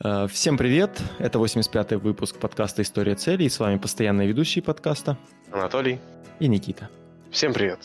Э, 0.00 0.28
всем 0.28 0.56
привет! 0.56 1.02
Это 1.18 1.40
85-й 1.40 1.96
выпуск 1.96 2.36
подкаста 2.38 2.82
«История 2.82 3.16
целей». 3.16 3.46
И 3.46 3.48
с 3.48 3.58
вами 3.58 3.78
постоянные 3.78 4.28
ведущие 4.28 4.62
подкаста 4.62 5.18
Анатолий 5.50 5.98
и 6.38 6.46
Никита. 6.46 6.88
Всем 7.32 7.52
привет! 7.52 7.80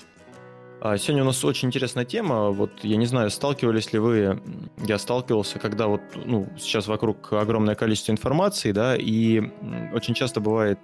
А, 0.79 0.95
сегодня 0.99 1.23
у 1.23 1.25
нас 1.25 1.43
очень 1.43 1.69
интересная 1.69 2.05
тема. 2.05 2.51
Вот 2.51 2.69
я 2.83 2.97
не 2.97 3.07
знаю, 3.07 3.31
сталкивались 3.31 3.93
ли 3.93 3.99
вы, 3.99 4.39
я 4.85 4.99
сталкивался, 4.99 5.57
когда 5.57 5.87
вот 5.87 6.01
ну, 6.13 6.47
сейчас 6.55 6.85
вокруг 6.85 7.33
огромное 7.33 7.73
количество 7.73 8.11
информации, 8.11 8.73
да, 8.73 8.95
и 8.95 9.41
очень 9.91 10.13
часто 10.13 10.39
бывает 10.39 10.77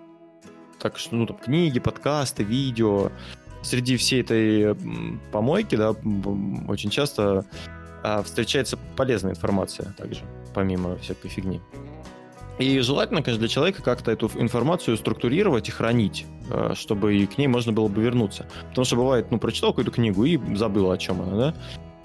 так, 0.79 0.97
что 0.97 1.13
ну, 1.13 1.27
там, 1.27 1.37
книги, 1.37 1.79
подкасты, 1.79 2.41
видео. 2.41 3.11
Среди 3.61 3.97
всей 3.97 4.21
этой 4.21 4.75
помойки, 5.31 5.75
да, 5.75 5.91
очень 6.67 6.89
часто 6.89 7.45
а, 8.03 8.23
встречается 8.23 8.77
полезная 8.95 9.31
информация 9.31 9.93
также, 9.97 10.21
помимо 10.53 10.97
всякой 10.97 11.29
фигни. 11.29 11.61
И 12.59 12.79
желательно, 12.79 13.23
конечно, 13.23 13.39
для 13.39 13.47
человека 13.47 13.81
как-то 13.81 14.11
эту 14.11 14.29
информацию 14.35 14.97
структурировать 14.97 15.69
и 15.69 15.71
хранить, 15.71 16.25
а, 16.51 16.75
чтобы 16.75 17.15
и 17.15 17.25
к 17.25 17.37
ней 17.37 17.47
можно 17.47 17.71
было 17.71 17.87
бы 17.87 18.01
вернуться. 18.01 18.47
Потому 18.69 18.85
что 18.85 18.95
бывает, 18.97 19.31
ну, 19.31 19.39
прочитал 19.39 19.71
какую-то 19.71 19.91
книгу 19.91 20.25
и 20.25 20.37
забыл, 20.55 20.91
о 20.91 20.97
чем 20.97 21.21
она, 21.21 21.37
да? 21.37 21.55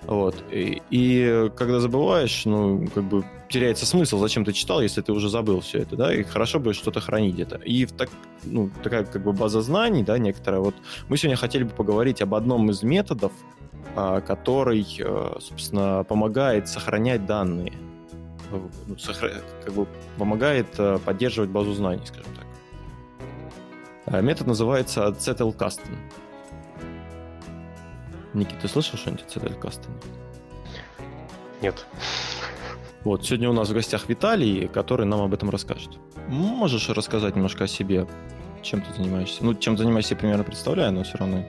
Вот. 0.07 0.35
И, 0.51 0.83
и 0.91 1.51
когда 1.57 1.81
забываешь, 1.81 2.45
ну, 2.45 2.87
как 2.95 3.05
бы 3.05 3.25
теряется 3.49 3.87
смысл, 3.87 4.19
зачем 4.19 4.45
ты 4.45 4.53
читал, 4.53 4.81
если 4.81 5.01
ты 5.01 5.13
уже 5.13 5.29
забыл 5.29 5.61
все 5.61 5.79
это, 5.79 5.97
да, 5.97 6.15
и 6.15 6.23
хорошо 6.23 6.59
бы 6.59 6.75
что-то 6.75 7.01
хранить 7.01 7.35
где-то. 7.35 7.57
И 7.57 7.87
так, 7.87 8.11
ну, 8.43 8.71
такая 8.83 9.05
как 9.05 9.23
бы 9.23 9.33
база 9.33 9.63
знаний, 9.63 10.03
да, 10.03 10.19
некоторая. 10.19 10.61
Вот 10.61 10.75
мы 11.09 11.17
сегодня 11.17 11.37
хотели 11.37 11.65
бы 11.65 11.71
поговорить 11.71 12.21
об 12.21 12.35
одном 12.35 12.71
из 12.71 12.83
методов, 12.83 13.33
а, 13.97 14.21
который, 14.21 14.87
э, 14.99 15.37
собственно, 15.41 16.05
помогает 16.05 16.69
сохранять 16.69 17.27
данные, 17.27 17.73
ну, 18.51 18.71
как 19.65 19.75
бы 19.75 19.87
помогает 20.19 20.67
э, 20.79 20.99
поддерживать 21.05 21.51
базу 21.51 21.73
знаний, 21.75 22.03
скажем 22.05 22.33
так. 22.35 22.47
А, 24.07 24.21
метод 24.21 24.49
называется 24.49 25.15
Zettelkasten. 25.19 25.97
Никита, 28.35 28.63
ты 28.63 28.69
слышал 28.69 28.99
что-нибудь 28.99 29.25
о 29.25 29.39
Zettelkasten? 29.39 29.91
Нет. 31.63 31.87
Вот, 33.05 33.25
сегодня 33.25 33.51
у 33.51 33.53
нас 33.53 33.69
в 33.69 33.75
гостях 33.75 34.09
Виталий, 34.09 34.67
который 34.69 35.07
нам 35.07 35.21
об 35.21 35.33
этом 35.33 35.51
расскажет. 35.51 35.91
Можешь 36.29 36.89
рассказать 36.89 37.37
немножко 37.37 37.65
о 37.65 37.69
себе, 37.69 38.07
чем 38.63 38.81
ты 38.81 38.93
занимаешься? 38.95 39.45
Ну, 39.45 39.55
чем 39.55 39.77
занимаешься, 39.77 40.15
я 40.15 40.21
примерно 40.21 40.43
представляю, 40.43 40.93
но 40.93 41.05
все 41.05 41.19
равно 41.19 41.45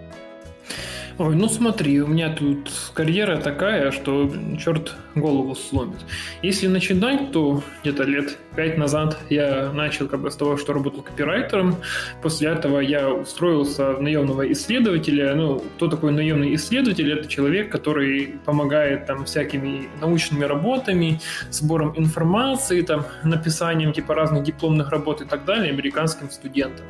Ой, 1.18 1.34
ну 1.34 1.48
смотри, 1.48 2.02
у 2.02 2.08
меня 2.08 2.36
тут 2.36 2.70
карьера 2.94 3.38
такая, 3.38 3.92
что 3.92 4.30
черт 4.60 4.96
голову 5.16 5.56
сломит. 5.56 6.00
Если 6.42 6.68
начинать, 6.68 7.32
то 7.32 7.64
где-то 7.82 8.04
лет 8.04 8.38
пять 8.54 8.78
назад 8.78 9.18
я 9.30 9.72
начал 9.72 10.10
как 10.10 10.20
бы 10.20 10.30
с 10.30 10.36
того, 10.36 10.58
что 10.58 10.74
работал 10.74 11.04
копирайтером. 11.04 11.78
После 12.22 12.50
этого 12.50 12.82
я 12.82 13.10
устроился 13.10 13.94
в 13.94 14.02
наемного 14.02 14.52
исследователя. 14.52 15.36
Ну, 15.36 15.60
кто 15.78 15.88
такой 15.88 16.12
наемный 16.12 16.54
исследователь? 16.56 17.10
Это 17.12 17.30
человек, 17.30 17.72
который 17.72 18.36
помогает 18.44 19.06
там 19.06 19.24
всякими 19.24 19.88
научными 20.02 20.44
работами, 20.44 21.22
сбором 21.50 21.94
информации, 21.98 22.82
там, 22.82 23.06
написанием 23.24 23.94
типа 23.94 24.16
разных 24.16 24.44
дипломных 24.44 24.90
работ 24.90 25.22
и 25.22 25.26
так 25.26 25.46
далее 25.46 25.72
американским 25.72 26.30
студентам. 26.30 26.86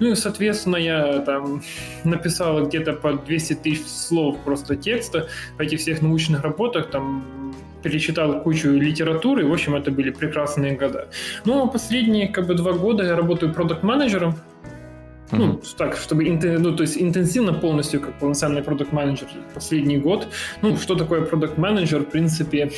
Ну 0.00 0.12
и, 0.12 0.14
соответственно, 0.14 0.76
я 0.76 1.18
там 1.20 1.62
написал 2.04 2.66
где-то 2.66 2.94
по 2.94 3.12
200 3.12 3.65
тысяч 3.66 3.86
слов 3.86 4.38
просто 4.44 4.76
текста 4.76 5.28
в 5.56 5.60
этих 5.60 5.80
всех 5.80 6.02
научных 6.02 6.42
работах, 6.42 6.90
там 6.90 7.52
перечитал 7.82 8.42
кучу 8.42 8.70
литературы, 8.70 9.46
в 9.46 9.52
общем, 9.52 9.74
это 9.74 9.90
были 9.90 10.10
прекрасные 10.10 10.76
года. 10.76 11.08
Но 11.44 11.66
последние 11.68 12.28
как 12.28 12.46
бы 12.46 12.54
два 12.54 12.72
года 12.72 13.04
я 13.04 13.16
работаю 13.16 13.52
продукт-менеджером, 13.52 14.34
Mm-hmm. 15.26 15.38
Ну, 15.38 15.60
так, 15.76 15.96
чтобы 15.96 16.24
ну, 16.24 16.76
то 16.76 16.82
есть 16.82 17.02
интенсивно 17.02 17.52
полностью, 17.52 18.00
как 18.00 18.16
полноценный 18.20 18.62
продукт 18.62 18.92
менеджер 18.92 19.26
последний 19.54 19.98
год. 19.98 20.28
Ну, 20.62 20.76
что 20.76 20.94
такое 20.94 21.22
продукт 21.22 21.58
менеджер 21.58 22.02
в 22.02 22.10
принципе, 22.10 22.70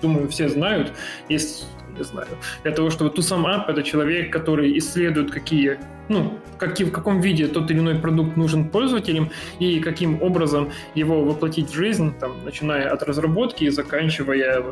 думаю, 0.00 0.28
все 0.28 0.48
знают. 0.48 0.92
Есть 1.28 1.66
не 2.00 2.04
знаю. 2.04 2.28
Для 2.62 2.72
того, 2.72 2.90
чтобы 2.90 3.10
to 3.10 3.22
sum 3.22 3.44
up, 3.44 3.68
это 3.68 3.82
человек, 3.82 4.32
который 4.32 4.78
исследует, 4.78 5.30
какие, 5.30 5.78
ну, 6.08 6.38
какие, 6.58 6.86
в 6.86 6.92
каком 6.92 7.20
виде 7.20 7.46
тот 7.46 7.70
или 7.70 7.78
иной 7.78 7.94
продукт 7.94 8.36
нужен 8.36 8.68
пользователям 8.68 9.30
и 9.60 9.80
каким 9.80 10.22
образом 10.22 10.70
его 10.96 11.24
воплотить 11.24 11.70
в 11.70 11.74
жизнь, 11.74 12.12
там, 12.20 12.32
начиная 12.44 12.92
от 12.92 13.02
разработки 13.02 13.64
и 13.64 13.70
заканчивая 13.70 14.62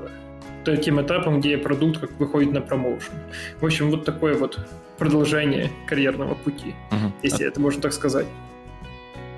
тем 0.83 1.01
этапом, 1.01 1.41
где 1.41 1.57
продукт 1.57 1.99
как 1.99 2.11
выходит 2.21 2.53
на 2.53 2.61
промоушен. 2.61 3.15
В 3.61 3.65
общем, 3.65 3.91
вот 3.91 4.05
такое 4.05 4.35
вот 4.35 4.59
продолжение 4.99 5.71
карьерного 5.87 6.35
пути, 6.35 6.75
угу. 6.91 7.13
если 7.23 7.45
а... 7.45 7.49
это 7.49 7.61
можно 7.61 7.81
так 7.81 7.93
сказать. 7.93 8.27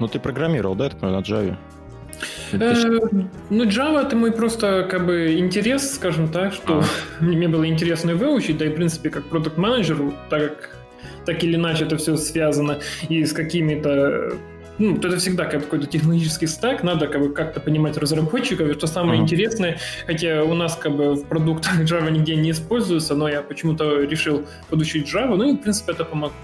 Ну, 0.00 0.08
ты 0.08 0.18
программировал, 0.18 0.74
да, 0.74 0.86
это 0.86 1.06
на 1.06 1.20
Java? 1.20 1.56
Э, 2.53 2.75
ну, 3.50 3.64
Java 3.64 4.06
это 4.06 4.16
мой 4.16 4.32
просто 4.32 4.86
как 4.91 5.06
бы 5.06 5.38
интерес, 5.38 5.94
скажем 5.94 6.28
так, 6.28 6.53
что 6.53 6.81
а. 6.81 6.84
мне 7.25 7.48
было 7.48 7.66
интересно 7.66 8.14
выучить, 8.14 8.58
да 8.58 8.66
и 8.66 8.69
в 8.69 8.75
принципе 8.75 9.10
как 9.10 9.25
продукт 9.25 9.56
менеджеру 9.56 10.12
так 10.28 10.60
как 10.60 10.76
так 11.26 11.44
или 11.44 11.56
иначе 11.56 11.84
это 11.84 11.97
все 11.97 12.16
связано 12.16 12.78
и 13.08 13.25
с 13.25 13.32
какими-то 13.32 14.32
ну, 14.81 14.97
это 14.97 15.19
всегда 15.19 15.44
как 15.44 15.64
какой-то 15.64 15.86
технологический 15.86 16.47
стак, 16.47 16.82
надо 16.82 17.06
как 17.06 17.20
бы 17.20 17.32
как-то 17.34 17.60
понимать 17.60 17.98
разработчиков, 17.98 18.72
что 18.72 18.87
самое 18.87 19.20
uh-huh. 19.20 19.25
интересное, 19.25 19.78
хотя 20.06 20.42
у 20.42 20.54
нас 20.54 20.75
как 20.75 20.97
бы 20.97 21.14
в 21.14 21.26
продуктах 21.26 21.81
Java 21.82 22.10
нигде 22.10 22.34
не 22.34 22.50
используется, 22.50 23.14
но 23.14 23.28
я 23.28 23.42
почему-то 23.42 24.00
решил 24.00 24.47
подучить 24.70 25.06
Java, 25.06 25.37
ну 25.37 25.52
и 25.52 25.52
в 25.52 25.58
принципе 25.58 25.92
это 25.92 26.04
помогло. 26.06 26.34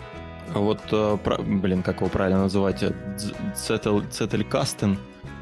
А 0.54 0.58
вот, 0.58 0.81
э, 0.93 1.16
блин, 1.47 1.82
как 1.82 1.97
его 1.97 2.08
правильно 2.08 2.43
называть, 2.43 2.84
Zettelkasten, 3.54 4.98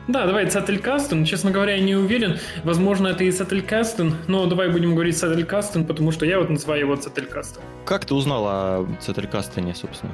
да, 0.07 0.27
давай 0.27 0.51
Сателькастен. 0.51 1.25
Честно 1.25 1.51
говоря, 1.51 1.75
я 1.75 1.83
не 1.83 1.95
уверен. 1.95 2.39
Возможно, 2.63 3.09
это 3.09 3.25
и 3.25 3.31
Сателькастен, 3.31 4.15
но 4.29 4.47
давай 4.47 4.69
будем 4.69 4.95
говорить 4.95 5.17
Сателькастен, 5.17 5.87
потому 5.87 6.13
что 6.13 6.27
я 6.27 6.39
вот 6.39 6.51
называю 6.51 6.81
его 6.81 6.97
Сателькастен. 6.97 7.61
Как 7.87 8.05
ты 8.05 8.15
узнал 8.15 8.45
о 8.47 8.87
Сателькастене, 9.01 9.75
собственно? 9.75 10.13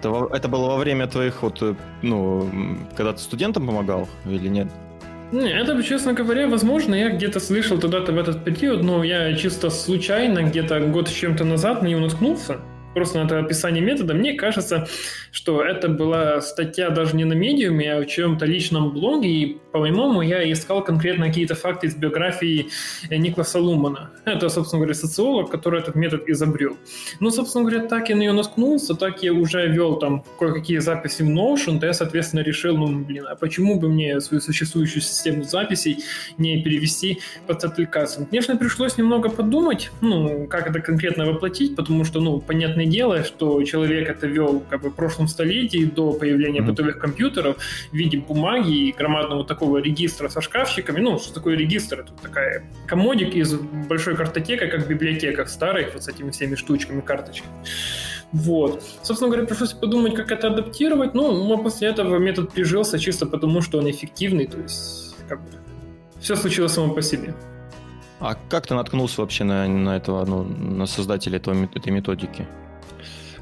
Это, 0.00 0.28
это 0.32 0.48
было 0.48 0.68
во 0.68 0.76
время 0.76 1.06
твоих 1.06 1.42
вот, 1.42 1.62
э, 1.62 1.74
ну, 2.02 2.48
когда 2.96 3.12
ты 3.12 3.20
студентам 3.20 3.66
помогал 3.66 4.08
или 4.26 4.48
нет? 4.48 4.68
Не, 5.32 5.50
это, 5.50 5.82
честно 5.82 6.12
говоря, 6.12 6.46
возможно, 6.46 6.94
я 6.94 7.10
где-то 7.10 7.40
слышал 7.40 7.78
тогда-то 7.78 8.12
в 8.12 8.18
этот 8.18 8.44
период, 8.44 8.82
но 8.82 9.02
я 9.02 9.34
чисто 9.34 9.70
случайно 9.70 10.42
где-то 10.42 10.80
год 10.80 11.08
с 11.08 11.12
чем-то 11.12 11.44
назад 11.44 11.82
на 11.82 11.86
него 11.88 12.00
наткнулся 12.00 12.58
просто 12.94 13.18
на 13.18 13.26
это 13.26 13.40
описание 13.40 13.82
метода, 13.84 14.14
мне 14.14 14.34
кажется, 14.34 14.86
что 15.34 15.62
это 15.62 15.88
была 15.88 16.40
статья 16.40 16.90
даже 16.90 17.16
не 17.16 17.24
на 17.24 17.34
медиуме, 17.34 17.94
а 17.94 18.00
в 18.00 18.06
чем-то 18.06 18.46
личном 18.46 18.92
блоге, 18.92 19.28
и, 19.28 19.58
по-моему, 19.72 20.22
я 20.22 20.50
искал 20.50 20.84
конкретно 20.84 21.26
какие-то 21.26 21.54
факты 21.54 21.86
из 21.86 21.94
биографии 21.96 22.68
Никласа 23.10 23.58
Лумана. 23.58 24.10
Это, 24.24 24.48
собственно 24.48 24.80
говоря, 24.80 24.94
социолог, 24.94 25.50
который 25.50 25.80
этот 25.80 25.94
метод 25.94 26.28
изобрел. 26.28 26.76
Ну, 27.20 27.30
собственно 27.30 27.64
говоря, 27.64 27.86
так 27.86 28.08
я 28.08 28.16
на 28.16 28.20
нее 28.20 28.32
наткнулся, 28.32 28.94
так 28.94 29.22
я 29.22 29.32
уже 29.32 29.66
вел 29.66 29.98
там 29.98 30.24
кое-какие 30.38 30.78
записи 30.78 31.22
в 31.22 31.28
Notion, 31.28 31.78
то 31.80 31.86
я, 31.86 31.92
соответственно, 31.92 32.40
решил, 32.40 32.76
ну, 32.76 33.04
блин, 33.04 33.26
а 33.28 33.36
почему 33.36 33.78
бы 33.78 33.88
мне 33.88 34.20
свою 34.20 34.40
существующую 34.40 35.02
систему 35.02 35.44
записей 35.44 35.98
не 36.38 36.62
перевести 36.62 37.20
под 37.46 37.64
аппликацию? 37.64 38.26
Конечно, 38.26 38.56
пришлось 38.56 38.98
немного 38.98 39.28
подумать, 39.28 39.90
ну, 40.00 40.46
как 40.46 40.70
это 40.70 40.80
конкретно 40.80 41.26
воплотить, 41.26 41.76
потому 41.76 42.04
что, 42.04 42.20
ну, 42.20 42.40
понятно 42.40 42.64
понятное 42.64 42.86
дело, 42.86 43.24
что 43.24 43.62
человек 43.64 44.08
это 44.08 44.26
вел 44.26 44.62
как 44.70 44.82
бы 44.82 44.90
в 44.90 44.94
прошлом 44.94 45.23
столетии 45.28 45.84
до 45.84 46.12
появления 46.12 46.60
mm-hmm. 46.60 46.66
бытовых 46.66 46.98
компьютеров 46.98 47.56
в 47.90 47.94
виде 47.94 48.18
бумаги 48.18 48.88
и 48.88 48.92
громадного 48.92 49.44
такого 49.44 49.78
регистра 49.78 50.28
со 50.28 50.40
шкафчиками. 50.40 51.00
Ну, 51.00 51.18
что 51.18 51.34
такое 51.34 51.56
регистр? 51.56 52.00
Это 52.00 52.12
такая 52.22 52.64
комодик 52.86 53.34
из 53.34 53.54
большой 53.54 54.16
картотеки, 54.16 54.66
как 54.66 54.86
в 54.86 54.88
библиотеках 54.88 55.48
старых, 55.48 55.94
вот 55.94 56.04
с 56.04 56.08
этими 56.08 56.30
всеми 56.30 56.54
штучками, 56.54 57.00
карточками. 57.00 57.52
Вот. 58.32 58.82
Собственно 59.02 59.30
говоря, 59.30 59.46
пришлось 59.46 59.72
подумать, 59.72 60.14
как 60.14 60.32
это 60.32 60.48
адаптировать. 60.48 61.14
Ну, 61.14 61.44
но 61.44 61.56
после 61.58 61.88
этого 61.88 62.18
метод 62.18 62.52
прижился 62.52 62.98
чисто 62.98 63.26
потому, 63.26 63.60
что 63.62 63.78
он 63.78 63.88
эффективный. 63.88 64.46
То 64.46 64.58
есть, 64.58 65.16
как 65.28 65.40
бы, 65.40 65.50
все 66.20 66.34
случилось 66.34 66.72
само 66.72 66.92
по 66.92 67.02
себе. 67.02 67.34
А 68.20 68.36
как 68.48 68.66
ты 68.66 68.74
наткнулся 68.74 69.20
вообще 69.20 69.44
на, 69.44 69.68
на 69.68 69.96
этого, 69.96 70.24
ну, 70.24 70.42
на 70.44 70.86
создателя 70.86 71.36
этого, 71.36 71.54
этой 71.74 71.92
методики? 71.92 72.46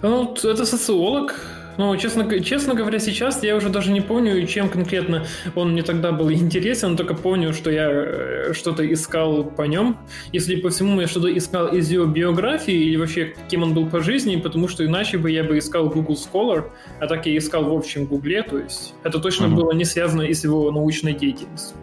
Ну, 0.03 0.35
это 0.35 0.67
социолог, 0.67 1.41
Ну, 1.79 1.97
честно, 1.97 2.41
честно 2.41 2.75
говоря, 2.75 2.99
сейчас 2.99 3.43
я 3.43 3.57
уже 3.57 3.69
даже 3.69 3.93
не 3.93 4.01
помню, 4.01 4.47
чем 4.47 4.69
конкретно 4.69 5.27
он 5.55 5.73
мне 5.73 5.83
тогда 5.83 6.13
был 6.13 6.31
интересен, 6.33 6.97
только 6.97 7.15
помню, 7.15 7.53
что 7.53 7.71
я 7.71 7.89
э, 7.91 8.53
что-то 8.53 8.91
искал 8.93 9.45
по 9.45 9.63
нем. 9.63 9.99
Если 10.33 10.57
по 10.57 10.71
всему 10.71 11.01
я 11.01 11.07
что-то 11.07 11.37
искал 11.37 11.69
из 11.69 11.91
его 11.91 12.07
биографии 12.07 12.75
или 12.75 12.97
вообще 12.97 13.35
кем 13.49 13.63
он 13.63 13.75
был 13.75 13.89
по 13.89 14.01
жизни, 14.01 14.37
потому 14.37 14.69
что 14.69 14.85
иначе 14.85 15.19
бы 15.19 15.31
я 15.31 15.45
бы 15.45 15.59
искал 15.59 15.89
Google 15.89 16.17
Scholar, 16.17 16.71
а 17.01 17.07
так 17.07 17.27
я 17.27 17.37
искал 17.37 17.65
в 17.65 17.73
общем 17.73 18.07
Гугле, 18.07 18.43
то 18.43 18.59
есть 18.59 18.95
это 19.03 19.19
точно 19.19 19.47
mm-hmm. 19.47 19.55
было 19.55 19.73
не 19.73 19.85
связано 19.85 20.23
и 20.23 20.35
с 20.35 20.45
его 20.45 20.71
научной 20.71 21.15
деятельностью. 21.15 21.77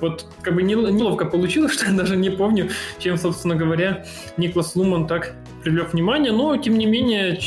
Вот 0.00 0.26
как 0.42 0.54
бы 0.54 0.62
неловко 0.62 1.24
получилось, 1.24 1.72
что 1.74 1.86
я 1.86 1.92
даже 1.92 2.16
не 2.16 2.30
помню, 2.30 2.70
чем, 2.98 3.16
собственно 3.16 3.54
говоря, 3.54 4.04
Никлас 4.36 4.76
Луман 4.76 5.06
так 5.06 5.34
привлек 5.62 5.92
внимание, 5.92 6.32
но, 6.32 6.56
тем 6.56 6.78
не 6.78 6.86
менее, 6.86 7.38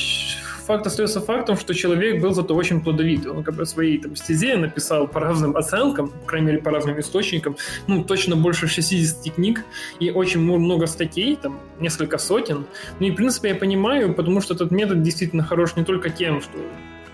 факт 0.69 0.85
остается 0.85 1.19
фактом, 1.19 1.57
что 1.57 1.73
человек 1.73 2.21
был 2.21 2.31
зато 2.31 2.55
очень 2.55 2.79
плодовитый. 2.81 3.31
Он 3.31 3.43
как 3.43 3.55
бы 3.55 3.65
своей 3.65 3.97
там, 3.97 4.15
стезе 4.15 4.55
написал 4.55 5.07
по 5.07 5.19
разным 5.19 5.57
оценкам, 5.57 6.09
по 6.09 6.27
крайней 6.27 6.47
мере, 6.47 6.59
по 6.59 6.69
разным 6.69 6.99
источникам, 6.99 7.57
ну, 7.87 8.03
точно 8.03 8.35
больше 8.35 8.67
60 8.67 9.33
книг 9.33 9.65
и 9.99 10.11
очень 10.11 10.41
много 10.41 10.85
статей, 10.85 11.35
там, 11.35 11.59
несколько 11.79 12.19
сотен. 12.19 12.65
Ну 12.99 13.07
и, 13.07 13.11
в 13.11 13.15
принципе, 13.15 13.49
я 13.49 13.55
понимаю, 13.55 14.13
потому 14.13 14.41
что 14.41 14.53
этот 14.53 14.69
метод 14.69 15.01
действительно 15.01 15.43
хорош 15.43 15.75
не 15.75 15.83
только 15.83 16.11
тем, 16.11 16.39
что 16.39 16.59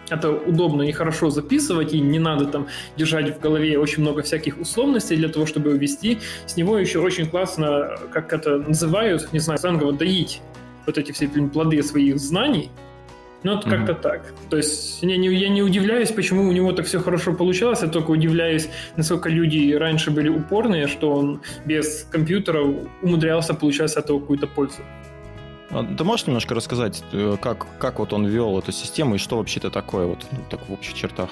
это 0.09 0.31
удобно 0.31 0.83
и 0.83 0.91
хорошо 0.91 1.29
записывать, 1.29 1.93
и 1.93 2.01
не 2.01 2.19
надо 2.19 2.47
там 2.47 2.67
держать 2.97 3.37
в 3.37 3.39
голове 3.39 3.79
очень 3.79 4.01
много 4.01 4.21
всяких 4.21 4.59
условностей 4.59 5.15
для 5.15 5.29
того, 5.29 5.45
чтобы 5.45 5.77
ввести. 5.77 6.19
С 6.45 6.57
него 6.57 6.77
еще 6.77 6.99
очень 6.99 7.25
классно, 7.25 7.95
как 8.11 8.33
это 8.33 8.57
называют, 8.57 9.31
не 9.31 9.39
знаю, 9.39 9.59
сленгово, 9.59 9.93
доить 9.93 10.41
вот 10.85 10.97
эти 10.97 11.13
все 11.13 11.29
плоды 11.29 11.81
своих 11.83 12.19
знаний. 12.19 12.69
Ну, 13.45 13.53
вот 13.53 13.63
mm-hmm. 13.63 13.69
как-то 13.69 13.93
так. 13.93 14.33
То 14.49 14.57
есть 14.57 15.03
я 15.03 15.17
не, 15.17 15.27
я 15.27 15.49
не 15.49 15.61
удивляюсь, 15.61 16.09
почему 16.11 16.49
у 16.49 16.51
него 16.51 16.71
так 16.71 16.87
все 16.87 16.99
хорошо 16.99 17.31
получалось, 17.31 17.83
я 17.83 17.87
только 17.87 18.09
удивляюсь, 18.09 18.69
насколько 18.97 19.29
люди 19.29 19.71
раньше 19.73 20.09
были 20.09 20.29
упорные, 20.29 20.87
что 20.87 21.11
он 21.11 21.41
без 21.63 22.07
компьютера 22.11 22.63
умудрялся 23.03 23.53
получать 23.53 23.91
с 23.91 23.97
этого 23.97 24.19
какую-то 24.19 24.47
пользу. 24.47 24.81
А 25.69 25.83
ты 25.83 26.03
можешь 26.03 26.25
немножко 26.25 26.55
рассказать, 26.55 27.03
э, 27.13 27.37
как, 27.39 27.67
как 27.77 27.99
вот 27.99 28.13
он 28.13 28.25
вел 28.25 28.57
эту 28.57 28.71
систему 28.71 29.13
и 29.13 29.17
что 29.19 29.37
вообще 29.37 29.59
это 29.59 29.69
такое, 29.69 30.07
вот 30.07 30.25
ну, 30.31 30.39
так 30.49 30.67
в 30.67 30.73
общих 30.73 30.95
чертах? 30.95 31.29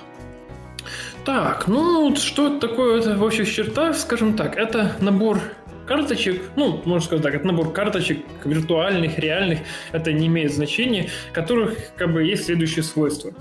Так, 1.26 1.68
ну 1.68 2.16
что 2.16 2.60
такое 2.60 3.00
это 3.00 3.18
в 3.18 3.24
общих 3.24 3.52
чертах, 3.52 3.96
скажем 3.96 4.36
так, 4.36 4.56
это 4.56 4.96
набор 5.00 5.40
карточек, 5.86 6.42
ну, 6.56 6.82
можно 6.86 7.06
сказать 7.06 7.24
так, 7.24 7.36
это 7.36 7.48
набор 7.48 7.72
карточек 7.72 8.26
виртуальных, 8.44 9.20
реальных, 9.20 9.60
это 9.92 10.12
не 10.12 10.28
имеет 10.28 10.54
значения, 10.54 11.10
которых 11.34 11.78
как 11.96 12.14
бы 12.14 12.24
есть 12.24 12.46
следующие 12.46 12.84
свойства. 12.84 13.34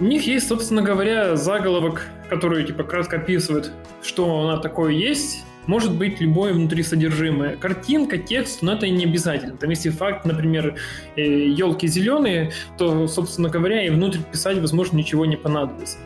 У 0.00 0.04
них 0.04 0.26
есть, 0.26 0.48
собственно 0.48 0.82
говоря, 0.82 1.36
заголовок, 1.36 2.08
который 2.28 2.64
типа 2.64 2.82
кратко 2.82 3.16
описывает, 3.16 3.70
что 4.02 4.40
она 4.40 4.56
такое 4.56 4.92
есть, 4.92 5.44
может 5.66 5.94
быть 5.94 6.20
любое 6.20 6.52
внутри 6.52 6.82
содержимое. 6.82 7.56
Картинка, 7.56 8.18
текст, 8.18 8.62
но 8.62 8.74
это 8.74 8.88
не 8.88 9.04
обязательно. 9.04 9.56
Там 9.56 9.70
если 9.70 9.90
факт, 9.90 10.24
например, 10.24 10.76
елки 11.16 11.86
э, 11.86 11.90
зеленые, 11.90 12.52
то, 12.76 13.06
собственно 13.06 13.48
говоря, 13.48 13.84
и 13.84 13.90
внутрь 13.90 14.18
писать, 14.30 14.58
возможно, 14.58 14.96
ничего 14.96 15.24
не 15.24 15.36
понадобится. 15.36 15.98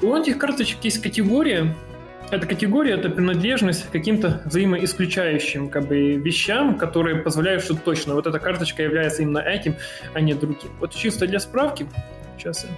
У 0.00 0.14
этих 0.14 0.38
карточек 0.38 0.78
есть 0.84 1.02
категория, 1.02 1.74
эта 2.30 2.46
категория— 2.46 2.94
это 2.94 3.08
принадлежность 3.08 3.86
к 3.86 3.90
каким-то 3.90 4.42
взаимоисключающим 4.44 5.68
как 5.68 5.86
бы, 5.86 6.14
вещам, 6.14 6.76
которые 6.76 7.16
позволяют, 7.16 7.62
что 7.62 7.74
точно 7.74 8.14
вот 8.14 8.26
эта 8.26 8.38
карточка 8.38 8.82
является 8.82 9.22
именно 9.22 9.38
этим, 9.38 9.76
а 10.14 10.20
не 10.20 10.34
другим. 10.34 10.70
Вот 10.80 10.94
чисто 10.94 11.26
для 11.26 11.40
справки, 11.40 11.86
сейчас 12.36 12.64
я 12.64 12.70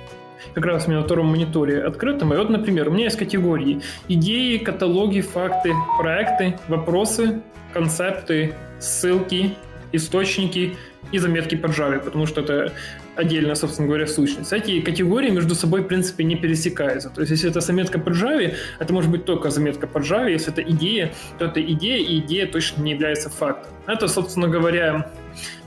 как 0.54 0.64
раз 0.64 0.86
у 0.86 0.90
меня 0.90 1.00
на 1.00 1.04
втором 1.04 1.26
мониторе 1.26 1.82
открытом. 1.82 2.32
И 2.32 2.36
вот, 2.36 2.50
например, 2.50 2.88
у 2.88 2.92
меня 2.92 3.04
есть 3.04 3.18
категории 3.18 3.82
идеи, 4.08 4.58
каталоги, 4.58 5.20
факты, 5.20 5.74
проекты, 5.98 6.58
вопросы, 6.68 7.42
концепты, 7.72 8.54
ссылки, 8.78 9.54
источники 9.92 10.76
и 11.12 11.18
заметки 11.18 11.56
по 11.56 11.66
Java, 11.66 11.98
потому 11.98 12.26
что 12.26 12.40
это 12.40 12.72
отдельно, 13.16 13.54
собственно 13.54 13.88
говоря, 13.88 14.06
сущность. 14.06 14.52
Эти 14.52 14.80
категории 14.80 15.30
между 15.30 15.54
собой, 15.54 15.82
в 15.82 15.86
принципе, 15.86 16.24
не 16.24 16.36
пересекаются. 16.36 17.10
То 17.10 17.20
есть, 17.20 17.32
если 17.32 17.50
это 17.50 17.60
заметка 17.60 17.98
по 17.98 18.10
Java, 18.10 18.54
это 18.78 18.92
может 18.92 19.10
быть 19.10 19.24
только 19.24 19.50
заметка 19.50 19.86
по 19.86 19.98
Java. 19.98 20.30
Если 20.30 20.52
это 20.52 20.62
идея, 20.62 21.12
то 21.38 21.46
это 21.46 21.60
идея, 21.60 21.98
и 21.98 22.18
идея 22.18 22.46
точно 22.46 22.82
не 22.82 22.92
является 22.92 23.30
фактом. 23.30 23.70
Это, 23.86 24.08
собственно 24.08 24.46
говоря, 24.46 25.10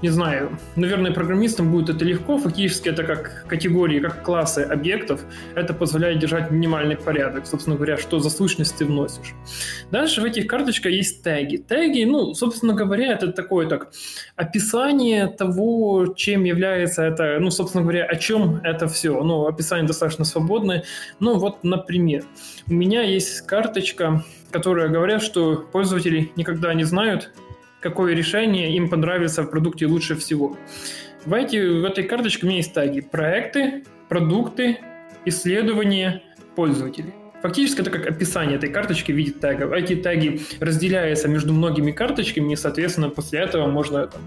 не 0.02 0.10
знаю, 0.10 0.58
наверное, 0.76 1.12
программистам 1.12 1.72
будет 1.72 1.90
это 1.90 2.06
легко. 2.06 2.38
Фактически 2.38 2.90
это 2.90 3.04
как 3.04 3.46
категории, 3.48 4.00
как 4.00 4.24
классы 4.24 4.60
объектов. 4.60 5.22
Это 5.56 5.74
позволяет 5.74 6.20
держать 6.20 6.52
минимальный 6.52 6.96
порядок, 6.96 7.48
собственно 7.48 7.76
говоря, 7.76 7.98
что 7.98 8.20
за 8.20 8.30
сущность 8.30 8.78
ты 8.78 8.86
вносишь. 8.86 9.34
Дальше 9.92 10.22
в 10.22 10.26
этих 10.26 10.48
карточках 10.48 10.92
есть 10.92 11.24
теги. 11.24 11.58
Теги, 11.58 12.04
ну, 12.04 12.34
собственно 12.34 12.74
говоря, 12.74 13.14
это 13.14 13.32
такое 13.32 13.68
так 13.68 13.92
описание 14.36 15.23
того, 15.28 16.14
чем 16.16 16.44
является 16.44 17.04
это, 17.04 17.38
ну, 17.40 17.52
собственно 17.52 17.84
говоря, 17.84 18.06
о 18.06 18.16
чем 18.16 18.58
это 18.64 18.88
все. 18.88 19.22
Ну, 19.24 19.48
описание 19.48 19.88
достаточно 19.88 20.26
свободное. 20.26 20.84
Ну, 21.20 21.38
вот, 21.38 21.64
например, 21.64 22.24
у 22.68 22.74
меня 22.74 23.02
есть 23.02 23.42
карточка, 23.42 24.24
которая 24.52 24.90
говорят, 24.90 25.22
что 25.22 25.56
пользователи 25.72 26.32
никогда 26.36 26.74
не 26.74 26.84
знают, 26.84 27.32
какое 27.80 28.14
решение 28.14 28.76
им 28.76 28.90
понравится 28.90 29.44
в 29.44 29.50
продукте 29.50 29.86
лучше 29.86 30.16
всего. 30.16 30.58
В, 31.26 31.34
эти, 31.34 31.58
в 31.58 31.86
этой 31.86 32.04
карточке 32.04 32.46
у 32.46 32.48
меня 32.48 32.58
есть 32.58 32.74
таги. 32.74 33.02
Проекты, 33.02 33.84
продукты, 34.10 34.80
исследования, 35.26 36.22
пользователи. 36.56 37.23
Фактически 37.44 37.82
это 37.82 37.92
как 37.92 38.08
описание 38.08 38.56
этой 38.56 38.70
карточки 38.70 39.12
в 39.12 39.16
виде 39.16 39.32
тегов. 39.32 39.74
Эти 39.74 39.96
теги 39.96 40.42
разделяются 40.62 41.28
между 41.28 41.54
многими 41.54 41.92
карточками, 41.92 42.54
и, 42.54 42.56
соответственно, 42.56 43.10
после 43.10 43.42
этого 43.42 43.68
можно 43.68 44.08
там, 44.08 44.22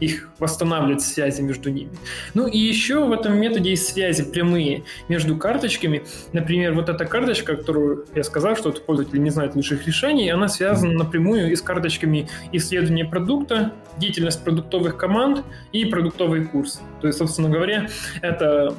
их 0.00 0.28
восстанавливать, 0.38 1.00
связи 1.00 1.40
между 1.40 1.70
ними. 1.70 1.90
Ну 2.34 2.46
и 2.46 2.58
еще 2.58 3.06
в 3.06 3.12
этом 3.12 3.40
методе 3.40 3.70
есть 3.70 3.88
связи 3.88 4.22
прямые 4.22 4.84
между 5.08 5.34
карточками. 5.38 6.04
Например, 6.34 6.74
вот 6.74 6.90
эта 6.90 7.06
карточка, 7.06 7.56
которую 7.56 8.04
я 8.14 8.22
сказал, 8.22 8.54
что 8.54 8.70
пользователь 8.72 9.22
не 9.22 9.30
знает 9.30 9.54
лучших 9.54 9.86
решений, 9.86 10.28
она 10.28 10.48
связана 10.48 10.92
напрямую 10.92 11.50
и 11.50 11.56
с 11.56 11.62
карточками 11.62 12.28
исследования 12.52 13.06
продукта, 13.06 13.72
деятельность 13.96 14.44
продуктовых 14.44 14.98
команд 14.98 15.42
и 15.72 15.86
продуктовый 15.86 16.44
курс. 16.44 16.82
То 17.00 17.06
есть, 17.06 17.18
собственно 17.18 17.48
говоря, 17.48 17.88
это 18.20 18.74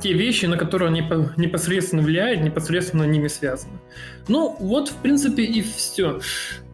те 0.00 0.12
вещи, 0.12 0.46
на 0.46 0.56
которые 0.56 0.88
они 0.88 1.00
непосредственно 1.36 2.02
влияют, 2.02 2.42
непосредственно 2.42 3.04
ними 3.04 3.28
связаны. 3.28 3.78
Ну, 4.28 4.56
вот, 4.58 4.88
в 4.88 4.96
принципе, 4.96 5.44
и 5.44 5.62
все. 5.62 6.20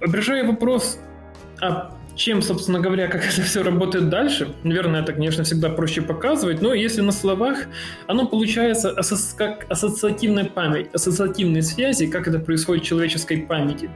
Обрежая 0.00 0.44
вопрос, 0.44 0.98
а 1.60 1.96
чем, 2.14 2.42
собственно 2.42 2.80
говоря, 2.80 3.08
как 3.08 3.24
это 3.32 3.42
все 3.42 3.62
работает 3.62 4.08
дальше. 4.08 4.54
Наверное, 4.62 5.02
это, 5.02 5.12
конечно, 5.12 5.44
всегда 5.44 5.68
проще 5.68 6.02
показывать, 6.02 6.60
но 6.60 6.74
если 6.74 7.00
на 7.00 7.12
словах, 7.12 7.66
оно 8.06 8.26
получается 8.26 8.94
как 9.36 9.66
ассоциативная 9.68 10.44
память, 10.44 10.88
ассоциативные 10.92 11.62
связи, 11.62 12.06
как 12.06 12.28
это 12.28 12.38
происходит 12.38 12.84
в 12.84 12.86
человеческой 12.86 13.38
памяти. 13.38 13.90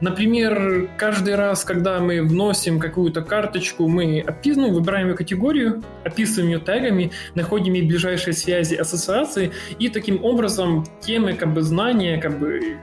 Например, 0.00 0.90
каждый 0.96 1.36
раз, 1.36 1.64
когда 1.64 2.00
мы 2.00 2.22
вносим 2.22 2.80
какую-то 2.80 3.22
карточку, 3.22 3.88
мы 3.88 4.20
описываем, 4.20 4.74
выбираем 4.74 5.08
ее 5.08 5.14
категорию, 5.14 5.82
описываем 6.04 6.50
ее 6.50 6.58
тегами, 6.58 7.12
находим 7.34 7.74
ей 7.74 7.86
ближайшие 7.86 8.34
связи, 8.34 8.74
ассоциации, 8.74 9.52
и 9.78 9.88
таким 9.88 10.24
образом 10.24 10.84
темы, 11.00 11.34
как 11.34 11.54
бы 11.54 11.62
знания, 11.62 12.18
как 12.18 12.38
бы 12.38 12.78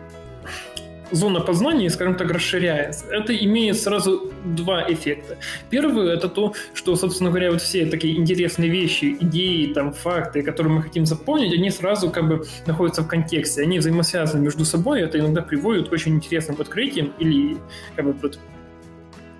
зона 1.11 1.39
познания, 1.39 1.89
скажем 1.89 2.15
так, 2.15 2.31
расширяется. 2.31 3.05
Это 3.07 3.35
имеет 3.35 3.79
сразу 3.79 4.31
два 4.45 4.83
эффекта. 4.91 5.37
Первый— 5.69 6.13
это 6.13 6.29
то, 6.29 6.53
что, 6.73 6.95
собственно 6.95 7.29
говоря, 7.29 7.51
вот 7.51 7.61
все 7.61 7.85
такие 7.85 8.17
интересные 8.17 8.69
вещи, 8.69 9.17
идеи, 9.19 9.73
там, 9.73 9.93
факты, 9.93 10.41
которые 10.41 10.73
мы 10.73 10.83
хотим 10.83 11.05
запомнить, 11.05 11.53
они 11.53 11.69
сразу 11.69 12.09
как 12.09 12.27
бы 12.27 12.45
находятся 12.65 13.01
в 13.01 13.07
контексте, 13.07 13.61
они 13.61 13.79
взаимосвязаны 13.79 14.43
между 14.43 14.65
собой, 14.65 15.01
это 15.01 15.19
иногда 15.19 15.41
приводит 15.41 15.89
к 15.89 15.91
очень 15.91 16.15
интересным 16.15 16.59
открытиям 16.59 17.13
или 17.19 17.57
как 17.95 18.05
бы 18.05 18.13
вот, 18.13 18.39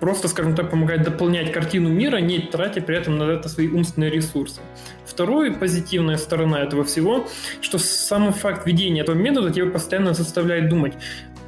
просто, 0.00 0.28
скажем 0.28 0.54
так, 0.54 0.70
помогает 0.70 1.02
дополнять 1.02 1.52
картину 1.52 1.90
мира, 1.90 2.16
не 2.16 2.38
тратя 2.38 2.80
при 2.80 2.96
этом 2.96 3.18
на 3.18 3.24
это 3.24 3.48
свои 3.48 3.68
умственные 3.68 4.10
ресурсы. 4.10 4.60
Вторая 5.04 5.52
позитивная 5.52 6.16
сторона 6.16 6.62
этого 6.62 6.84
всего, 6.84 7.28
что 7.60 7.78
сам 7.78 8.32
факт 8.32 8.66
ведения 8.66 9.02
этого 9.02 9.16
метода 9.16 9.50
тебя 9.50 9.66
постоянно 9.66 10.14
заставляет 10.14 10.68
думать, 10.68 10.94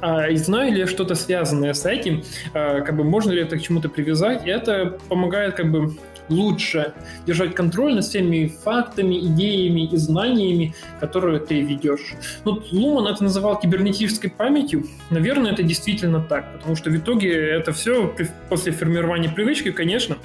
а 0.03 0.35
знаю 0.35 0.73
ли 0.73 0.85
что-то 0.85 1.15
связанное 1.15 1.73
с 1.73 1.85
этим, 1.85 2.23
а, 2.53 2.81
как 2.81 2.97
бы 2.97 3.05
можно 3.05 3.31
ли 3.31 3.41
это 3.41 3.57
к 3.57 3.61
чему-то 3.61 3.87
привязать, 3.87 4.45
и 4.45 4.49
это 4.49 4.99
помогает 5.07 5.55
как 5.55 5.71
бы 5.71 5.93
лучше 6.29 6.93
держать 7.25 7.55
контроль 7.55 7.95
над 7.95 8.03
всеми 8.03 8.53
фактами, 8.63 9.19
идеями 9.19 9.85
и 9.85 9.97
знаниями, 9.97 10.73
которые 10.99 11.39
ты 11.39 11.61
ведешь. 11.61 12.13
Ну, 12.45 12.61
Луман 12.71 13.07
это 13.07 13.23
называл 13.23 13.59
кибернетической 13.59 14.29
памятью. 14.29 14.85
Наверное, 15.09 15.51
это 15.51 15.63
действительно 15.63 16.21
так, 16.21 16.53
потому 16.53 16.75
что 16.75 16.89
в 16.89 16.95
итоге 16.95 17.31
это 17.33 17.71
все 17.73 18.13
после 18.49 18.71
формирования 18.71 19.29
привычки, 19.29 19.71
конечно, 19.71 20.17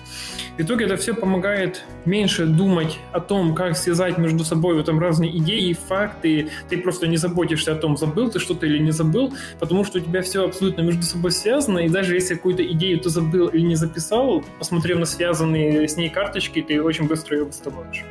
в 0.57 0.63
итоге 0.63 0.87
это 0.87 0.97
все 0.97 1.15
помогает 1.15 1.85
меньше 2.05 2.47
думать 2.47 2.99
о 3.13 3.21
том, 3.21 3.55
как 3.55 3.77
связать 3.77 4.19
между 4.19 4.45
собой 4.45 4.75
вот 4.75 4.87
там 4.87 4.99
разные 4.99 5.37
идеи, 5.39 5.73
факты. 5.73 6.49
Ты 6.69 6.79
просто 6.79 7.07
не 7.07 7.17
заботишься 7.17 7.73
о 7.73 7.75
том, 7.77 7.97
забыл 7.97 8.31
ты 8.31 8.39
что-то 8.39 8.67
или 8.67 8.79
не 8.79 8.91
забыл, 8.91 9.33
потому 9.61 9.85
что 9.85 9.99
у 9.99 10.01
тебя 10.01 10.23
все 10.23 10.45
абсолютно 10.45 10.83
между 10.83 11.03
собой 11.03 11.31
связано, 11.31 11.79
и 11.79 11.89
даже 11.89 12.15
если 12.15 12.35
какую-то 12.35 12.67
идею 12.73 12.99
ты 12.99 13.09
забыл 13.09 13.49
или 13.49 13.63
не 13.63 13.77
записал, 13.77 14.45
посмотрев 14.59 14.99
на 14.99 15.07
связанные 15.07 15.88
с 15.89 15.97
ней 15.97 16.11
карточки, 16.11 16.63
ты 16.63 16.83
очень 16.83 17.07
быстро 17.07 17.39
ее 17.39 17.45
восстановишь. 17.45 18.05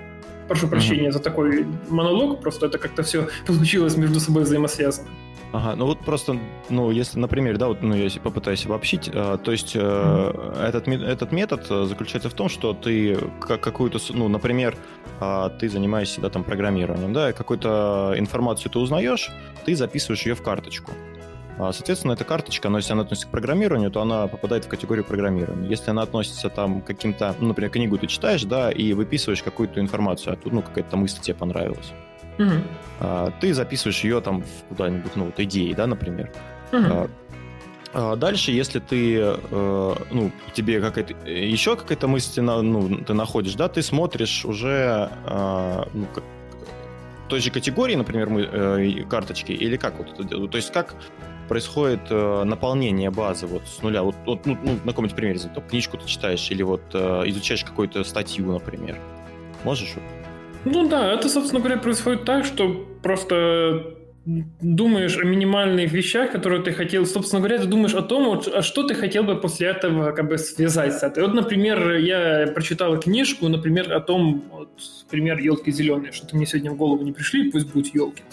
Прошу 0.47 0.67
прощения 0.67 1.09
mm-hmm. 1.09 1.13
за 1.13 1.19
такой 1.19 1.65
монолог, 1.89 2.41
просто 2.41 2.67
это 2.67 2.77
как-то 2.77 3.03
все 3.03 3.27
получилось 3.47 3.97
между 3.97 4.19
собой 4.19 4.43
взаимосвязано. 4.43 5.07
Ага, 5.53 5.75
ну 5.75 5.85
вот 5.85 5.99
просто, 6.01 6.37
ну, 6.69 6.91
если, 6.91 7.19
например, 7.19 7.57
да, 7.57 7.67
вот, 7.67 7.81
ну, 7.81 7.95
если 7.95 8.19
попытаюсь 8.19 8.65
обобщить, 8.65 9.09
э, 9.11 9.37
то 9.41 9.51
есть 9.51 9.75
э, 9.75 9.79
mm-hmm. 9.79 10.61
этот, 10.61 10.87
этот 10.87 11.31
метод 11.31 11.65
э, 11.69 11.85
заключается 11.85 12.29
в 12.29 12.33
том, 12.33 12.49
что 12.49 12.73
ты 12.73 13.17
как, 13.39 13.61
какую-то, 13.61 13.97
ну, 14.09 14.27
например, 14.27 14.75
э, 15.21 15.49
ты 15.57 15.69
занимаешься, 15.69 16.19
да, 16.19 16.29
там, 16.29 16.43
программированием, 16.43 17.13
да, 17.13 17.31
какую-то 17.31 18.15
информацию 18.17 18.71
ты 18.71 18.79
узнаешь, 18.79 19.31
ты 19.65 19.75
записываешь 19.75 20.25
ее 20.25 20.35
в 20.35 20.41
карточку. 20.41 20.91
А, 21.59 21.73
соответственно, 21.73 22.13
эта 22.13 22.23
карточка, 22.23 22.69
но 22.69 22.77
если 22.77 22.93
она 22.93 23.01
относится 23.01 23.27
к 23.27 23.31
программированию, 23.31 23.89
то 23.89 24.01
она 24.01 24.27
попадает 24.27 24.65
в 24.65 24.67
категорию 24.67 25.03
программирования. 25.03 25.67
Если 25.67 25.89
она 25.89 26.03
относится 26.03 26.49
там 26.49 26.81
к 26.81 26.85
каким-то, 26.85 27.35
ну, 27.39 27.47
например, 27.47 27.71
книгу 27.71 27.97
ты 27.97 28.05
читаешь, 28.07 28.43
да, 28.43 28.71
и 28.71 28.93
выписываешь 28.93 29.41
какую-то 29.41 29.79
информацию, 29.79 30.33
а 30.33 30.35
тут, 30.35 30.53
ну, 30.53 30.61
какая-то 30.61 30.97
мысль 30.97 31.19
тебе 31.19 31.35
понравилась. 31.35 31.93
Угу. 32.37 33.31
Ты 33.41 33.53
записываешь 33.53 34.03
ее 34.03 34.21
там 34.21 34.43
куда-нибудь, 34.69 35.15
ну, 35.15 35.25
вот 35.25 35.39
идеи, 35.39 35.73
да, 35.73 35.87
например. 35.87 36.31
Угу. 36.71 37.09
Дальше, 38.17 38.51
если 38.51 38.79
ты, 38.79 39.17
э, 39.19 39.95
ну, 40.11 40.31
тебе 40.53 40.79
какая-то, 40.79 41.15
еще 41.27 41.75
какая-то 41.75 42.07
мысль 42.07 42.41
ну, 42.41 42.97
ты 42.97 43.13
находишь, 43.13 43.55
да, 43.55 43.67
ты 43.67 43.81
смотришь 43.81 44.45
уже 44.45 45.09
ну, 45.25 46.07
той 47.27 47.39
же 47.39 47.49
категории, 47.49 47.95
например, 47.95 48.29
мы, 48.29 48.41
э, 48.41 49.03
карточки, 49.09 49.51
или 49.51 49.77
как 49.77 49.97
вот? 49.97 50.51
То 50.51 50.57
есть 50.57 50.71
как 50.71 50.95
происходит 51.47 52.01
э, 52.09 52.43
наполнение 52.43 53.09
базы 53.09 53.47
вот 53.47 53.63
с 53.67 53.81
нуля? 53.81 54.03
Вот, 54.03 54.15
вот 54.25 54.45
ну, 54.45 54.57
ну, 54.63 54.73
на 54.83 54.91
каком-нибудь 54.91 55.15
примере, 55.15 55.39
там, 55.39 55.63
книжку 55.67 55.97
ты 55.97 56.07
читаешь 56.07 56.49
или 56.51 56.63
вот 56.63 56.81
э, 56.93 57.23
изучаешь 57.27 57.63
какую-то 57.63 58.03
статью, 58.03 58.51
например. 58.51 58.97
Можешь? 59.63 59.95
Ну 60.65 60.87
да, 60.87 61.13
это, 61.13 61.29
собственно 61.29 61.61
говоря, 61.61 61.79
происходит 61.79 62.25
так, 62.25 62.45
что 62.45 62.85
просто 63.01 63.95
думаешь 64.27 65.17
о 65.17 65.23
минимальных 65.23 65.93
вещах, 65.93 66.31
которые 66.31 66.61
ты 66.61 66.73
хотел, 66.73 67.05
собственно 67.05 67.39
говоря, 67.39 67.59
ты 67.59 67.67
думаешь 67.67 67.93
о 67.93 68.01
том, 68.01 68.25
вот, 68.25 68.47
а 68.53 68.61
что 68.61 68.83
ты 68.83 68.93
хотел 68.93 69.23
бы 69.23 69.39
после 69.39 69.67
этого 69.67 70.11
как 70.11 70.27
бы 70.27 70.37
связать 70.37 70.93
с 70.93 71.03
этой. 71.03 71.23
Вот, 71.23 71.33
например, 71.33 71.95
я 71.95 72.51
прочитал 72.53 72.99
книжку, 72.99 73.47
например, 73.47 73.93
о 73.93 74.01
том, 74.01 74.56
пример 75.09 75.37
елки 75.37 75.71
зеленые, 75.71 76.11
что-то 76.11 76.35
мне 76.35 76.45
сегодня 76.45 76.71
в 76.71 76.75
голову 76.75 77.03
не 77.03 77.11
пришли, 77.11 77.49
пусть 77.49 77.67
будут 77.67 77.93
елки. 77.93 78.23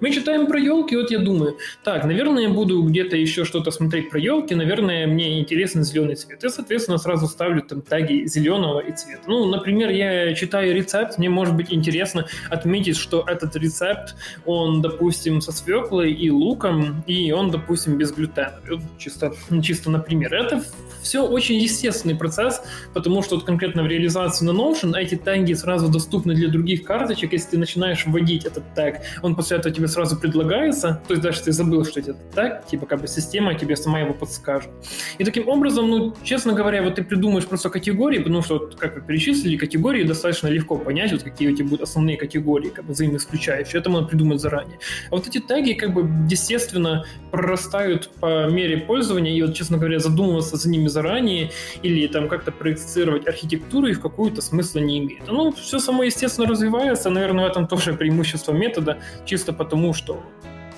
Мы 0.00 0.12
читаем 0.12 0.46
про 0.46 0.58
елки, 0.58 0.96
вот 0.96 1.10
я 1.10 1.18
думаю, 1.18 1.56
так, 1.82 2.04
наверное, 2.04 2.44
я 2.44 2.48
буду 2.48 2.82
где-то 2.82 3.16
еще 3.16 3.44
что-то 3.44 3.70
смотреть 3.70 4.10
про 4.10 4.20
елки, 4.20 4.54
наверное, 4.54 5.06
мне 5.06 5.40
интересен 5.40 5.82
зеленый 5.82 6.14
цвет. 6.14 6.42
Я, 6.42 6.50
соответственно, 6.50 6.98
сразу 6.98 7.26
ставлю 7.26 7.62
там 7.62 7.82
таги 7.82 8.26
зеленого 8.26 8.80
и 8.80 8.92
цвета. 8.92 9.22
Ну, 9.26 9.46
например, 9.46 9.90
я 9.90 10.34
читаю 10.34 10.74
рецепт, 10.74 11.18
мне 11.18 11.28
может 11.28 11.56
быть 11.56 11.72
интересно 11.72 12.26
отметить, 12.50 12.96
что 12.96 13.24
этот 13.26 13.56
рецепт, 13.56 14.14
он, 14.44 14.82
допустим, 14.82 15.40
со 15.40 15.52
свеклой 15.52 16.12
и 16.12 16.30
луком, 16.30 17.02
и 17.06 17.32
он, 17.32 17.50
допустим, 17.50 17.96
без 17.96 18.12
глютена. 18.12 18.60
Чисто, 18.98 19.32
чисто 19.62 19.90
например. 19.90 20.34
Это 20.34 20.62
все 21.02 21.26
очень 21.26 21.56
естественный 21.56 22.14
процесс, 22.14 22.62
потому 22.94 23.22
что 23.22 23.36
вот 23.36 23.44
конкретно 23.44 23.82
в 23.82 23.86
реализации 23.86 24.44
на 24.44 24.50
Notion 24.50 24.96
эти 24.96 25.14
теги 25.14 25.54
сразу 25.54 25.79
доступны 25.88 26.34
для 26.34 26.48
других 26.48 26.84
карточек. 26.84 27.32
Если 27.32 27.50
ты 27.50 27.58
начинаешь 27.58 28.04
вводить 28.06 28.44
этот 28.44 28.64
тег, 28.74 29.00
он 29.22 29.34
после 29.34 29.58
этого 29.58 29.74
тебе 29.74 29.88
сразу 29.88 30.16
предлагается, 30.16 31.00
то 31.06 31.14
есть 31.14 31.22
даже 31.22 31.40
ты 31.42 31.52
забыл, 31.52 31.84
что 31.84 32.00
это 32.00 32.16
тег, 32.34 32.66
типа 32.66 32.86
как 32.86 33.00
бы 33.00 33.08
система 33.08 33.54
тебе 33.54 33.76
сама 33.76 34.00
его 34.00 34.14
подскажет. 34.14 34.70
И 35.18 35.24
таким 35.24 35.48
образом, 35.48 35.90
ну, 35.90 36.14
честно 36.22 36.52
говоря, 36.52 36.82
вот 36.82 36.96
ты 36.96 37.04
придумаешь 37.04 37.46
просто 37.46 37.70
категории, 37.70 38.18
потому 38.18 38.42
что, 38.42 38.58
вот, 38.58 38.76
как 38.76 38.94
вы 38.96 39.02
перечислили, 39.02 39.56
категории 39.56 40.04
достаточно 40.04 40.48
легко 40.48 40.76
понять, 40.76 41.12
вот 41.12 41.22
какие 41.22 41.48
у 41.50 41.56
тебя 41.56 41.68
будут 41.68 41.82
основные 41.82 42.16
категории, 42.16 42.68
как 42.68 42.84
бы 42.84 42.92
взаимоисключающие. 42.92 43.80
Это 43.80 43.90
можно 43.90 44.08
придумать 44.08 44.40
заранее. 44.40 44.78
А 45.10 45.16
вот 45.16 45.26
эти 45.26 45.38
теги, 45.38 45.72
как 45.72 45.94
бы, 45.94 46.08
естественно, 46.28 47.04
прорастают 47.30 48.10
по 48.20 48.48
мере 48.48 48.78
пользования, 48.78 49.32
и 49.32 49.42
вот, 49.42 49.54
честно 49.54 49.78
говоря, 49.78 49.98
задумываться 49.98 50.56
за 50.56 50.68
ними 50.68 50.88
заранее 50.88 51.50
или 51.82 52.06
там 52.06 52.28
как-то 52.28 52.52
проецировать 52.52 53.26
архитектуру 53.26 53.86
их 53.86 53.98
в 53.98 54.00
какую-то 54.00 54.42
смысла 54.42 54.80
не 54.80 54.98
имеет. 54.98 55.26
Ну, 55.26 55.52
все 55.70 55.78
само, 55.78 56.02
естественно, 56.02 56.48
развивается, 56.48 57.10
наверное, 57.10 57.44
в 57.44 57.48
этом 57.48 57.68
тоже 57.68 57.92
преимущество 57.92 58.52
метода, 58.52 58.98
чисто 59.24 59.52
потому, 59.52 59.94
что 59.94 60.20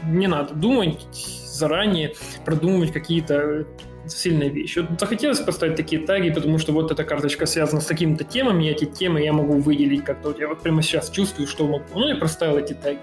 не 0.04 0.26
надо 0.26 0.52
думать 0.52 1.06
заранее, 1.46 2.12
продумывать 2.44 2.92
какие-то 2.92 3.64
сильная 4.06 4.48
вещь. 4.48 4.76
Вот 4.76 5.00
захотелось 5.00 5.38
поставить 5.38 5.76
такие 5.76 6.02
таги, 6.02 6.30
потому 6.30 6.58
что 6.58 6.72
вот 6.72 6.90
эта 6.90 7.04
карточка 7.04 7.46
связана 7.46 7.80
с 7.80 7.86
такими-то 7.86 8.24
темами, 8.24 8.64
и 8.64 8.70
эти 8.70 8.84
темы 8.84 9.22
я 9.22 9.32
могу 9.32 9.54
выделить 9.54 10.04
как-то. 10.04 10.28
Вот 10.28 10.40
я 10.40 10.48
вот 10.48 10.60
прямо 10.60 10.82
сейчас 10.82 11.08
чувствую, 11.08 11.48
что 11.48 11.66
могу. 11.66 11.84
Ну, 11.94 12.08
я 12.08 12.16
проставил 12.16 12.58
эти 12.58 12.74
таги. 12.74 12.98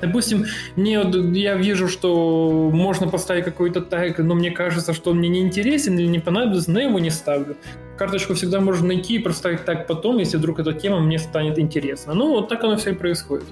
Допустим, 0.00 0.44
мне 0.76 1.02
я 1.32 1.56
вижу, 1.56 1.88
что 1.88 2.70
можно 2.72 3.08
поставить 3.08 3.44
какой-то 3.44 3.80
таг, 3.80 4.18
но 4.18 4.36
мне 4.36 4.52
кажется, 4.52 4.94
что 4.94 5.10
он 5.10 5.18
мне 5.18 5.28
не 5.28 5.40
интересен 5.40 5.98
или 5.98 6.06
не 6.06 6.20
понадобится, 6.20 6.70
но 6.70 6.78
я 6.78 6.86
его 6.86 7.00
не 7.00 7.10
ставлю. 7.10 7.56
Карточку 7.96 8.34
всегда 8.34 8.60
можно 8.60 8.88
найти 8.88 9.16
и 9.16 9.18
проставить 9.18 9.64
так 9.64 9.86
потом, 9.86 10.18
если 10.18 10.36
вдруг 10.36 10.58
эта 10.58 10.72
тема 10.72 11.00
мне 11.00 11.18
станет 11.18 11.58
интересна. 11.58 12.14
Ну, 12.14 12.30
вот 12.30 12.48
так 12.48 12.64
оно 12.64 12.76
все 12.76 12.90
и 12.90 12.94
происходит. 12.94 13.46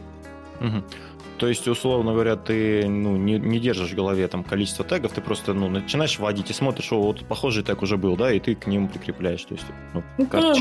Угу. 0.60 0.82
То 1.42 1.48
есть, 1.48 1.66
условно 1.66 2.12
говоря, 2.12 2.36
ты 2.36 2.86
ну, 2.86 3.16
не, 3.16 3.36
не 3.36 3.58
держишь 3.58 3.90
в 3.90 3.96
голове 3.96 4.28
там 4.28 4.44
количество 4.44 4.84
тегов, 4.84 5.10
ты 5.10 5.20
просто 5.20 5.54
ну, 5.54 5.68
начинаешь 5.68 6.16
вводить 6.20 6.50
и 6.50 6.52
смотришь, 6.52 6.92
о, 6.92 7.02
вот 7.02 7.24
похожий 7.24 7.64
тег 7.64 7.82
уже 7.82 7.96
был, 7.96 8.16
да, 8.16 8.32
и 8.32 8.38
ты 8.38 8.54
к 8.54 8.68
ним 8.68 8.86
прикрепляешь. 8.86 9.42
То 9.42 9.54
есть, 9.54 9.66
ну, 9.92 10.04
да, 10.30 10.54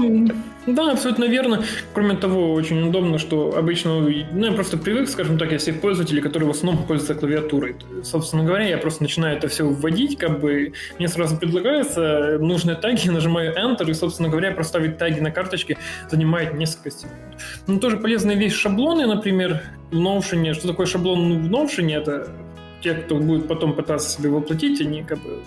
да, 0.66 0.92
абсолютно 0.94 1.26
верно. 1.26 1.64
Кроме 1.94 2.16
того, 2.16 2.54
очень 2.54 2.82
удобно, 2.82 3.20
что 3.20 3.56
обычно, 3.56 4.00
ну, 4.00 4.10
я 4.44 4.52
просто 4.54 4.80
привык, 4.80 5.08
скажем 5.08 5.38
так, 5.38 5.52
я 5.52 5.60
всех 5.60 5.82
пользователей, 5.82 6.20
которые 6.20 6.48
в 6.48 6.56
основном 6.56 6.84
пользуются 6.88 7.14
клавиатурой. 7.14 7.76
Собственно 8.04 8.44
говоря, 8.44 8.68
я 8.68 8.80
просто 8.80 9.04
начинаю 9.04 9.38
это 9.38 9.50
все 9.50 9.68
вводить, 9.68 10.18
как 10.18 10.40
бы 10.40 10.74
мне 10.98 11.08
сразу 11.08 11.38
предлагается 11.38 12.40
нужные 12.40 12.76
теги, 12.76 13.08
нажимаю 13.12 13.56
Enter, 13.56 13.88
и, 13.88 13.94
собственно 13.94 14.30
говоря, 14.30 14.52
проставить 14.52 14.98
теги 14.98 15.20
на 15.20 15.30
карточке 15.30 15.78
занимает 16.10 16.56
несколько 16.56 16.90
секунд. 16.90 17.14
Ну, 17.68 17.80
тоже 17.80 17.98
полезная 17.98 18.36
вещь 18.36 18.56
шаблоны, 18.56 19.06
например, 19.06 19.62
Notion, 19.92 20.54
что 20.54 20.68
такое 20.68 20.86
шаблон 20.86 21.42
в 21.42 21.52
Notion, 21.52 21.92
это 21.92 22.32
те, 22.82 22.94
кто 22.94 23.16
будет 23.16 23.48
потом 23.48 23.74
пытаться 23.74 24.10
себе 24.10 24.30
воплотить, 24.30 24.82
они 24.82 25.04
как 25.04 25.20
бы 25.20 25.40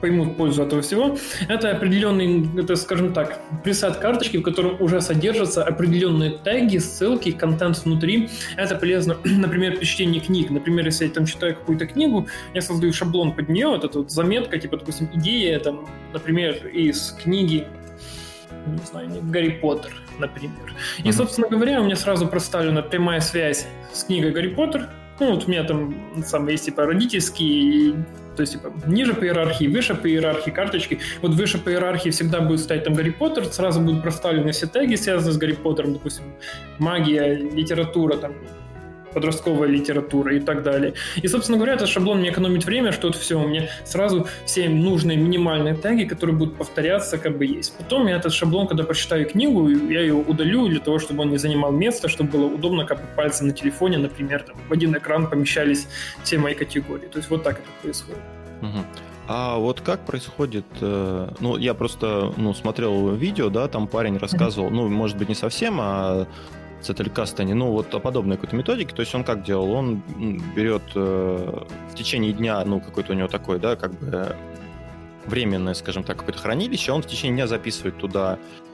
поймут 0.00 0.36
пользу 0.36 0.62
этого 0.62 0.80
всего. 0.80 1.16
Это 1.48 1.70
определенный, 1.70 2.48
это, 2.56 2.76
скажем 2.76 3.12
так, 3.12 3.40
пресет 3.64 3.96
карточки, 3.96 4.36
в 4.38 4.42
котором 4.42 4.80
уже 4.80 5.00
содержатся 5.00 5.64
определенные 5.64 6.38
теги, 6.44 6.78
ссылки, 6.78 7.32
контент 7.32 7.78
внутри. 7.84 8.30
Это 8.56 8.76
полезно, 8.76 9.16
например, 9.24 9.76
при 9.78 9.84
чтении 9.84 10.20
книг. 10.20 10.50
Например, 10.50 10.84
если 10.86 11.06
я 11.06 11.10
там 11.10 11.26
читаю 11.26 11.56
какую-то 11.56 11.86
книгу, 11.86 12.28
я 12.54 12.62
создаю 12.62 12.92
шаблон 12.92 13.32
под 13.32 13.48
нее, 13.48 13.68
вот 13.68 13.84
эта 13.84 13.98
вот 13.98 14.10
заметка, 14.10 14.58
типа, 14.58 14.78
допустим, 14.78 15.08
идея, 15.14 15.58
там, 15.58 15.86
например, 16.12 16.66
из 16.68 17.16
книги 17.22 17.66
не 18.66 18.84
знаю, 18.84 19.10
Гарри 19.22 19.58
Поттер, 19.60 19.92
например. 20.18 20.74
И, 21.02 21.12
собственно 21.12 21.48
говоря, 21.48 21.80
у 21.80 21.84
меня 21.84 21.96
сразу 21.96 22.26
проставлена 22.26 22.82
прямая 22.82 23.20
связь 23.20 23.66
с 23.92 24.04
книгой 24.04 24.32
Гарри 24.32 24.48
Поттер. 24.48 24.88
Ну, 25.20 25.34
вот 25.34 25.46
у 25.46 25.50
меня 25.50 25.64
там 25.64 25.94
сам 26.24 26.46
есть 26.48 26.66
типа 26.66 26.86
родительские, 26.86 28.04
то 28.36 28.42
есть 28.42 28.52
типа 28.52 28.72
ниже 28.86 29.14
по 29.14 29.24
иерархии, 29.24 29.66
выше 29.66 29.96
по 29.96 30.08
иерархии 30.08 30.50
карточки. 30.50 31.00
Вот 31.22 31.32
выше 31.32 31.58
по 31.58 31.70
иерархии 31.70 32.10
всегда 32.10 32.40
будет 32.40 32.60
стоять 32.60 32.84
там 32.84 32.94
Гарри 32.94 33.10
Поттер, 33.10 33.46
сразу 33.46 33.80
будут 33.80 34.02
проставлены 34.02 34.52
все 34.52 34.66
теги, 34.66 34.94
связанные 34.94 35.32
с 35.32 35.38
Гарри 35.38 35.54
Поттером, 35.54 35.94
допустим, 35.94 36.24
магия, 36.78 37.34
литература, 37.34 38.16
там, 38.16 38.34
подростковая 39.18 39.68
литература 39.68 40.36
и 40.36 40.38
так 40.38 40.62
далее. 40.62 40.94
И, 41.16 41.26
собственно 41.26 41.58
говоря, 41.58 41.74
этот 41.74 41.88
шаблон 41.88 42.20
мне 42.20 42.30
экономит 42.30 42.64
время, 42.64 42.92
что 42.92 43.08
вот 43.08 43.16
все, 43.16 43.34
у 43.34 43.48
меня 43.48 43.68
сразу 43.84 44.28
все 44.46 44.68
нужные 44.68 45.16
минимальные 45.16 45.74
теги, 45.74 46.04
которые 46.04 46.36
будут 46.36 46.56
повторяться, 46.56 47.18
как 47.18 47.36
бы 47.36 47.44
есть. 47.44 47.76
Потом 47.76 48.06
я 48.06 48.16
этот 48.16 48.32
шаблон, 48.32 48.68
когда 48.68 48.84
прочитаю 48.84 49.26
книгу, 49.26 49.68
я 49.68 50.02
ее 50.02 50.14
удалю 50.14 50.68
для 50.68 50.78
того, 50.78 51.00
чтобы 51.00 51.22
он 51.22 51.30
не 51.30 51.38
занимал 51.38 51.72
место, 51.72 52.08
чтобы 52.08 52.30
было 52.30 52.44
удобно, 52.44 52.84
как 52.84 52.98
бы 52.98 53.06
пальцы 53.16 53.44
на 53.44 53.50
телефоне, 53.52 53.98
например, 53.98 54.44
там, 54.44 54.56
в 54.68 54.72
один 54.72 54.96
экран 54.96 55.26
помещались 55.28 55.88
все 56.22 56.38
мои 56.38 56.54
категории. 56.54 57.06
То 57.06 57.18
есть 57.18 57.28
вот 57.28 57.42
так 57.42 57.58
это 57.58 57.68
происходит. 57.82 58.22
Угу. 58.62 58.84
А 59.30 59.58
вот 59.58 59.80
как 59.80 60.06
происходит, 60.06 60.64
э, 60.80 61.28
ну, 61.40 61.56
я 61.58 61.74
просто, 61.74 62.32
ну, 62.36 62.54
смотрел 62.54 63.14
видео, 63.14 63.50
да, 63.50 63.66
там 63.66 63.88
парень 63.88 64.16
рассказывал, 64.16 64.70
ну, 64.70 64.88
может 64.88 65.18
быть, 65.18 65.28
не 65.28 65.34
совсем, 65.34 65.78
а 65.80 66.26
Цетелькастане, 66.80 67.54
ну, 67.54 67.70
вот 67.70 67.94
о 67.94 68.00
подобной 68.00 68.36
какой-то 68.36 68.56
методике, 68.56 68.94
то 68.94 69.00
есть 69.00 69.14
он 69.14 69.24
как 69.24 69.42
делал? 69.42 69.72
Он 69.72 70.02
берет 70.54 70.82
э, 70.94 71.64
в 71.90 71.94
течение 71.94 72.32
дня, 72.32 72.64
ну, 72.64 72.80
какой-то 72.80 73.12
у 73.12 73.16
него 73.16 73.28
такой, 73.28 73.58
да, 73.58 73.76
как 73.76 73.92
бы 73.98 74.36
временное, 75.26 75.74
скажем 75.74 76.04
так, 76.04 76.18
какое-то 76.18 76.40
хранилище, 76.40 76.92
он 76.92 77.02
в 77.02 77.06
течение 77.06 77.36
дня 77.36 77.46
записывает 77.46 77.98
туда 77.98 78.38
э, 78.38 78.67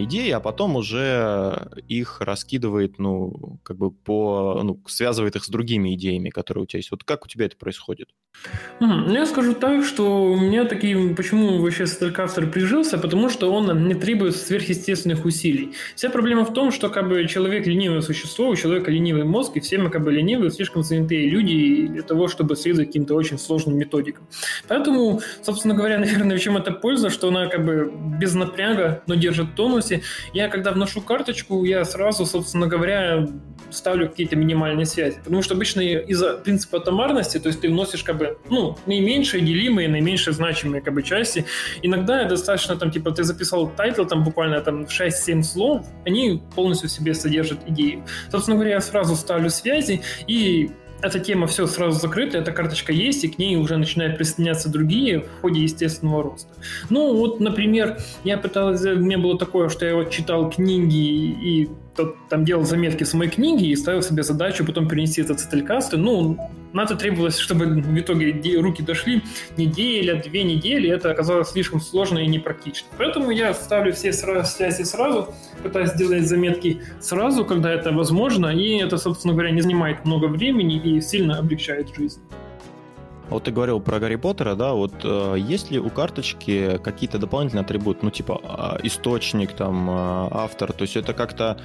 идеи, 0.00 0.30
а 0.30 0.40
потом 0.40 0.76
уже 0.76 1.68
их 1.88 2.20
раскидывает, 2.20 2.98
ну, 2.98 3.58
как 3.62 3.76
бы 3.76 3.90
по, 3.90 4.60
ну, 4.62 4.80
связывает 4.86 5.36
их 5.36 5.44
с 5.44 5.48
другими 5.48 5.94
идеями, 5.94 6.30
которые 6.30 6.64
у 6.64 6.66
тебя 6.66 6.78
есть. 6.78 6.90
Вот 6.90 7.04
как 7.04 7.24
у 7.24 7.28
тебя 7.28 7.46
это 7.46 7.56
происходит? 7.56 8.08
Mm, 8.80 9.12
я 9.12 9.26
скажу 9.26 9.54
так, 9.54 9.84
что 9.84 10.24
у 10.24 10.36
меня 10.36 10.64
такие, 10.64 11.14
почему 11.14 11.58
вообще 11.58 11.86
Сталькастер 11.86 12.50
прижился, 12.50 12.98
потому 12.98 13.28
что 13.28 13.52
он 13.52 13.86
не 13.86 13.94
требует 13.94 14.36
сверхъестественных 14.36 15.24
усилий. 15.24 15.74
Вся 15.94 16.10
проблема 16.10 16.44
в 16.44 16.52
том, 16.52 16.72
что 16.72 16.88
как 16.88 17.08
бы 17.08 17.26
человек 17.26 17.66
ленивое 17.66 18.00
существо, 18.00 18.48
у 18.48 18.56
человека 18.56 18.90
ленивый 18.90 19.24
мозг, 19.24 19.56
и 19.56 19.60
все 19.60 19.78
мы 19.78 19.90
как 19.90 20.02
бы 20.02 20.12
ленивые, 20.12 20.50
слишком 20.50 20.82
занятые 20.82 21.28
люди 21.28 21.86
для 21.86 22.02
того, 22.02 22.28
чтобы 22.28 22.56
следовать 22.56 22.88
каким-то 22.88 23.14
очень 23.14 23.38
сложным 23.38 23.76
методикам. 23.76 24.26
Поэтому, 24.68 25.20
собственно 25.42 25.74
говоря, 25.74 25.98
наверное, 26.00 26.36
в 26.36 26.40
чем 26.40 26.56
это 26.56 26.72
польза, 26.72 27.10
что 27.10 27.28
она 27.28 27.46
как 27.46 27.64
бы 27.64 27.92
без 28.18 28.34
напряга, 28.34 29.02
но 29.06 29.14
держит 29.14 29.41
в 29.44 29.54
тонусе. 29.54 30.02
Я 30.32 30.48
когда 30.48 30.72
вношу 30.72 31.00
карточку, 31.00 31.64
я 31.64 31.84
сразу, 31.84 32.26
собственно 32.26 32.66
говоря, 32.66 33.28
ставлю 33.70 34.08
какие-то 34.08 34.36
минимальные 34.36 34.86
связи. 34.86 35.18
Потому 35.24 35.42
что 35.42 35.54
обычно 35.54 35.80
из-за 35.80 36.34
принципа 36.34 36.78
атомарности, 36.78 37.38
то 37.38 37.48
есть 37.48 37.60
ты 37.60 37.68
вносишь 37.68 38.02
как 38.02 38.18
бы, 38.18 38.38
ну, 38.50 38.76
наименьшие 38.86 39.42
делимые, 39.42 39.88
наименьшие 39.88 40.34
значимые 40.34 40.82
как 40.82 40.94
бы 40.94 41.02
части. 41.02 41.46
Иногда 41.82 42.24
достаточно 42.24 42.76
там, 42.76 42.90
типа, 42.90 43.12
ты 43.12 43.24
записал 43.24 43.68
title, 43.68 44.04
там 44.04 44.24
буквально 44.24 44.60
там 44.60 44.82
6-7 44.82 45.42
слов, 45.42 45.86
они 46.04 46.42
полностью 46.54 46.88
в 46.88 46.92
себе 46.92 47.14
содержат 47.14 47.60
идею. 47.68 48.04
Собственно 48.30 48.56
говоря, 48.56 48.74
я 48.74 48.80
сразу 48.80 49.16
ставлю 49.16 49.50
связи 49.50 50.02
и 50.26 50.70
эта 51.02 51.18
тема 51.18 51.46
все 51.46 51.66
сразу 51.66 51.98
закрыта, 51.98 52.38
эта 52.38 52.52
карточка 52.52 52.92
есть, 52.92 53.24
и 53.24 53.28
к 53.28 53.38
ней 53.38 53.56
уже 53.56 53.76
начинают 53.76 54.16
присоединяться 54.16 54.68
другие 54.70 55.20
в 55.20 55.40
ходе 55.40 55.62
естественного 55.62 56.22
роста. 56.22 56.52
Ну, 56.90 57.16
вот, 57.16 57.40
например, 57.40 57.98
я 58.24 58.38
пытался, 58.38 58.92
у 58.92 58.96
меня 58.96 59.18
было 59.18 59.38
такое, 59.38 59.68
что 59.68 59.84
я 59.84 59.94
вот 59.94 60.10
читал 60.10 60.50
книги 60.50 60.96
и 60.96 61.70
тот 61.96 62.16
там 62.28 62.44
делал 62.44 62.64
заметки 62.64 63.04
с 63.04 63.12
моей 63.14 63.30
книги 63.30 63.66
и 63.66 63.76
ставил 63.76 64.02
себе 64.02 64.22
задачу 64.22 64.64
потом 64.64 64.88
перенести 64.88 65.20
это 65.20 65.34
в 65.34 65.38
Zettelkasten. 65.38 65.96
Ну, 65.96 66.38
на 66.72 66.82
это 66.82 66.96
требовалось, 66.96 67.38
чтобы 67.38 67.66
в 67.66 67.98
итоге 67.98 68.60
руки 68.60 68.82
дошли 68.82 69.22
неделя, 69.56 70.22
две 70.22 70.42
недели, 70.42 70.90
это 70.90 71.10
оказалось 71.10 71.50
слишком 71.50 71.80
сложно 71.80 72.18
и 72.18 72.26
непрактично. 72.26 72.88
Поэтому 72.98 73.30
я 73.30 73.54
ставлю 73.54 73.92
все 73.92 74.12
связи 74.12 74.82
сразу, 74.82 75.34
пытаюсь 75.62 75.90
сделать 75.90 76.26
заметки 76.26 76.82
сразу, 77.00 77.44
когда 77.44 77.72
это 77.72 77.92
возможно, 77.92 78.46
и 78.48 78.78
это, 78.78 78.96
собственно 78.98 79.34
говоря, 79.34 79.50
не 79.50 79.60
занимает 79.60 80.04
много 80.04 80.26
времени 80.26 80.76
и 80.76 81.00
сильно 81.00 81.38
облегчает 81.38 81.94
жизнь. 81.94 82.20
Вот 83.32 83.44
ты 83.44 83.50
говорил 83.50 83.80
про 83.80 83.98
Гарри 83.98 84.16
Поттера, 84.16 84.54
да, 84.54 84.74
вот 84.74 84.92
э, 85.04 85.36
есть 85.38 85.70
ли 85.70 85.78
у 85.78 85.88
карточки 85.88 86.78
какие-то 86.84 87.18
дополнительные 87.18 87.62
атрибуты, 87.62 88.00
ну, 88.02 88.10
типа 88.10 88.78
э, 88.82 88.86
источник, 88.86 89.52
там, 89.52 89.88
э, 89.88 90.28
автор, 90.32 90.72
то 90.72 90.82
есть 90.82 90.96
это 90.96 91.14
как-то 91.14 91.58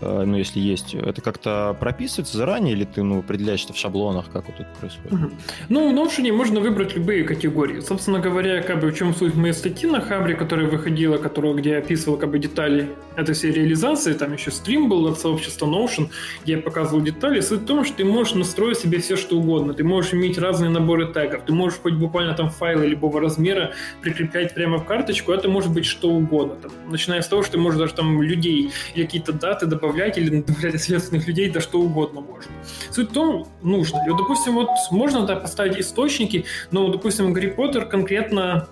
ну, 0.00 0.36
если 0.36 0.60
есть, 0.60 0.94
это 0.94 1.20
как-то 1.20 1.76
прописывается 1.78 2.36
заранее, 2.36 2.74
или 2.74 2.84
ты, 2.84 3.02
ну, 3.02 3.20
определяешь 3.20 3.64
это 3.64 3.72
в 3.72 3.78
шаблонах, 3.78 4.26
как 4.32 4.46
вот 4.46 4.56
это 4.60 4.68
происходит? 4.80 5.32
Ну, 5.68 5.90
в 5.90 5.94
Notion 5.94 6.30
можно 6.32 6.60
выбрать 6.60 6.94
любые 6.94 7.24
категории. 7.24 7.80
Собственно 7.80 8.18
говоря, 8.18 8.62
как 8.62 8.80
бы 8.80 8.88
в 8.88 8.96
чем 8.96 9.14
суть 9.14 9.34
моей 9.34 9.54
статьи 9.54 9.88
на 9.88 10.00
Хабре, 10.00 10.34
которая 10.34 10.66
выходила, 10.66 11.18
которая, 11.18 11.54
где 11.54 11.70
я 11.70 11.78
описывал 11.78 12.16
как 12.16 12.30
бы 12.30 12.38
детали 12.38 12.90
этой 13.16 13.34
всей 13.34 13.52
реализации, 13.52 14.12
там 14.12 14.32
еще 14.32 14.50
стрим 14.50 14.88
был 14.88 15.06
от 15.06 15.18
сообщества 15.18 15.66
Notion, 15.66 16.08
где 16.42 16.54
я 16.54 16.58
показывал 16.58 17.02
детали. 17.02 17.40
Суть 17.40 17.60
в 17.62 17.66
том, 17.66 17.84
что 17.84 17.96
ты 17.96 18.04
можешь 18.04 18.34
настроить 18.34 18.78
себе 18.78 18.98
все, 18.98 19.16
что 19.16 19.38
угодно. 19.38 19.74
Ты 19.74 19.84
можешь 19.84 20.14
иметь 20.14 20.38
разные 20.38 20.70
наборы 20.70 21.12
тегов, 21.12 21.42
ты 21.46 21.52
можешь 21.52 21.78
хоть 21.80 21.94
буквально 21.94 22.34
там 22.34 22.50
файлы 22.50 22.86
любого 22.86 23.20
размера 23.20 23.72
прикреплять 24.02 24.54
прямо 24.54 24.78
в 24.78 24.84
карточку, 24.84 25.32
это 25.32 25.48
может 25.48 25.72
быть 25.72 25.84
что 25.84 26.08
угодно. 26.08 26.56
Там, 26.56 26.72
начиная 26.90 27.22
с 27.22 27.28
того, 27.28 27.42
что 27.42 27.52
ты 27.52 27.58
можешь 27.58 27.78
даже 27.78 27.94
там 27.94 28.20
людей 28.20 28.70
или 28.94 29.04
какие-то 29.04 29.32
даты 29.32 29.66
добавить 29.66 29.83
добавлять 29.84 30.18
или 30.18 30.40
добавлять 30.40 30.74
ответственных 30.74 31.26
людей, 31.26 31.50
да 31.50 31.60
что 31.60 31.80
угодно 31.80 32.20
можно. 32.20 32.50
Суть 32.90 33.10
в 33.10 33.12
том, 33.12 33.46
нужно. 33.62 34.02
И 34.06 34.10
вот, 34.10 34.18
допустим, 34.18 34.54
вот 34.54 34.68
можно 34.90 35.26
да, 35.26 35.36
поставить 35.36 35.78
источники, 35.78 36.44
но, 36.70 36.88
допустим, 36.88 37.32
Гарри 37.32 37.50
Поттер 37.50 37.86
конкретно 37.86 38.68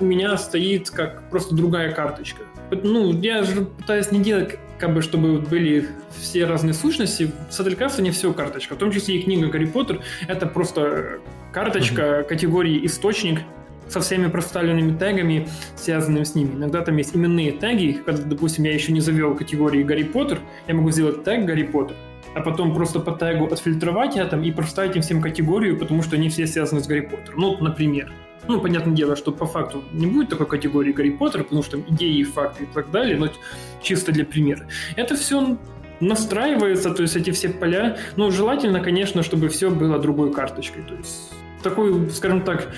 у 0.00 0.04
меня 0.04 0.36
стоит 0.36 0.90
как 0.90 1.28
просто 1.30 1.54
другая 1.54 1.92
карточка. 1.92 2.42
Ну, 2.70 3.12
я 3.20 3.42
же 3.44 3.64
пытаюсь 3.64 4.10
не 4.12 4.20
делать, 4.20 4.58
как 4.78 4.92
бы, 4.92 5.00
чтобы 5.02 5.38
были 5.38 5.88
все 6.18 6.44
разные 6.44 6.74
сущности. 6.74 7.30
В 7.50 8.00
не 8.00 8.10
все 8.10 8.32
карточка, 8.32 8.74
в 8.74 8.78
том 8.78 8.90
числе 8.90 9.16
и 9.16 9.22
книга 9.22 9.48
Гарри 9.48 9.66
Поттер. 9.66 10.00
Это 10.26 10.46
просто 10.46 11.20
карточка 11.52 12.02
mm-hmm. 12.02 12.24
категории 12.24 12.84
источник, 12.84 13.40
со 13.88 14.00
всеми 14.00 14.28
проставленными 14.28 14.96
тегами, 14.96 15.48
связанными 15.76 16.24
с 16.24 16.34
ними. 16.34 16.54
Иногда 16.54 16.82
там 16.82 16.96
есть 16.96 17.14
именные 17.14 17.52
теги, 17.52 18.00
когда, 18.04 18.22
допустим, 18.22 18.64
я 18.64 18.74
еще 18.74 18.92
не 18.92 19.00
завел 19.00 19.34
категории 19.34 19.82
Гарри 19.82 20.04
Поттер, 20.04 20.40
я 20.66 20.74
могу 20.74 20.90
сделать 20.90 21.24
тег 21.24 21.44
Гарри 21.44 21.64
Поттер, 21.64 21.96
а 22.34 22.40
потом 22.40 22.74
просто 22.74 23.00
по 23.00 23.12
тегу 23.12 23.46
отфильтровать 23.46 24.16
это 24.16 24.38
и 24.38 24.50
проставить 24.50 24.96
им 24.96 25.02
всем 25.02 25.22
категорию, 25.22 25.78
потому 25.78 26.02
что 26.02 26.16
они 26.16 26.28
все 26.28 26.46
связаны 26.46 26.82
с 26.82 26.86
Гарри 26.86 27.00
Поттером. 27.00 27.40
Ну, 27.40 27.58
например. 27.58 28.12
Ну, 28.48 28.60
понятное 28.60 28.94
дело, 28.94 29.16
что 29.16 29.32
по 29.32 29.44
факту 29.44 29.82
не 29.92 30.06
будет 30.06 30.28
такой 30.28 30.46
категории 30.46 30.92
Гарри 30.92 31.10
Поттера, 31.10 31.42
потому 31.42 31.62
что 31.62 31.78
там 31.78 31.86
идеи, 31.88 32.22
факты 32.22 32.64
и 32.64 32.66
так 32.66 32.90
далее, 32.90 33.16
но 33.16 33.28
чисто 33.82 34.12
для 34.12 34.24
примера. 34.24 34.68
Это 34.94 35.16
все 35.16 35.58
настраивается, 36.00 36.90
то 36.90 37.02
есть 37.02 37.16
эти 37.16 37.30
все 37.30 37.48
поля. 37.48 37.96
Но 38.16 38.30
желательно, 38.30 38.80
конечно, 38.80 39.22
чтобы 39.22 39.48
все 39.48 39.70
было 39.70 39.98
другой 39.98 40.32
карточкой. 40.32 40.84
То 40.84 40.94
есть 40.94 41.32
такой, 41.62 42.10
скажем 42.10 42.42
так, 42.42 42.72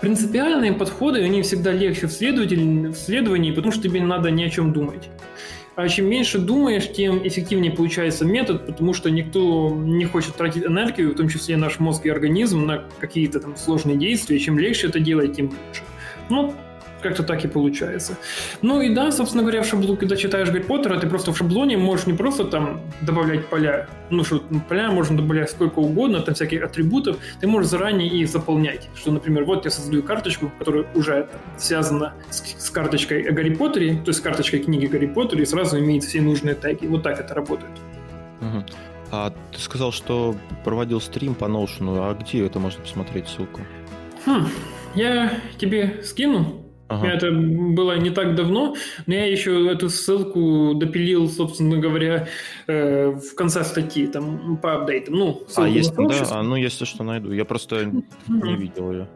принципиальные 0.00 0.72
подходы, 0.72 1.22
они 1.22 1.42
всегда 1.42 1.72
легче 1.72 2.06
в, 2.06 2.10
в 2.10 2.96
следовании, 2.96 3.52
потому 3.52 3.72
что 3.72 3.82
тебе 3.82 4.02
надо 4.02 4.30
ни 4.30 4.44
о 4.44 4.50
чем 4.50 4.72
думать. 4.72 5.08
А 5.76 5.88
чем 5.88 6.06
меньше 6.10 6.38
думаешь, 6.38 6.92
тем 6.92 7.26
эффективнее 7.26 7.72
получается 7.72 8.24
метод, 8.24 8.66
потому 8.66 8.92
что 8.92 9.08
никто 9.08 9.70
не 9.70 10.04
хочет 10.04 10.34
тратить 10.34 10.66
энергию, 10.66 11.12
в 11.12 11.16
том 11.16 11.28
числе 11.28 11.56
наш 11.56 11.78
мозг 11.78 12.04
и 12.06 12.10
организм, 12.10 12.66
на 12.66 12.84
какие-то 12.98 13.40
там 13.40 13.56
сложные 13.56 13.96
действия. 13.96 14.38
Чем 14.38 14.58
легче 14.58 14.88
это 14.88 15.00
делать, 15.00 15.36
тем 15.36 15.46
лучше. 15.46 15.82
Ну, 16.28 16.54
как-то 17.00 17.22
так 17.22 17.44
и 17.44 17.48
получается. 17.48 18.16
Ну 18.62 18.80
и 18.80 18.94
да, 18.94 19.10
собственно 19.12 19.42
говоря, 19.42 19.62
в 19.62 19.66
шаблоне, 19.66 19.96
когда 19.96 20.16
читаешь 20.16 20.48
Гарри 20.48 20.62
Поттера, 20.62 20.98
ты 20.98 21.08
просто 21.08 21.32
в 21.32 21.38
шаблоне 21.38 21.76
можешь 21.76 22.06
не 22.06 22.12
просто 22.12 22.44
там 22.44 22.80
добавлять 23.02 23.46
поля, 23.46 23.88
ну 24.10 24.24
что 24.24 24.42
ну, 24.50 24.60
поля 24.60 24.90
можно 24.90 25.16
добавлять 25.16 25.50
сколько 25.50 25.78
угодно, 25.78 26.20
там 26.20 26.34
всяких 26.34 26.62
атрибутов, 26.62 27.18
ты 27.40 27.46
можешь 27.46 27.70
заранее 27.70 28.08
их 28.08 28.28
заполнять. 28.28 28.88
Что, 28.94 29.12
например, 29.12 29.44
вот 29.44 29.64
я 29.64 29.70
создаю 29.70 30.02
карточку, 30.02 30.52
которая 30.58 30.86
уже 30.94 31.28
связана 31.58 32.14
с, 32.30 32.42
с 32.58 32.70
карточкой 32.70 33.22
о 33.22 33.32
Гарри 33.32 33.54
Поттере, 33.54 33.94
то 33.96 34.08
есть 34.08 34.20
с 34.20 34.22
карточкой 34.22 34.60
книги 34.60 34.86
Гарри 34.86 35.06
Поттера, 35.06 35.42
и 35.42 35.46
сразу 35.46 35.78
имеет 35.78 36.04
все 36.04 36.20
нужные 36.20 36.54
теги. 36.54 36.86
Вот 36.86 37.02
так 37.02 37.20
это 37.20 37.34
работает. 37.34 37.72
Угу. 38.40 38.64
А 39.12 39.32
ты 39.52 39.60
сказал, 39.60 39.92
что 39.92 40.36
проводил 40.64 41.00
стрим 41.00 41.34
по 41.34 41.46
Notion, 41.46 41.96
а 41.98 42.14
где 42.14 42.46
это 42.46 42.58
можно 42.60 42.80
посмотреть, 42.82 43.28
ссылку? 43.28 43.60
Хм, 44.24 44.46
я 44.94 45.40
тебе 45.58 46.02
скину 46.04 46.69
Ага. 46.90 47.06
Это 47.06 47.30
было 47.30 47.96
не 47.98 48.10
так 48.10 48.34
давно, 48.34 48.74
но 49.06 49.14
я 49.14 49.24
еще 49.24 49.70
эту 49.70 49.88
ссылку 49.90 50.74
допилил, 50.74 51.28
собственно 51.28 51.76
говоря, 51.76 52.26
э, 52.66 53.10
в 53.10 53.36
конце 53.36 53.62
статьи, 53.62 54.08
там, 54.08 54.56
по 54.56 54.74
апдейтам. 54.74 55.14
Ну, 55.14 55.42
а, 55.56 55.68
есть, 55.68 55.94
да? 55.94 56.08
А, 56.30 56.42
ну, 56.42 56.56
если 56.56 56.84
что, 56.84 57.04
найду. 57.04 57.30
Я 57.30 57.44
просто 57.44 57.92
не 58.26 58.56
видел 58.56 58.90
ее. 58.90 59.08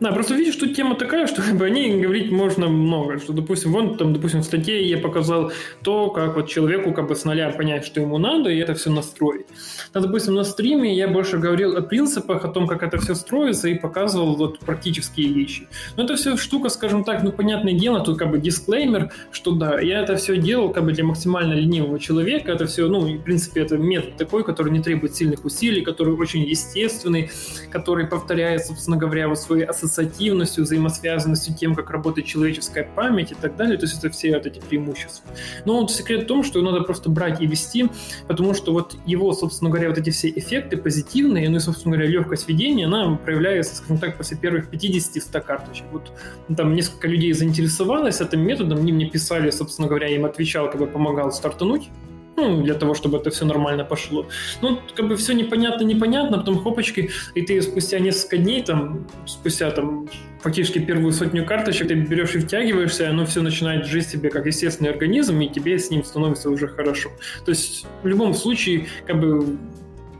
Да, 0.00 0.12
просто 0.12 0.34
видишь, 0.34 0.56
тут 0.56 0.74
тема 0.74 0.94
такая, 0.94 1.26
что 1.26 1.42
как 1.42 1.56
бы, 1.56 1.66
о 1.66 1.70
ней 1.70 2.00
говорить 2.00 2.30
можно 2.30 2.68
много. 2.68 3.18
Что, 3.18 3.32
допустим, 3.32 3.72
вон 3.72 3.96
там, 3.96 4.12
допустим, 4.12 4.40
в 4.40 4.44
статье 4.44 4.88
я 4.88 4.98
показал 4.98 5.52
то, 5.82 6.10
как 6.10 6.36
вот 6.36 6.48
человеку 6.48 6.92
как 6.92 7.08
бы 7.08 7.14
с 7.14 7.24
нуля 7.24 7.50
понять, 7.50 7.84
что 7.84 8.00
ему 8.00 8.18
надо, 8.18 8.50
и 8.50 8.58
это 8.58 8.74
все 8.74 8.90
настроить. 8.90 9.46
Но, 9.94 10.00
допустим, 10.00 10.34
на 10.34 10.44
стриме 10.44 10.94
я 10.94 11.08
больше 11.08 11.38
говорил 11.38 11.76
о 11.76 11.82
принципах, 11.82 12.44
о 12.44 12.48
том, 12.48 12.66
как 12.66 12.82
это 12.82 12.98
все 12.98 13.14
строится, 13.14 13.68
и 13.68 13.74
показывал 13.74 14.36
вот 14.36 14.58
практические 14.60 15.28
вещи. 15.32 15.68
Но 15.96 16.04
это 16.04 16.16
все 16.16 16.36
штука, 16.36 16.68
скажем 16.68 17.04
так, 17.04 17.22
ну, 17.22 17.32
понятное 17.32 17.74
дело, 17.74 18.00
тут 18.00 18.18
как 18.18 18.30
бы 18.30 18.38
дисклеймер, 18.38 19.12
что 19.30 19.52
да, 19.52 19.80
я 19.80 20.00
это 20.00 20.16
все 20.16 20.36
делал 20.36 20.70
как 20.70 20.84
бы 20.84 20.92
для 20.92 21.04
максимально 21.04 21.54
ленивого 21.54 21.98
человека, 21.98 22.52
это 22.52 22.66
все, 22.66 22.88
ну, 22.88 23.00
в 23.00 23.22
принципе, 23.22 23.62
это 23.62 23.76
метод 23.76 24.16
такой, 24.16 24.44
который 24.44 24.72
не 24.72 24.80
требует 24.80 25.14
сильных 25.14 25.44
усилий, 25.44 25.82
который 25.82 26.14
очень 26.14 26.42
естественный, 26.42 27.30
который 27.70 28.06
повторяет, 28.06 28.64
собственно 28.66 28.96
говоря, 28.96 29.28
вот 29.28 29.38
свои 29.38 29.59
ассоциативностью, 29.64 30.64
взаимосвязанностью 30.64 31.54
тем, 31.54 31.74
как 31.74 31.90
работает 31.90 32.26
человеческая 32.26 32.84
память 32.84 33.32
и 33.32 33.34
так 33.34 33.56
далее. 33.56 33.78
То 33.78 33.86
есть 33.86 33.98
это 33.98 34.10
все 34.10 34.34
вот 34.34 34.46
эти 34.46 34.60
преимущества. 34.60 35.30
Но 35.64 35.80
вот 35.80 35.90
секрет 35.90 36.24
в 36.24 36.26
том, 36.26 36.42
что 36.42 36.60
надо 36.62 36.82
просто 36.82 37.10
брать 37.10 37.40
и 37.40 37.46
вести, 37.46 37.88
потому 38.28 38.54
что 38.54 38.72
вот 38.72 38.96
его, 39.06 39.32
собственно 39.32 39.70
говоря, 39.70 39.88
вот 39.88 39.98
эти 39.98 40.10
все 40.10 40.28
эффекты 40.30 40.76
позитивные, 40.76 41.48
ну 41.48 41.56
и, 41.56 41.60
собственно 41.60 41.96
говоря, 41.96 42.10
легкость 42.10 42.48
ведения, 42.48 42.86
она 42.86 43.16
проявляется, 43.16 43.76
скажем 43.76 43.98
так, 43.98 44.16
после 44.16 44.36
первых 44.36 44.72
50-100 44.72 45.40
карточек. 45.40 45.86
Вот 45.92 46.12
там 46.56 46.74
несколько 46.74 47.08
людей 47.08 47.32
заинтересовалось 47.32 48.20
этим 48.20 48.40
методом, 48.40 48.78
они 48.78 48.92
мне 48.92 49.08
писали, 49.08 49.50
собственно 49.50 49.88
говоря, 49.88 50.08
я 50.08 50.16
им 50.16 50.24
отвечал, 50.24 50.70
как 50.70 50.80
бы 50.80 50.86
помогал 50.86 51.32
стартануть 51.32 51.88
ну, 52.36 52.62
для 52.62 52.74
того, 52.74 52.94
чтобы 52.94 53.18
это 53.18 53.30
все 53.30 53.44
нормально 53.44 53.84
пошло. 53.84 54.26
Ну, 54.62 54.80
как 54.94 55.08
бы 55.08 55.16
все 55.16 55.34
непонятно, 55.34 55.84
непонятно, 55.84 56.38
потом 56.38 56.58
хопочки, 56.58 57.10
и 57.34 57.42
ты 57.42 57.60
спустя 57.62 57.98
несколько 57.98 58.38
дней, 58.38 58.62
там, 58.62 59.06
спустя 59.26 59.70
там 59.70 60.08
фактически 60.40 60.78
первую 60.78 61.12
сотню 61.12 61.44
карточек, 61.44 61.88
ты 61.88 61.94
берешь 61.94 62.34
и 62.34 62.38
втягиваешься, 62.38 63.04
и 63.04 63.06
оно 63.06 63.26
все 63.26 63.42
начинает 63.42 63.86
жить 63.86 64.08
себе 64.08 64.30
как 64.30 64.46
естественный 64.46 64.90
организм, 64.90 65.40
и 65.40 65.48
тебе 65.48 65.78
с 65.78 65.90
ним 65.90 66.04
становится 66.04 66.50
уже 66.50 66.68
хорошо. 66.68 67.10
То 67.44 67.50
есть 67.50 67.86
в 68.02 68.06
любом 68.06 68.34
случае, 68.34 68.86
как 69.06 69.20
бы, 69.20 69.58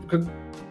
как, 0.07 0.21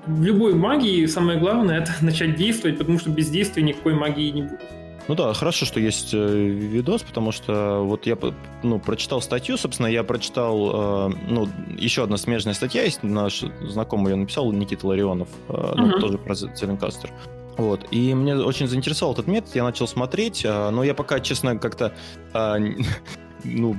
в 0.07 0.23
любой 0.23 0.55
магии 0.55 1.07
самое 1.07 1.39
главное 1.39 1.81
это 1.81 1.93
начать 2.01 2.37
действовать, 2.37 2.79
потому 2.79 2.99
что 2.99 3.11
без 3.11 3.29
действия 3.29 3.63
никакой 3.63 3.95
магии 3.95 4.31
не 4.31 4.43
будет. 4.43 4.80
Ну 5.11 5.17
да, 5.17 5.35
хорошо, 5.35 5.67
что 5.67 5.81
есть 5.81 6.15
э, 6.15 6.17
видос, 6.19 7.03
потому 7.03 7.33
что 7.33 7.81
вот 7.83 8.07
я 8.07 8.17
ну, 8.63 8.79
прочитал 8.79 9.21
статью, 9.21 9.57
собственно, 9.57 9.89
я 9.89 10.05
прочитал, 10.05 11.09
э, 11.11 11.15
ну, 11.29 11.49
еще 11.77 12.05
одна 12.05 12.17
смежная 12.17 12.55
статья 12.55 12.85
есть, 12.85 13.03
наш 13.03 13.43
знакомый 13.61 14.13
ее 14.13 14.17
написал, 14.17 14.53
Никита 14.53 14.87
Ларионов, 14.87 15.27
uh-huh. 15.49 15.75
ну, 15.77 15.99
тоже 15.99 16.17
про 16.17 16.37
Зеленкастер. 16.37 17.11
Вот. 17.57 17.89
И 17.91 18.15
мне 18.15 18.37
очень 18.37 18.69
заинтересовал 18.69 19.15
этот 19.15 19.27
метод, 19.27 19.53
я 19.57 19.65
начал 19.65 19.89
смотреть, 19.89 20.45
но 20.45 20.85
я 20.85 20.95
пока, 20.95 21.19
честно, 21.19 21.59
как-то 21.59 21.93
ну, 23.45 23.77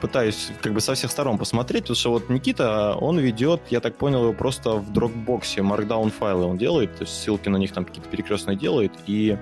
пытаюсь 0.00 0.50
как 0.62 0.72
бы 0.72 0.80
со 0.80 0.94
всех 0.94 1.12
сторон 1.12 1.38
посмотреть, 1.38 1.84
потому 1.84 1.96
что 1.96 2.10
вот 2.10 2.28
Никита, 2.28 2.96
он 3.00 3.20
ведет, 3.20 3.60
я 3.70 3.78
так 3.78 3.94
понял, 3.94 4.24
его 4.24 4.32
просто 4.32 4.72
в 4.72 4.90
Dropbox, 4.90 5.58
Markdown 5.58 6.10
файлы 6.10 6.44
он 6.44 6.58
делает, 6.58 6.96
то 6.96 7.04
есть 7.04 7.22
ссылки 7.22 7.48
на 7.48 7.56
них 7.56 7.70
там 7.70 7.84
какие-то 7.84 8.08
перекрестные 8.08 8.56
делает, 8.56 8.90
и 9.06 9.38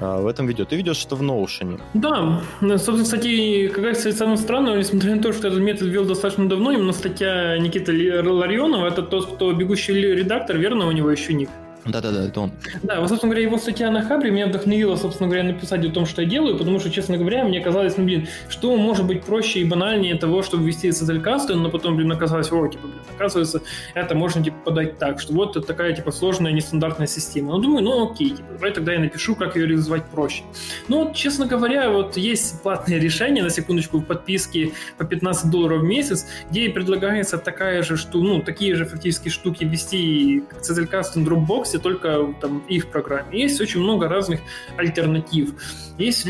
в 0.00 0.26
этом 0.26 0.46
видео. 0.46 0.64
Ты 0.64 0.76
ведешь 0.76 1.04
это 1.04 1.16
в 1.16 1.22
Notion. 1.22 1.80
Да, 1.94 2.42
собственно, 2.60 3.04
кстати, 3.04 3.68
какая 3.68 3.94
то 3.94 4.12
самое 4.12 4.36
странное, 4.36 4.76
несмотря 4.76 5.16
на 5.16 5.22
то, 5.22 5.32
что 5.32 5.48
этот 5.48 5.60
метод 5.60 5.88
ввел 5.88 6.04
достаточно 6.04 6.48
давно, 6.48 6.72
именно 6.72 6.92
статья 6.92 7.58
Никиты 7.58 7.92
Ларионова, 8.22 8.86
это 8.86 9.02
тот, 9.02 9.34
кто 9.34 9.52
бегущий 9.52 9.94
редактор, 9.94 10.56
верно, 10.56 10.86
у 10.86 10.92
него 10.92 11.10
еще 11.10 11.34
ник? 11.34 11.48
Да-да-да, 11.88 12.26
это 12.26 12.40
он. 12.40 12.52
Да, 12.82 13.00
вот, 13.00 13.08
собственно 13.08 13.30
говоря, 13.32 13.46
его 13.46 13.58
статья 13.58 13.90
на 13.90 14.02
Хабре 14.02 14.30
меня 14.30 14.46
вдохновила, 14.46 14.96
собственно 14.96 15.28
говоря, 15.28 15.44
написать 15.44 15.84
о 15.84 15.90
том, 15.90 16.06
что 16.06 16.22
я 16.22 16.28
делаю, 16.28 16.56
потому 16.56 16.78
что, 16.80 16.90
честно 16.90 17.16
говоря, 17.16 17.44
мне 17.44 17.60
казалось, 17.60 17.96
ну, 17.96 18.04
блин, 18.04 18.28
что 18.48 18.76
может 18.76 19.06
быть 19.06 19.24
проще 19.24 19.60
и 19.60 19.64
банальнее 19.64 20.16
того, 20.16 20.42
чтобы 20.42 20.64
ввести 20.64 20.88
SSL 20.88 21.20
касты, 21.20 21.54
но 21.54 21.70
потом, 21.70 21.96
блин, 21.96 22.12
оказалось, 22.12 22.52
о, 22.52 22.68
типа, 22.68 22.86
блин, 22.86 23.00
оказывается, 23.14 23.62
это 23.94 24.14
можно, 24.14 24.42
типа, 24.42 24.56
подать 24.64 24.98
так, 24.98 25.20
что 25.20 25.32
вот 25.32 25.56
это 25.56 25.66
такая, 25.66 25.94
типа, 25.94 26.12
сложная, 26.12 26.52
нестандартная 26.52 27.06
система. 27.06 27.52
Ну, 27.52 27.58
думаю, 27.58 27.84
ну, 27.84 28.10
окей, 28.10 28.30
типа, 28.30 28.52
давай 28.52 28.72
тогда 28.72 28.92
я 28.92 28.98
напишу, 28.98 29.34
как 29.34 29.56
ее 29.56 29.66
реализовать 29.66 30.04
проще. 30.06 30.42
Ну, 30.88 31.04
вот, 31.04 31.14
честно 31.14 31.46
говоря, 31.46 31.90
вот 31.90 32.16
есть 32.16 32.62
платное 32.62 32.98
решение, 32.98 33.42
на 33.42 33.50
секундочку, 33.50 33.98
в 33.98 34.04
подписке 34.04 34.72
по 34.98 35.04
15 35.04 35.50
долларов 35.50 35.80
в 35.80 35.84
месяц, 35.84 36.26
где 36.50 36.68
предлагается 36.68 37.38
такая 37.38 37.82
же, 37.82 37.96
что, 37.96 38.18
ну, 38.18 38.42
такие 38.42 38.74
же 38.74 38.84
фактически 38.84 39.28
штуки 39.28 39.64
ввести 39.64 40.42
SSL 40.60 40.86
каст 40.86 41.16
в 41.16 41.26
Dropbox, 41.26 41.77
только 41.78 42.34
там 42.40 42.58
их 42.68 42.86
программе. 42.88 43.42
Есть 43.42 43.60
очень 43.60 43.80
много 43.80 44.08
разных 44.08 44.40
альтернатив. 44.76 45.50
Есть, 45.98 46.28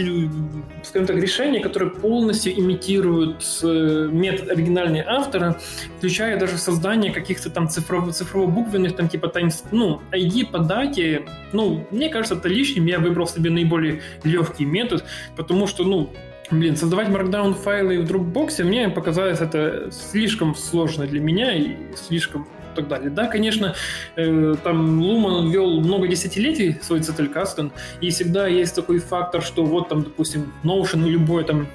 скажем 0.82 1.06
так, 1.06 1.16
решения, 1.16 1.60
которые 1.60 1.90
полностью 1.90 2.58
имитируют 2.58 3.44
э, 3.62 4.08
метод 4.10 4.50
оригинального 4.50 5.04
автора, 5.10 5.58
включая 5.98 6.38
даже 6.38 6.56
создание 6.56 7.12
каких-то 7.12 7.50
там 7.50 7.66
цифрово- 7.66 8.12
цифрово-буквенных, 8.12 8.96
там 8.96 9.08
типа 9.08 9.28
тайм, 9.28 9.50
ну, 9.70 10.00
ID 10.12 10.50
по 10.50 10.58
дате. 10.58 11.26
Ну, 11.52 11.86
мне 11.90 12.08
кажется, 12.08 12.34
это 12.34 12.48
лишним. 12.48 12.86
Я 12.86 12.98
выбрал 12.98 13.26
себе 13.26 13.50
наиболее 13.50 14.00
легкий 14.24 14.64
метод, 14.64 15.04
потому 15.36 15.66
что, 15.66 15.84
ну, 15.84 16.10
Блин, 16.50 16.76
создавать 16.76 17.08
Markdown 17.08 17.52
файлы 17.52 18.00
в 18.00 18.10
Dropbox 18.10 18.64
мне 18.64 18.88
показалось 18.88 19.40
это 19.40 19.90
слишком 19.90 20.54
сложно 20.54 21.06
для 21.06 21.20
меня 21.20 21.52
и 21.52 21.76
слишком 21.94 22.48
так 22.78 22.88
далее. 22.88 23.10
Да, 23.10 23.26
конечно, 23.26 23.74
э, 24.16 24.54
там 24.62 25.00
Луман 25.00 25.50
вел 25.50 25.80
много 25.80 26.08
десятилетий 26.08 26.76
свой 26.82 27.00
Zettelkasten, 27.00 27.70
и 28.00 28.10
всегда 28.10 28.46
есть 28.46 28.74
такой 28.74 28.98
фактор, 28.98 29.42
что 29.42 29.64
вот 29.64 29.88
там, 29.88 30.02
допустим, 30.02 30.52
Notion 30.64 31.06
и 31.06 31.10
любое 31.10 31.44
там 31.44 31.66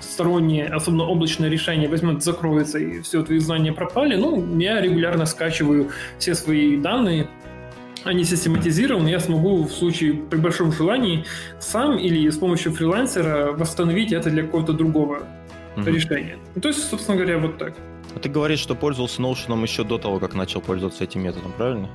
стороннее, 0.00 0.66
особенно 0.66 1.04
облачное 1.04 1.48
решение 1.48 1.88
возьмет, 1.88 2.22
закроется, 2.22 2.78
и 2.78 3.00
все 3.00 3.22
твои 3.22 3.38
знания 3.38 3.72
пропали, 3.72 4.16
ну, 4.16 4.58
я 4.58 4.80
регулярно 4.80 5.26
скачиваю 5.26 5.90
все 6.18 6.34
свои 6.34 6.76
данные, 6.76 7.28
они 8.04 8.24
систематизированы, 8.24 9.08
я 9.08 9.20
смогу 9.20 9.64
в 9.64 9.72
случае 9.72 10.14
при 10.14 10.38
большом 10.38 10.72
желании 10.72 11.24
сам 11.60 11.96
или 11.96 12.28
с 12.28 12.36
помощью 12.36 12.72
фрилансера 12.72 13.52
восстановить 13.52 14.12
это 14.12 14.28
для 14.28 14.42
какого-то 14.42 14.72
другого 14.72 15.22
mm-hmm. 15.76 15.92
решения. 15.92 16.38
Ну, 16.54 16.60
то 16.60 16.68
есть, 16.68 16.88
собственно 16.88 17.16
говоря, 17.16 17.38
вот 17.38 17.58
так. 17.58 17.74
А 18.14 18.18
ты 18.18 18.28
говоришь, 18.28 18.60
что 18.60 18.74
пользовался 18.74 19.22
Notion 19.22 19.60
еще 19.62 19.84
до 19.84 19.98
того, 19.98 20.18
как 20.18 20.34
начал 20.34 20.60
пользоваться 20.60 21.04
этим 21.04 21.22
методом, 21.22 21.52
правильно? 21.56 21.88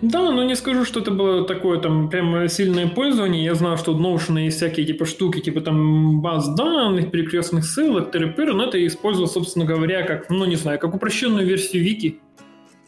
Да, 0.00 0.30
но 0.30 0.44
не 0.44 0.54
скажу, 0.54 0.84
что 0.84 1.00
это 1.00 1.10
было 1.10 1.46
такое 1.46 1.78
там 1.80 2.08
прям 2.08 2.48
сильное 2.48 2.88
пользование. 2.88 3.44
Я 3.44 3.54
знал, 3.54 3.76
что 3.76 3.94
в 3.94 4.00
Notion 4.00 4.40
есть 4.44 4.56
всякие 4.56 4.86
типа 4.86 5.04
штуки, 5.06 5.40
типа 5.40 5.60
там 5.60 6.20
баз 6.20 6.48
данных, 6.54 7.10
перекрестных 7.10 7.64
ссылок, 7.64 8.10
ТРП, 8.10 8.38
но 8.52 8.64
это 8.64 8.78
я 8.78 8.86
использовал, 8.86 9.28
собственно 9.28 9.64
говоря, 9.64 10.02
как, 10.02 10.30
ну 10.30 10.44
не 10.44 10.56
знаю, 10.56 10.78
как 10.78 10.94
упрощенную 10.94 11.46
версию 11.46 11.84
Вики 11.84 12.20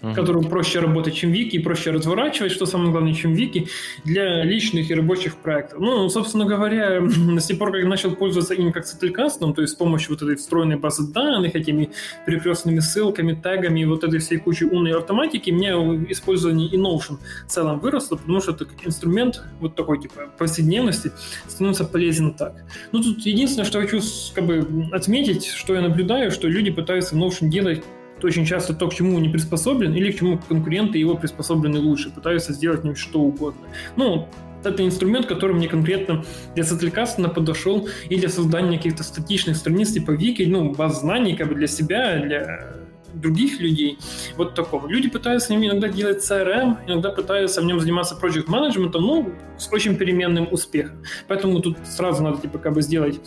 uh-huh. 0.04 0.14
которым 0.14 0.44
проще 0.44 0.80
работать, 0.80 1.14
чем 1.14 1.32
Вики, 1.32 1.56
и 1.56 1.58
проще 1.58 1.90
разворачивать, 1.90 2.52
что 2.52 2.66
самое 2.66 2.90
главное, 2.90 3.14
чем 3.14 3.32
Вики, 3.32 3.68
для 4.04 4.44
личных 4.44 4.90
и 4.90 4.94
рабочих 4.94 5.36
проектов. 5.36 5.80
Ну, 5.80 6.08
собственно 6.08 6.44
говоря, 6.44 7.02
с 7.38 7.46
тех 7.46 7.58
пор, 7.58 7.72
как 7.72 7.82
я 7.82 7.88
начал 7.88 8.14
пользоваться 8.14 8.54
им 8.54 8.72
как 8.72 8.86
Сетелькастом, 8.86 9.54
то 9.54 9.62
есть 9.62 9.74
с 9.74 9.76
помощью 9.76 10.10
вот 10.10 10.22
этой 10.22 10.36
встроенной 10.36 10.76
базы 10.76 11.10
данных, 11.12 11.54
этими 11.54 11.90
перекрестными 12.26 12.80
ссылками, 12.80 13.34
тегами, 13.34 13.84
вот 13.84 14.04
этой 14.04 14.18
всей 14.18 14.38
кучи 14.38 14.64
умной 14.64 14.96
автоматики, 14.96 15.50
мне 15.50 15.70
использование 16.10 16.68
и 16.68 16.76
Notion 16.76 17.18
в 17.46 17.50
целом 17.50 17.78
выросло, 17.80 18.16
потому 18.16 18.40
что 18.40 18.52
это 18.52 18.66
инструмент 18.84 19.42
вот 19.60 19.74
такой, 19.74 20.00
типа, 20.00 20.32
повседневности 20.38 21.12
становится 21.48 21.84
полезен 21.84 22.34
так. 22.34 22.54
Ну, 22.92 23.02
тут 23.02 23.20
единственное, 23.20 23.64
что 23.64 23.80
хочу 23.80 24.00
как 24.34 24.46
бы 24.46 24.88
отметить, 24.92 25.46
что 25.46 25.74
я 25.74 25.80
наблюдаю, 25.80 26.30
что 26.30 26.48
люди 26.48 26.70
пытаются 26.70 27.16
Notion 27.16 27.48
делать 27.48 27.82
очень 28.24 28.44
часто 28.44 28.74
то, 28.74 28.88
к 28.88 28.94
чему 28.94 29.18
не 29.18 29.28
приспособлен, 29.28 29.94
или 29.94 30.10
к 30.10 30.18
чему 30.18 30.38
конкуренты 30.48 30.98
его 30.98 31.16
приспособлены 31.16 31.78
лучше, 31.78 32.10
пытаются 32.10 32.52
сделать 32.52 32.84
ним 32.84 32.96
что 32.96 33.20
угодно. 33.20 33.66
Ну, 33.96 34.28
это 34.64 34.84
инструмент, 34.84 35.26
который 35.26 35.54
мне 35.54 35.68
конкретно 35.68 36.24
для 36.54 36.64
Сателькастена 36.64 37.28
подошел 37.28 37.88
и 38.08 38.16
для 38.16 38.28
создания 38.28 38.78
каких-то 38.78 39.02
статичных 39.02 39.56
страниц 39.56 39.92
типа 39.92 40.12
Вики, 40.12 40.42
ну, 40.44 40.72
баз 40.72 41.00
знаний 41.00 41.36
как 41.36 41.48
бы 41.48 41.54
для 41.54 41.66
себя, 41.66 42.18
для 42.18 42.74
других 43.14 43.60
людей, 43.60 43.98
вот 44.36 44.54
такого. 44.54 44.88
Люди 44.88 45.08
пытаются 45.08 45.52
ним 45.52 45.64
иногда 45.64 45.88
делать 45.88 46.18
CRM, 46.18 46.78
иногда 46.86 47.10
пытаются 47.10 47.60
в 47.60 47.64
нем 47.64 47.80
заниматься 47.80 48.18
project 48.20 48.44
менеджментом 48.48 49.02
ну, 49.02 49.32
с 49.56 49.72
очень 49.72 49.96
переменным 49.96 50.48
успехом. 50.50 51.02
Поэтому 51.28 51.60
тут 51.60 51.78
сразу 51.84 52.22
надо 52.22 52.40
типа 52.40 52.58
как 52.58 52.72
бы 52.74 52.82
сделать 52.82 53.20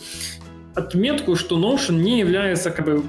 отметку, 0.74 1.36
что 1.36 1.58
Notion 1.58 1.94
не 1.94 2.20
является 2.20 2.70
как 2.70 2.84
бы 2.84 3.02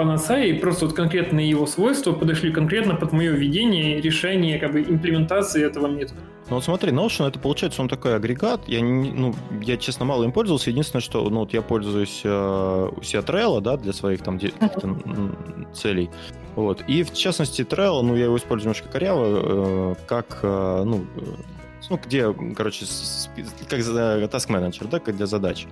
панацеи, 0.00 0.58
просто 0.58 0.86
вот 0.86 0.94
конкретные 0.94 1.50
его 1.50 1.66
свойства 1.66 2.12
подошли 2.12 2.50
конкретно 2.50 2.96
под 2.96 3.12
мое 3.12 3.32
видение, 3.32 4.00
решение, 4.00 4.58
как 4.58 4.72
бы 4.72 4.80
имплементации 4.80 5.62
этого 5.62 5.88
метода. 5.88 6.20
Ну 6.48 6.54
вот 6.54 6.64
смотри, 6.64 6.90
Notion 6.90 7.28
это 7.28 7.38
получается 7.38 7.82
он 7.82 7.88
такой 7.88 8.16
агрегат. 8.16 8.66
Я 8.66 8.80
не, 8.80 9.12
ну 9.12 9.34
я 9.60 9.76
честно 9.76 10.06
мало 10.06 10.24
им 10.24 10.32
пользовался. 10.32 10.70
Единственное, 10.70 11.02
что 11.02 11.28
ну 11.28 11.40
вот 11.40 11.52
я 11.52 11.60
пользуюсь 11.60 12.22
э, 12.24 12.88
у 12.96 13.02
себя 13.02 13.20
Trello, 13.20 13.60
да, 13.60 13.76
для 13.76 13.92
своих 13.92 14.22
там 14.22 14.40
целей. 15.74 16.08
Вот. 16.56 16.82
И 16.88 17.02
в 17.02 17.12
частности 17.12 17.60
Trello, 17.60 18.00
ну 18.00 18.16
я 18.16 18.24
его 18.24 18.38
использую 18.38 18.72
немножко 18.72 18.88
коряво, 18.88 19.24
э, 19.26 19.94
как 20.06 20.38
э, 20.42 20.82
ну 20.86 21.04
ну, 21.90 21.98
где, 22.02 22.32
короче, 22.54 22.86
как 23.68 23.80
task 23.80 24.48
manager, 24.48 24.88
да, 24.88 25.00
как 25.00 25.16
для 25.16 25.26
задач. 25.26 25.66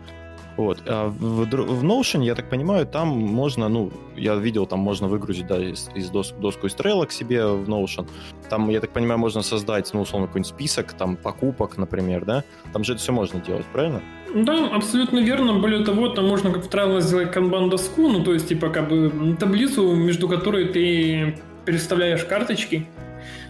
Вот. 0.59 0.83
А 0.87 1.07
в, 1.07 1.45
в 1.45 1.85
Notion, 1.85 2.25
я 2.25 2.35
так 2.35 2.51
понимаю, 2.51 2.85
там 2.85 3.09
можно, 3.09 3.69
ну, 3.69 3.93
я 4.17 4.35
видел, 4.35 4.67
там 4.67 4.81
можно 4.81 5.07
выгрузить, 5.07 5.47
да, 5.47 5.57
из, 5.57 5.89
из 5.95 6.11
дос, 6.11 6.33
доску 6.33 6.67
из 6.67 6.75
Trello 6.75 7.07
к 7.07 7.13
себе 7.13 7.47
в 7.47 7.69
Notion. 7.69 8.09
Там, 8.51 8.69
я 8.69 8.81
так 8.81 8.91
понимаю, 8.91 9.21
можно 9.21 9.43
создать, 9.43 9.89
ну, 9.95 10.01
условно, 10.01 10.27
какой-нибудь 10.27 10.51
список, 10.51 10.95
там, 10.95 11.17
покупок, 11.17 11.79
например, 11.79 12.25
да? 12.25 12.43
Там 12.73 12.83
же 12.83 12.95
это 12.95 13.03
все 13.03 13.13
можно 13.13 13.41
делать, 13.41 13.67
правильно? 13.73 14.03
Да, 14.35 14.69
абсолютно 14.75 15.21
верно. 15.21 15.61
Более 15.61 15.85
того, 15.85 16.09
там 16.09 16.27
можно 16.27 16.51
как 16.51 16.65
в 16.65 16.69
Trello 16.69 17.01
сделать 17.01 17.31
канбан-доску, 17.31 18.09
ну, 18.09 18.25
то 18.25 18.33
есть, 18.35 18.49
типа, 18.49 18.69
как 18.71 18.89
бы 18.89 19.37
таблицу, 19.39 19.95
между 19.95 20.29
которой 20.29 20.67
ты 20.67 21.39
переставляешь 21.67 22.25
карточки, 22.25 22.85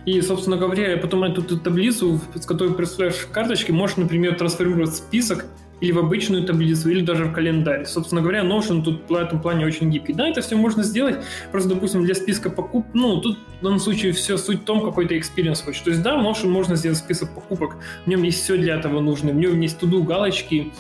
и, 0.05 0.21
собственно 0.21 0.59
говоря, 0.59 0.95
потом 0.99 1.25
эту 1.25 1.59
таблицу, 1.59 2.21
с 2.35 2.45
которой 2.45 2.75
представляешь 2.75 3.27
карточки, 3.33 3.73
можешь, 3.73 3.97
например, 3.97 4.35
трансформировать 4.35 4.95
список, 4.95 5.47
или 5.81 5.93
в 5.93 5.99
обычную 5.99 6.45
таблицу, 6.45 6.91
или 6.91 7.01
даже 7.03 7.25
в 7.25 7.33
календарь. 7.33 7.85
Собственно 7.87 8.21
говоря, 8.21 8.43
Notion 8.43 8.83
тут 8.83 9.09
в 9.09 9.15
этом 9.15 9.41
плане 9.41 9.67
очень 9.67 9.91
гибкий. 9.91 10.13
Да, 10.13 10.29
это 10.29 10.41
все 10.41 10.57
можно 10.57 10.83
сделать, 10.83 11.17
просто, 11.51 11.71
допустим, 11.71 12.05
для 12.05 12.15
списка 12.15 12.51
покуп, 12.51 12.87
ну, 12.95 13.21
тут 13.21 13.39
в 13.61 13.65
данном 13.65 13.79
случае 13.79 14.13
все 14.13 14.37
суть 14.37 14.63
в 14.63 14.65
том, 14.65 14.83
какой 14.85 15.07
ты 15.07 15.19
experience 15.19 15.65
хочешь. 15.65 15.83
То 15.83 15.91
есть, 15.91 16.03
да, 16.03 16.17
в 16.17 16.27
Notion 16.27 16.49
можно 16.49 16.77
сделать 16.77 16.99
список 16.99 17.35
покупок, 17.35 17.77
в 18.05 18.09
нем 18.09 18.23
есть 18.23 18.43
все 18.43 18.57
для 18.57 18.77
этого 18.77 19.01
нужно, 19.01 19.31
в 19.31 19.37
нем 19.37 19.61
есть 19.61 19.79
туду 19.79 20.03
галочки, 20.03 20.73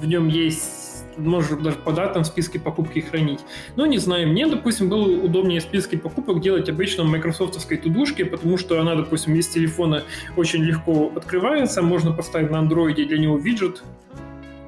в 0.00 0.06
нем 0.06 0.28
есть 0.28 0.85
можешь 1.16 1.58
даже 1.58 1.76
по 1.76 1.92
датам 1.92 2.24
в 2.24 2.26
списке 2.26 2.58
покупки 2.58 3.00
хранить. 3.00 3.40
Но 3.76 3.86
не 3.86 3.98
знаю, 3.98 4.28
мне, 4.28 4.46
допустим, 4.46 4.88
было 4.88 5.06
удобнее 5.06 5.60
списки 5.60 5.96
покупок 5.96 6.40
делать 6.40 6.68
обычно 6.68 7.04
в 7.04 7.08
майкрософтовской 7.08 7.76
тудушке, 7.76 8.24
потому 8.24 8.58
что 8.58 8.80
она, 8.80 8.94
допустим, 8.94 9.34
из 9.34 9.48
телефона 9.48 10.02
очень 10.36 10.62
легко 10.62 11.12
открывается, 11.14 11.82
можно 11.82 12.12
поставить 12.12 12.50
на 12.50 12.58
андроиде 12.58 13.04
для 13.04 13.18
него 13.18 13.36
виджет, 13.36 13.82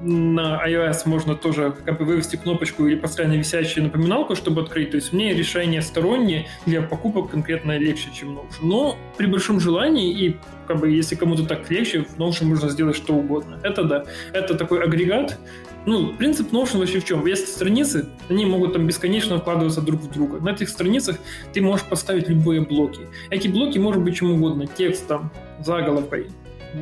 на 0.01 0.61
iOS 0.67 1.01
можно 1.05 1.35
тоже 1.35 1.73
как 1.85 1.99
бы 1.99 2.05
вывести 2.05 2.35
кнопочку 2.35 2.87
или 2.87 2.95
постоянно 2.95 3.33
висящую 3.33 3.83
напоминалку, 3.85 4.35
чтобы 4.35 4.61
открыть. 4.61 4.91
То 4.91 4.95
есть 4.95 5.13
мне 5.13 5.33
решение 5.33 5.81
стороннее 5.81 6.47
для 6.65 6.81
покупок 6.81 7.31
конкретно 7.31 7.77
легче, 7.77 8.09
чем 8.13 8.37
Notion. 8.37 8.59
Но 8.61 8.97
при 9.17 9.25
большом 9.25 9.59
желании 9.59 10.11
и 10.11 10.37
как 10.67 10.79
бы 10.79 10.91
если 10.91 11.15
кому-то 11.15 11.45
так 11.45 11.69
легче, 11.71 12.03
в 12.03 12.17
Notion 12.17 12.45
можно 12.45 12.69
сделать 12.69 12.95
что 12.95 13.13
угодно. 13.13 13.59
Это 13.63 13.83
да. 13.83 14.05
Это 14.33 14.55
такой 14.55 14.83
агрегат. 14.83 15.37
Ну, 15.85 16.13
принцип 16.13 16.51
Notion 16.51 16.79
вообще 16.79 16.99
в 16.99 17.05
чем? 17.05 17.25
Есть 17.25 17.47
страницы, 17.47 18.09
они 18.29 18.45
могут 18.45 18.73
там 18.73 18.85
бесконечно 18.85 19.39
вкладываться 19.39 19.81
друг 19.81 20.01
в 20.01 20.11
друга. 20.11 20.39
На 20.39 20.51
этих 20.51 20.69
страницах 20.69 21.17
ты 21.53 21.61
можешь 21.61 21.85
поставить 21.85 22.29
любые 22.29 22.61
блоки. 22.61 23.01
Эти 23.29 23.47
блоки 23.47 23.77
может 23.79 24.03
быть 24.03 24.17
чем 24.17 24.31
угодно. 24.31 24.67
Текстом, 24.67 25.31
заголовкой, 25.59 26.27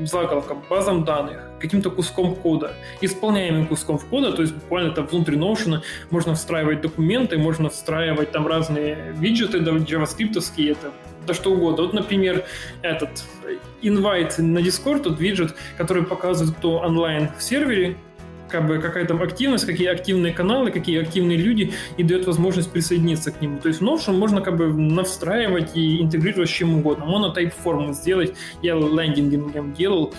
заголовком, 0.03 0.63
базам 0.69 1.03
данных, 1.03 1.49
каким-то 1.59 1.89
куском 1.89 2.35
кода, 2.35 2.73
исполняемым 3.01 3.67
куском 3.67 3.97
кода, 3.99 4.31
то 4.31 4.41
есть 4.41 4.53
буквально 4.53 4.91
там 4.91 5.07
внутри 5.07 5.37
Notion 5.37 5.81
можно 6.09 6.35
встраивать 6.35 6.81
документы, 6.81 7.37
можно 7.37 7.69
встраивать 7.69 8.31
там 8.31 8.47
разные 8.47 9.13
виджеты 9.17 9.59
JavaScript, 9.59 10.37
это 10.71 10.91
да 11.25 11.33
что 11.33 11.51
угодно. 11.51 11.83
Вот, 11.83 11.93
например, 11.93 12.45
этот 12.81 13.09
invite 13.81 14.41
на 14.41 14.59
Discord, 14.59 15.03
тот 15.03 15.19
виджет, 15.19 15.55
который 15.77 16.03
показывает, 16.03 16.55
кто 16.55 16.77
онлайн 16.77 17.29
в 17.37 17.43
сервере, 17.43 17.97
как 18.49 18.67
бы 18.67 18.79
какая 18.79 19.05
там 19.05 19.21
активность, 19.21 19.65
какие 19.65 19.87
активные 19.87 20.33
каналы, 20.33 20.71
какие 20.71 21.01
активные 21.01 21.37
люди, 21.37 21.73
и 21.97 22.03
дает 22.03 22.25
возможность 22.27 22.71
присоединиться 22.71 23.31
к 23.31 23.41
нему. 23.41 23.59
То 23.59 23.67
есть 23.67 23.81
в 23.81 23.83
Notion 23.83 24.17
можно 24.17 24.41
как 24.41 24.57
бы 24.57 24.73
навстраивать 24.73 25.75
и 25.75 26.01
интегрировать 26.01 26.49
с 26.49 26.53
чем 26.53 26.75
угодно. 26.75 27.05
Монотайп 27.05 27.53
форму 27.53 27.93
сделать. 27.93 28.33
Я 28.61 28.75
нем 28.75 29.73
делал 29.73 30.13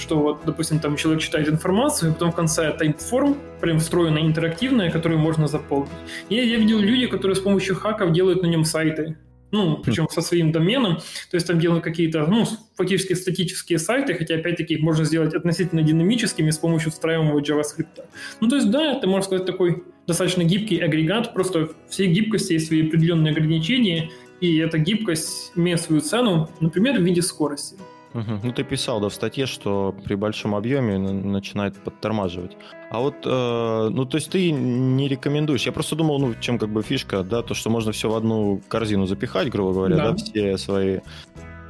что 0.00 0.18
вот, 0.18 0.40
допустим, 0.46 0.80
там 0.80 0.96
человек 0.96 1.22
читает 1.22 1.48
информацию, 1.48 2.10
и 2.10 2.14
потом 2.14 2.32
в 2.32 2.34
конце 2.34 2.72
тайп-форм, 2.72 3.36
прям 3.60 3.78
встроенная 3.78 4.22
интерактивная, 4.22 4.90
которую 4.90 5.20
можно 5.20 5.46
заполнить. 5.46 5.90
И 6.28 6.36
я 6.36 6.56
видел 6.56 6.78
люди, 6.78 7.06
которые 7.06 7.36
с 7.36 7.40
помощью 7.40 7.76
хаков 7.76 8.12
делают 8.12 8.42
на 8.42 8.46
нем 8.46 8.64
сайты. 8.64 9.18
Ну, 9.52 9.78
причем 9.78 10.08
со 10.08 10.20
своим 10.20 10.52
доменом. 10.52 10.96
То 11.30 11.34
есть 11.36 11.46
там 11.46 11.58
делают 11.58 11.82
какие-то, 11.82 12.26
ну, 12.26 12.44
фактически 12.76 13.14
статические 13.14 13.78
сайты, 13.78 14.14
хотя, 14.14 14.36
опять-таки, 14.36 14.74
их 14.74 14.80
можно 14.80 15.04
сделать 15.04 15.34
относительно 15.34 15.82
динамическими 15.82 16.50
с 16.50 16.58
помощью 16.58 16.92
встраиваемого 16.92 17.40
JavaScript. 17.40 18.04
Ну, 18.40 18.48
то 18.48 18.56
есть, 18.56 18.70
да, 18.70 18.96
это, 18.96 19.06
можно 19.06 19.24
сказать, 19.24 19.46
такой 19.46 19.84
достаточно 20.06 20.44
гибкий 20.44 20.78
агрегат, 20.78 21.34
просто 21.34 21.70
все 21.88 22.06
гибкости 22.06 22.54
есть 22.54 22.68
свои 22.68 22.86
определенные 22.86 23.32
ограничения, 23.32 24.10
и 24.40 24.58
эта 24.58 24.78
гибкость 24.78 25.52
имеет 25.56 25.80
свою 25.80 26.00
цену, 26.00 26.48
например, 26.60 26.98
в 26.98 27.02
виде 27.02 27.22
скорости. 27.22 27.76
Угу. 28.12 28.40
Ну, 28.42 28.52
ты 28.52 28.64
писал, 28.64 29.00
да, 29.00 29.08
в 29.08 29.14
статье, 29.14 29.46
что 29.46 29.94
при 30.04 30.14
большом 30.16 30.54
объеме 30.54 30.98
начинает 30.98 31.76
подтормаживать. 31.76 32.56
А 32.90 32.98
вот, 32.98 33.14
э, 33.24 33.88
ну, 33.90 34.04
то 34.04 34.16
есть 34.16 34.30
ты 34.30 34.50
не 34.50 35.06
рекомендуешь. 35.06 35.62
Я 35.62 35.72
просто 35.72 35.94
думал, 35.94 36.18
ну, 36.18 36.34
чем 36.40 36.58
как 36.58 36.70
бы 36.70 36.82
фишка, 36.82 37.22
да, 37.22 37.42
то, 37.42 37.54
что 37.54 37.70
можно 37.70 37.92
все 37.92 38.10
в 38.10 38.16
одну 38.16 38.60
корзину 38.68 39.06
запихать, 39.06 39.48
грубо 39.48 39.72
говоря, 39.72 39.96
да, 39.96 40.10
да 40.10 40.16
все 40.16 40.58
свои 40.58 40.98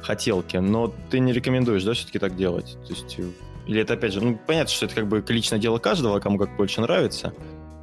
хотелки, 0.01 0.57
но 0.57 0.91
ты 1.11 1.19
не 1.19 1.31
рекомендуешь, 1.31 1.83
да, 1.83 1.93
все-таки 1.93 2.17
так 2.17 2.35
делать? 2.35 2.77
То 2.87 2.93
есть, 2.93 3.19
или 3.67 3.81
это, 3.81 3.93
опять 3.93 4.13
же, 4.13 4.21
ну, 4.21 4.39
понятно, 4.47 4.73
что 4.73 4.87
это 4.87 4.95
как 4.95 5.07
бы 5.07 5.23
личное 5.27 5.59
дело 5.59 5.77
каждого, 5.77 6.19
кому 6.19 6.39
как 6.39 6.55
больше 6.57 6.81
нравится, 6.81 7.33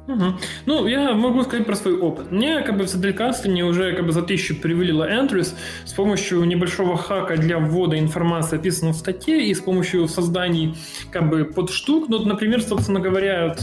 Угу. 0.09 0.23
Ну, 0.65 0.87
я 0.87 1.13
могу 1.13 1.43
сказать 1.43 1.67
про 1.67 1.75
свой 1.75 1.95
опыт. 1.95 2.31
Мне 2.31 2.61
как 2.61 2.77
бы 2.77 2.85
в 2.85 2.89
Саделькастине 2.89 3.63
уже 3.63 3.93
как 3.93 4.07
бы 4.07 4.11
за 4.11 4.23
тысячу 4.23 4.55
привалило 4.55 5.07
Entries 5.07 5.53
с 5.85 5.93
помощью 5.93 6.43
небольшого 6.45 6.97
хака 6.97 7.37
для 7.37 7.59
ввода 7.59 7.99
информации, 7.99 8.57
описанной 8.57 8.93
в 8.93 8.95
статье, 8.95 9.45
и 9.45 9.53
с 9.53 9.59
помощью 9.59 10.07
созданий 10.07 10.75
как 11.11 11.29
бы 11.29 11.45
под 11.45 11.69
штук. 11.69 12.09
Ну, 12.09 12.25
например, 12.25 12.63
собственно 12.63 12.99
говоря, 12.99 13.55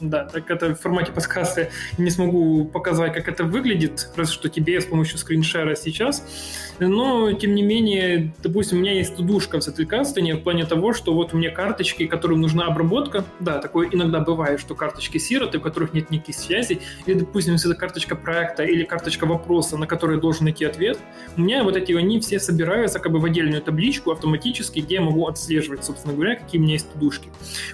да, 0.00 0.24
так 0.24 0.50
это 0.50 0.74
в 0.74 0.80
формате 0.80 1.12
подкаста 1.12 1.70
не 1.98 2.10
смогу 2.10 2.64
показать, 2.64 3.14
как 3.14 3.28
это 3.28 3.44
выглядит, 3.44 4.10
просто 4.14 4.34
что 4.34 4.48
тебе 4.48 4.80
с 4.80 4.86
помощью 4.86 5.18
скриншера 5.18 5.76
сейчас. 5.76 6.26
Но, 6.80 7.32
тем 7.32 7.54
не 7.54 7.62
менее, 7.62 8.34
допустим, 8.42 8.78
у 8.78 8.80
меня 8.80 8.92
есть 8.92 9.14
тудушка 9.16 9.60
в 9.60 9.64
Сеттлькастине 9.64 10.34
в 10.34 10.42
плане 10.42 10.64
того, 10.66 10.92
что 10.92 11.14
вот 11.14 11.32
у 11.32 11.36
меня 11.36 11.50
карточки, 11.50 12.06
которым 12.06 12.40
нужна 12.40 12.66
обработка. 12.66 13.24
Да, 13.38 13.58
такое 13.58 13.88
иногда 13.92 14.18
бывает, 14.20 14.58
что 14.58 14.74
карточки 14.74 15.18
сироты, 15.18 15.58
у 15.58 15.60
которых 15.60 15.94
нет 15.94 16.10
никаких 16.10 16.34
связей. 16.34 16.80
Или, 17.06 17.20
допустим, 17.20 17.52
если 17.52 17.70
это 17.70 17.78
карточка 17.78 18.16
проекта 18.16 18.64
или 18.64 18.82
карточка 18.82 19.26
вопроса, 19.26 19.76
на 19.76 19.86
который 19.86 20.20
должен 20.20 20.44
найти 20.44 20.64
ответ. 20.64 20.98
У 21.36 21.42
меня 21.42 21.62
вот 21.62 21.76
эти, 21.76 21.92
они 21.92 22.18
все 22.18 22.40
собираются 22.40 22.98
как 22.98 23.12
бы 23.12 23.20
в 23.20 23.24
отдельную 23.24 23.62
табличку 23.62 24.10
автоматически, 24.10 24.80
где 24.80 24.96
я 24.96 25.00
могу 25.00 25.28
отслеживать, 25.28 25.84
собственно 25.84 26.14
говоря, 26.14 26.34
какие 26.34 26.60
у 26.60 26.64
меня 26.64 26.74
есть 26.74 26.92
тудушки. 26.92 27.28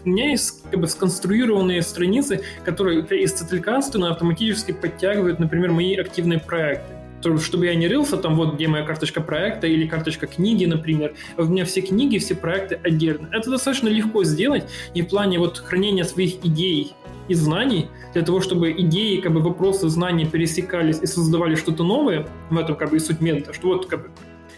У 0.04 0.10
меня 0.10 0.30
есть 0.30 0.62
как 0.70 0.78
бы 0.78 0.86
сконструированные 0.86 1.80
страницы 1.80 2.09
страницы, 2.10 2.42
которые 2.64 3.02
из 3.02 3.32
Цетльканстона 3.32 4.10
автоматически 4.10 4.72
подтягивают, 4.72 5.38
например, 5.38 5.70
мои 5.70 5.94
активные 5.96 6.40
проекты 6.40 6.96
чтобы 7.38 7.66
я 7.66 7.74
не 7.74 7.86
рылся, 7.86 8.16
там 8.16 8.34
вот 8.34 8.54
где 8.54 8.66
моя 8.66 8.82
карточка 8.82 9.20
проекта 9.20 9.66
или 9.66 9.86
карточка 9.86 10.26
книги, 10.26 10.64
например. 10.64 11.12
У 11.36 11.44
меня 11.44 11.66
все 11.66 11.82
книги, 11.82 12.16
все 12.16 12.34
проекты 12.34 12.80
отдельно. 12.82 13.28
Это 13.30 13.50
достаточно 13.50 13.88
легко 13.88 14.24
сделать 14.24 14.64
и 14.94 15.02
в 15.02 15.08
плане 15.08 15.38
вот 15.38 15.58
хранения 15.58 16.04
своих 16.04 16.42
идей 16.42 16.94
и 17.28 17.34
знаний, 17.34 17.90
для 18.14 18.22
того, 18.22 18.40
чтобы 18.40 18.72
идеи, 18.72 19.20
как 19.20 19.34
бы 19.34 19.40
вопросы, 19.40 19.90
знания 19.90 20.24
пересекались 20.24 21.00
и 21.02 21.06
создавали 21.06 21.56
что-то 21.56 21.84
новое, 21.84 22.26
в 22.48 22.56
этом 22.56 22.74
как 22.74 22.88
бы 22.88 22.96
и 22.96 23.00
суть 23.00 23.20
метода, 23.20 23.52
что 23.52 23.68
вот 23.68 23.84
как, 23.84 24.08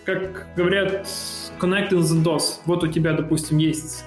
как 0.05 0.47
говорят 0.57 1.05
connecting 1.61 1.99
the 1.99 2.23
dots, 2.23 2.61
вот 2.65 2.85
у 2.85 2.87
тебя, 2.87 3.13
допустим, 3.13 3.59
есть 3.59 4.05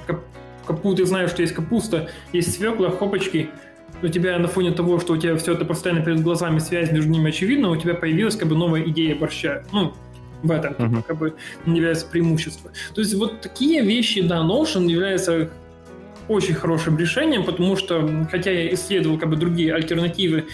капу, 0.66 0.94
ты 0.94 1.06
знаешь, 1.06 1.32
что 1.32 1.42
есть 1.42 1.54
капуста, 1.54 2.10
есть 2.34 2.54
свекла, 2.54 2.90
хопочки, 2.90 3.50
у 4.02 4.08
тебя 4.08 4.38
на 4.40 4.48
фоне 4.48 4.72
того, 4.72 5.00
что 5.00 5.14
у 5.14 5.18
тебя 5.18 5.36
все 5.38 5.54
это 5.54 5.66
постоянно 5.66 6.04
перед 6.04 6.22
глазами, 6.22 6.60
связь 6.60 6.92
между 6.92 7.10
ними 7.10 7.30
очевидна, 7.30 7.70
у 7.70 7.76
тебя 7.76 7.94
появилась 7.94 8.36
как 8.36 8.50
бы 8.50 8.56
новая 8.56 8.84
идея 8.84 9.16
борща. 9.16 9.64
Ну, 9.72 9.94
в 10.44 10.52
этом 10.52 10.74
uh-huh. 10.74 11.04
как 11.08 11.18
бы 11.18 11.36
является 11.66 12.06
преимущество. 12.06 12.72
То 12.94 13.02
есть 13.02 13.14
вот 13.16 13.42
такие 13.42 13.82
вещи, 13.82 14.22
да, 14.22 14.38
Notion 14.38 14.86
является 14.88 15.50
очень 16.28 16.56
хорошим 16.56 16.98
решением, 16.98 17.44
потому 17.44 17.76
что, 17.76 18.28
хотя 18.32 18.52
я 18.52 18.74
исследовал 18.74 19.18
как 19.18 19.30
бы 19.30 19.36
другие 19.36 19.74
альтернативы 19.74 20.46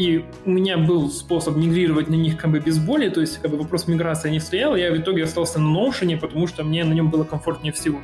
и 0.00 0.24
у 0.46 0.50
меня 0.50 0.78
был 0.78 1.10
способ 1.10 1.56
мигрировать 1.56 2.08
на 2.08 2.14
них 2.14 2.38
как 2.38 2.52
бы 2.52 2.58
без 2.58 2.78
боли, 2.78 3.10
то 3.10 3.20
есть 3.20 3.36
как 3.42 3.50
бы 3.50 3.58
вопрос 3.58 3.86
миграции 3.86 4.30
не 4.30 4.40
стоял, 4.40 4.74
я 4.74 4.90
в 4.90 4.96
итоге 4.96 5.24
остался 5.24 5.60
на 5.60 5.68
Notion, 5.68 6.18
потому 6.18 6.46
что 6.46 6.64
мне 6.64 6.84
на 6.84 6.94
нем 6.94 7.10
было 7.10 7.24
комфортнее 7.24 7.70
всего. 7.74 8.00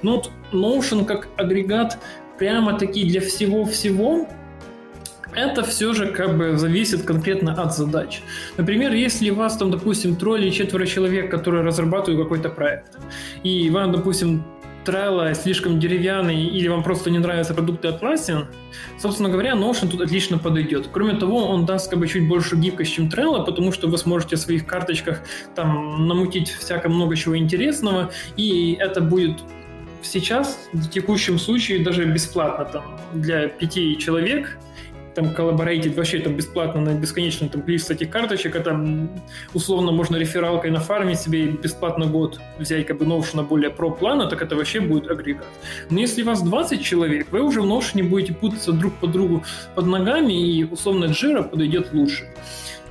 Но 0.00 0.16
вот 0.16 0.30
Notion 0.52 1.04
как 1.04 1.28
агрегат 1.36 1.98
прямо-таки 2.38 3.04
для 3.04 3.20
всего-всего, 3.20 4.26
это 5.34 5.62
все 5.62 5.92
же 5.92 6.06
как 6.06 6.38
бы 6.38 6.56
зависит 6.56 7.02
конкретно 7.02 7.52
от 7.52 7.76
задач. 7.76 8.22
Например, 8.56 8.94
если 8.94 9.28
у 9.28 9.34
вас 9.34 9.58
там, 9.58 9.70
допустим, 9.70 10.16
трое 10.16 10.42
или 10.42 10.50
четверо 10.50 10.86
человек, 10.86 11.30
которые 11.30 11.62
разрабатывают 11.62 12.22
какой-то 12.22 12.48
проект, 12.48 12.96
и 13.42 13.68
вам, 13.68 13.92
допустим, 13.92 14.42
Trello 14.86 15.34
слишком 15.34 15.80
деревянный 15.80 16.44
или 16.44 16.68
вам 16.68 16.82
просто 16.82 17.10
не 17.10 17.18
нравятся 17.18 17.54
продукты 17.54 17.88
Atlassian, 17.88 18.46
собственно 18.98 19.28
говоря, 19.28 19.52
Notion 19.52 19.88
тут 19.88 20.00
отлично 20.00 20.38
подойдет. 20.38 20.88
Кроме 20.92 21.14
того, 21.14 21.46
он 21.48 21.66
даст 21.66 21.90
как 21.90 21.98
бы 21.98 22.06
чуть 22.06 22.28
больше 22.28 22.56
гибкость, 22.56 22.92
чем 22.92 23.08
Trello, 23.08 23.44
потому 23.44 23.72
что 23.72 23.88
вы 23.88 23.98
сможете 23.98 24.36
в 24.36 24.38
своих 24.38 24.66
карточках 24.66 25.22
там 25.54 26.06
намутить 26.06 26.50
всяко 26.50 26.88
много 26.88 27.16
чего 27.16 27.36
интересного, 27.36 28.10
и 28.36 28.76
это 28.78 29.00
будет 29.00 29.40
сейчас, 30.02 30.68
в 30.72 30.88
текущем 30.88 31.38
случае, 31.38 31.84
даже 31.84 32.04
бесплатно 32.04 32.64
там 32.64 33.00
для 33.12 33.48
пяти 33.48 33.98
человек, 33.98 34.56
там 35.16 35.32
коллаборейтить 35.32 35.96
вообще 35.96 36.18
там 36.18 36.34
бесплатно 36.34 36.80
на 36.82 36.90
бесконечный 36.94 37.48
там 37.48 37.62
количество 37.62 37.94
этих 37.94 38.10
карточек, 38.10 38.54
а 38.54 38.60
там 38.60 39.08
условно 39.54 39.90
можно 39.90 40.16
рефералкой 40.16 40.70
нафармить 40.70 41.18
себе 41.18 41.46
бесплатно 41.46 42.04
год 42.04 42.38
взять 42.58 42.86
как 42.86 42.98
бы 42.98 43.06
Notion 43.06 43.42
более 43.46 43.70
про 43.70 43.90
плана, 43.90 44.26
так 44.26 44.42
это 44.42 44.56
вообще 44.56 44.80
будет 44.80 45.10
агрегат. 45.10 45.46
Но 45.88 45.98
если 46.00 46.22
вас 46.22 46.42
20 46.42 46.82
человек, 46.82 47.28
вы 47.30 47.40
уже 47.40 47.62
в 47.62 47.64
Notion 47.64 48.02
будете 48.02 48.34
путаться 48.34 48.72
друг 48.72 48.92
по 48.96 49.06
другу 49.06 49.42
под 49.74 49.86
ногами, 49.86 50.34
и 50.34 50.64
условно 50.64 51.06
Jira 51.06 51.42
подойдет 51.42 51.94
лучше 51.94 52.26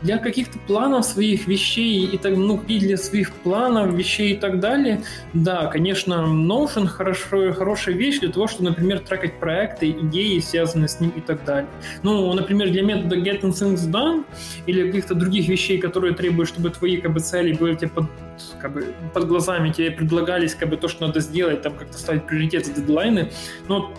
для 0.05 0.19
каких-то 0.19 0.59
планов 0.59 1.03
своих 1.03 1.47
вещей 1.47 2.05
и 2.05 2.17
так, 2.17 2.37
ну, 2.37 2.61
и 2.67 2.77
для 2.79 2.95
своих 2.95 3.33
планов, 3.33 3.93
вещей 3.93 4.33
и 4.33 4.35
так 4.37 4.59
далее, 4.59 5.01
да, 5.33 5.65
конечно, 5.65 6.13
Notion 6.13 6.85
хорошо, 6.85 7.53
хорошая 7.53 7.95
вещь 7.95 8.19
для 8.19 8.29
того, 8.29 8.47
чтобы, 8.47 8.69
например, 8.69 8.99
трекать 8.99 9.39
проекты, 9.39 9.89
идеи, 9.89 10.39
связанные 10.39 10.87
с 10.87 10.99
ним 10.99 11.09
и 11.09 11.21
так 11.21 11.43
далее. 11.43 11.69
Ну, 12.03 12.31
например, 12.33 12.69
для 12.69 12.83
метода 12.83 13.15
Getting 13.15 13.51
Things 13.51 13.89
Done 13.89 14.25
или 14.67 14.85
каких-то 14.85 15.15
других 15.15 15.47
вещей, 15.47 15.79
которые 15.79 16.13
требуют, 16.13 16.49
чтобы 16.49 16.69
твои 16.69 16.97
как 16.97 17.11
бы, 17.13 17.19
цели 17.19 17.53
были 17.53 17.75
тебе 17.75 17.89
под, 17.89 18.05
как 18.59 18.73
бы, 18.73 18.85
под 19.13 19.27
глазами, 19.27 19.71
тебе 19.71 19.89
предлагались 19.89 20.53
как 20.53 20.69
бы 20.69 20.77
то, 20.77 20.87
что 20.87 21.07
надо 21.07 21.19
сделать, 21.19 21.63
там 21.63 21.73
как-то 21.73 21.97
ставить 21.97 22.27
приоритеты, 22.27 22.71
дедлайны, 22.71 23.31
но 23.67 23.91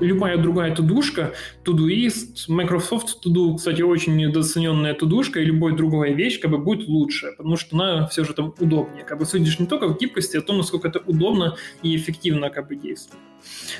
любая 0.00 0.36
другая 0.36 0.74
тудушка, 0.74 1.32
Todoist, 1.64 2.48
Microsoft 2.48 3.24
Todo, 3.24 3.56
кстати, 3.56 3.82
очень 3.82 4.16
недооцененная 4.16 4.94
тудушка, 4.94 5.40
и 5.40 5.44
любая 5.44 5.74
другая 5.74 6.12
вещь 6.12 6.40
как 6.40 6.50
бы 6.50 6.58
будет 6.58 6.88
лучше, 6.88 7.32
потому 7.36 7.56
что 7.56 7.76
она 7.76 8.06
все 8.08 8.24
же 8.24 8.34
там 8.34 8.54
удобнее. 8.58 9.04
Как 9.04 9.18
бы 9.18 9.26
судишь 9.26 9.58
не 9.58 9.66
только 9.66 9.88
в 9.88 9.98
гибкости, 9.98 10.36
а 10.36 10.42
том, 10.42 10.58
насколько 10.58 10.88
это 10.88 11.00
удобно 11.00 11.56
и 11.82 11.96
эффективно 11.96 12.50
как 12.50 12.68
бы 12.68 12.76
действует. 12.76 13.22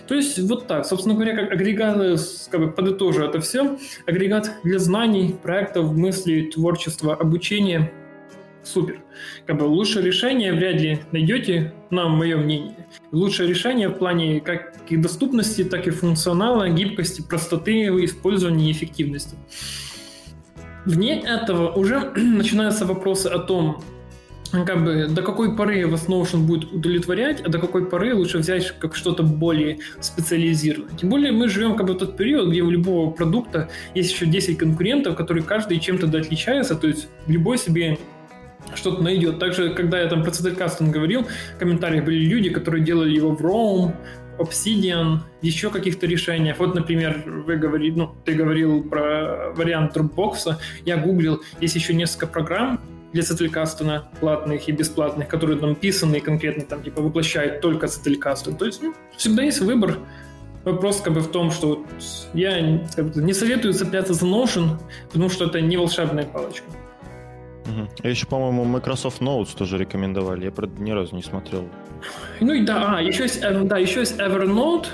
То 0.06 0.14
есть 0.14 0.38
вот 0.38 0.66
так, 0.66 0.86
собственно 0.86 1.14
говоря, 1.14 1.34
как 1.34 1.52
агрегат, 1.52 2.20
как 2.50 2.60
бы 2.60 2.70
подытожу 2.70 3.22
это 3.22 3.40
все, 3.40 3.78
агрегат 4.06 4.50
для 4.64 4.78
знаний, 4.78 5.34
проектов, 5.42 5.92
мыслей, 5.92 6.50
творчества, 6.50 7.14
обучения– 7.14 7.92
супер. 8.66 9.00
Как 9.46 9.58
бы 9.58 9.64
лучшее 9.64 10.04
решение 10.04 10.52
вряд 10.52 10.80
ли 10.80 11.00
найдете, 11.12 11.72
на 11.90 12.08
мое 12.08 12.36
мнение. 12.36 12.74
Лучшее 13.12 13.48
решение 13.48 13.88
в 13.88 13.94
плане 13.94 14.40
как 14.40 14.74
и 14.88 14.96
доступности, 14.96 15.64
так 15.64 15.86
и 15.86 15.90
функционала, 15.90 16.68
гибкости, 16.68 17.22
простоты 17.22 17.86
использования 18.04 18.68
и 18.68 18.72
эффективности. 18.72 19.36
Вне 20.84 21.20
этого 21.20 21.70
уже 21.72 22.12
начинаются 22.16 22.86
вопросы 22.86 23.26
о 23.26 23.38
том, 23.38 23.82
как 24.52 24.84
бы 24.84 25.08
до 25.08 25.22
какой 25.22 25.56
поры 25.56 25.86
вас 25.86 26.06
Notion 26.06 26.46
будет 26.46 26.72
удовлетворять, 26.72 27.40
а 27.40 27.48
до 27.48 27.58
какой 27.58 27.86
поры 27.86 28.14
лучше 28.14 28.38
взять 28.38 28.72
как 28.78 28.94
что-то 28.94 29.22
более 29.22 29.78
специализированное. 30.00 30.96
Тем 30.96 31.10
более 31.10 31.32
мы 31.32 31.48
живем 31.48 31.76
как 31.76 31.86
бы 31.86 31.94
в 31.94 31.98
тот 31.98 32.16
период, 32.16 32.50
где 32.50 32.62
у 32.62 32.70
любого 32.70 33.10
продукта 33.10 33.68
есть 33.94 34.12
еще 34.12 34.26
10 34.26 34.56
конкурентов, 34.56 35.16
которые 35.16 35.42
каждый 35.42 35.80
чем-то 35.80 36.06
отличается, 36.06 36.76
то 36.76 36.86
есть 36.86 37.08
любой 37.26 37.58
себе 37.58 37.98
что-то 38.74 39.02
найдет. 39.02 39.38
Также, 39.38 39.74
когда 39.74 40.00
я 40.00 40.08
там 40.08 40.22
про 40.22 40.30
Castling 40.30 40.90
говорил, 40.90 41.26
в 41.54 41.58
комментариях 41.58 42.04
были 42.04 42.18
люди, 42.18 42.50
которые 42.50 42.84
делали 42.84 43.14
его 43.14 43.34
в 43.34 43.40
Roam, 43.40 43.94
Obsidian, 44.38 45.20
еще 45.42 45.70
каких-то 45.70 46.06
решениях. 46.06 46.58
Вот, 46.58 46.74
например, 46.74 47.22
вы 47.26 47.56
говорили, 47.56 47.98
ну, 47.98 48.14
ты 48.24 48.34
говорил 48.34 48.82
про 48.82 49.52
вариант 49.54 49.96
Dropbox, 49.96 50.56
я 50.84 50.96
гуглил, 50.96 51.42
есть 51.60 51.74
еще 51.74 51.94
несколько 51.94 52.26
программ 52.26 52.80
для 53.12 53.22
Castling 53.22 54.02
платных 54.20 54.68
и 54.68 54.72
бесплатных, 54.72 55.28
которые 55.28 55.58
там 55.58 55.74
писаны 55.74 56.16
и 56.16 56.20
конкретно 56.20 56.64
там 56.64 56.82
типа 56.82 57.00
воплощают 57.00 57.60
только 57.60 57.86
Castling. 57.86 58.56
То 58.58 58.66
есть 58.66 58.82
ну, 58.82 58.94
всегда 59.16 59.42
есть 59.42 59.60
выбор. 59.60 59.98
Вопрос 60.64 61.00
как 61.00 61.14
бы 61.14 61.20
в 61.20 61.30
том, 61.30 61.52
что 61.52 61.86
я 62.34 62.84
как 62.96 63.12
бы, 63.12 63.22
не 63.22 63.32
советую 63.32 63.72
цепляться 63.72 64.14
за 64.14 64.26
Notion, 64.26 64.80
потому 65.06 65.30
что 65.30 65.46
это 65.46 65.60
не 65.60 65.76
волшебная 65.76 66.24
палочка. 66.24 66.66
Угу. 67.66 68.08
Еще, 68.08 68.26
по-моему, 68.26 68.64
Microsoft 68.64 69.20
Notes 69.20 69.56
тоже 69.56 69.78
рекомендовали. 69.78 70.44
Я, 70.44 70.50
правда, 70.50 70.80
ни 70.80 70.90
разу 70.90 71.14
не 71.16 71.22
смотрел. 71.22 71.68
Ну 72.40 72.52
и 72.52 72.64
да, 72.64 72.96
а, 72.96 73.02
еще 73.02 73.24
есть, 73.24 73.40
да, 73.40 73.78
еще 73.78 74.00
есть 74.00 74.18
Evernote, 74.18 74.86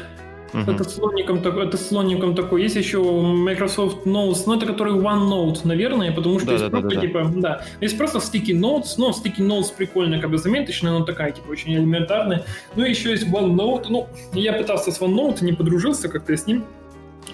Uh-huh. 0.52 0.74
Это 0.74 0.85
слоником, 0.85 1.38
это 1.38 1.76
слоником 1.78 2.35
такой. 2.35 2.62
Есть 2.62 2.76
еще 2.76 2.98
Microsoft 2.98 4.06
Notes, 4.06 4.42
ну 4.44 4.56
это 4.56 4.66
который 4.66 4.92
OneNote, 4.92 5.61
наверное, 5.64 6.12
потому 6.12 6.38
что 6.38 6.48
да, 6.48 6.52
есть 6.52 6.64
да, 6.64 6.70
просто 6.70 6.88
да, 6.90 6.94
да, 6.94 7.00
типа, 7.00 7.32
да, 7.37 7.64
есть 7.80 7.96
просто 7.96 8.18
Sticky 8.18 8.58
Notes, 8.58 8.94
но 8.98 9.11
Sticky 9.11 9.38
Notes 9.38 9.74
прикольная, 9.74 10.20
как 10.20 10.30
бы 10.30 10.37
заметочная, 10.37 10.92
но 10.92 11.04
такая 11.04 11.32
типа 11.32 11.48
очень 11.48 11.72
элементарная. 11.74 12.44
Ну 12.76 12.85
и 12.85 12.90
еще 12.90 13.11
есть 13.11 13.26
OneNote, 13.26 13.87
ну 13.88 14.08
я 14.35 14.52
пытался 14.52 14.92
с 14.92 15.00
OneNote, 15.00 15.42
не 15.42 15.54
подружился 15.54 16.11
как-то 16.11 16.37
с 16.37 16.46
ним. 16.46 16.66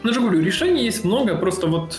Но 0.04 0.12
же 0.12 0.20
говорю, 0.20 0.40
решений 0.40 0.84
есть 0.84 1.04
много, 1.04 1.34
просто 1.34 1.66
вот 1.66 1.98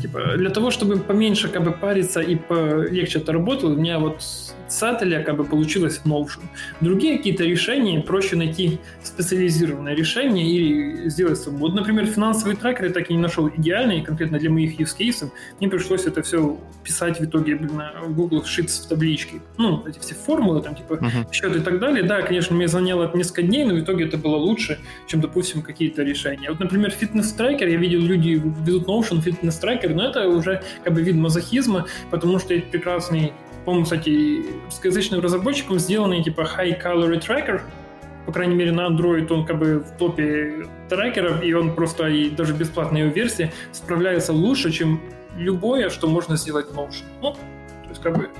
Типа, 0.00 0.36
для 0.36 0.50
того, 0.50 0.70
чтобы 0.70 0.98
поменьше 0.98 1.48
как 1.48 1.64
бы 1.64 1.72
париться 1.72 2.20
и 2.20 2.36
полегче 2.36 3.18
это 3.18 3.32
работало, 3.32 3.72
у 3.72 3.76
меня 3.76 3.98
вот 3.98 4.22
Сателя 4.68 5.22
как 5.22 5.36
бы 5.36 5.44
получилось 5.44 5.98
в 5.98 6.06
Notion. 6.06 6.42
Другие 6.80 7.16
какие-то 7.18 7.44
решения 7.44 8.00
проще 8.00 8.36
найти 8.36 8.78
специализированное 9.02 9.94
решение 9.94 10.48
или 10.48 11.08
сделать 11.08 11.38
самому. 11.38 11.66
Вот, 11.66 11.74
например, 11.74 12.06
финансовый 12.06 12.56
трекер 12.56 12.86
я 12.86 12.90
так 12.90 13.10
и 13.10 13.14
не 13.14 13.20
нашел 13.20 13.48
идеальный, 13.48 14.02
конкретно 14.02 14.38
для 14.38 14.50
моих 14.50 14.78
use 14.78 14.96
cases. 14.98 15.30
Мне 15.60 15.68
пришлось 15.68 16.06
это 16.06 16.22
все 16.22 16.58
писать 16.82 17.20
в 17.20 17.24
итоге 17.24 17.56
на 17.56 17.92
Google 18.08 18.42
Sheets 18.42 18.84
в 18.84 18.88
табличке. 18.88 19.40
Ну, 19.58 19.84
эти 19.86 19.98
все 19.98 20.14
формулы, 20.14 20.62
там, 20.62 20.74
типа, 20.74 20.94
uh-huh. 20.94 21.32
счет 21.32 21.56
и 21.56 21.60
так 21.60 21.78
далее. 21.80 22.02
Да, 22.02 22.22
конечно, 22.22 22.56
мне 22.56 22.68
заняло 22.68 23.04
это 23.04 23.16
несколько 23.16 23.42
дней, 23.42 23.64
но 23.64 23.74
в 23.74 23.80
итоге 23.80 24.06
это 24.06 24.16
было 24.18 24.36
лучше, 24.36 24.78
чем, 25.06 25.20
допустим, 25.20 25.62
какие-то 25.62 26.02
решения. 26.02 26.50
Вот, 26.50 26.60
например, 26.60 26.90
фитнес-трекер, 26.90 27.68
я 27.68 27.76
видел, 27.76 28.00
люди 28.00 28.42
ведут 28.66 28.86
Notion 28.86 29.20
фитнес-трекер, 29.20 29.94
но 29.94 30.08
это 30.08 30.28
уже 30.28 30.62
как 30.82 30.94
бы 30.94 31.02
вид 31.02 31.16
мазохизма, 31.16 31.86
потому 32.10 32.38
что 32.38 32.54
это 32.54 32.66
прекрасный 32.70 33.32
по-моему, 33.64 33.84
кстати, 33.84 34.44
русскоязычным 34.66 35.20
разработчиком 35.20 35.78
сделанный 35.78 36.22
типа 36.22 36.42
High 36.42 36.82
Calorie 36.82 37.20
Tracker, 37.20 37.62
по 38.26 38.32
крайней 38.32 38.54
мере, 38.54 38.72
на 38.72 38.88
Android 38.88 39.30
он 39.32 39.44
как 39.44 39.58
бы 39.58 39.80
в 39.80 39.98
топе 39.98 40.66
трекеров, 40.88 41.42
и 41.42 41.52
он 41.52 41.74
просто 41.74 42.08
и 42.08 42.30
даже 42.30 42.54
бесплатная 42.54 43.02
его 43.02 43.12
версия 43.12 43.52
справляется 43.72 44.32
лучше, 44.32 44.70
чем 44.70 45.00
любое, 45.36 45.90
что 45.90 46.06
можно 46.06 46.36
сделать 46.36 46.70
в 46.70 46.78
Notion. 46.78 47.04
Ну, 47.20 47.32
то 47.32 47.88
есть 47.88 48.02
как 48.02 48.16
бы 48.16 48.30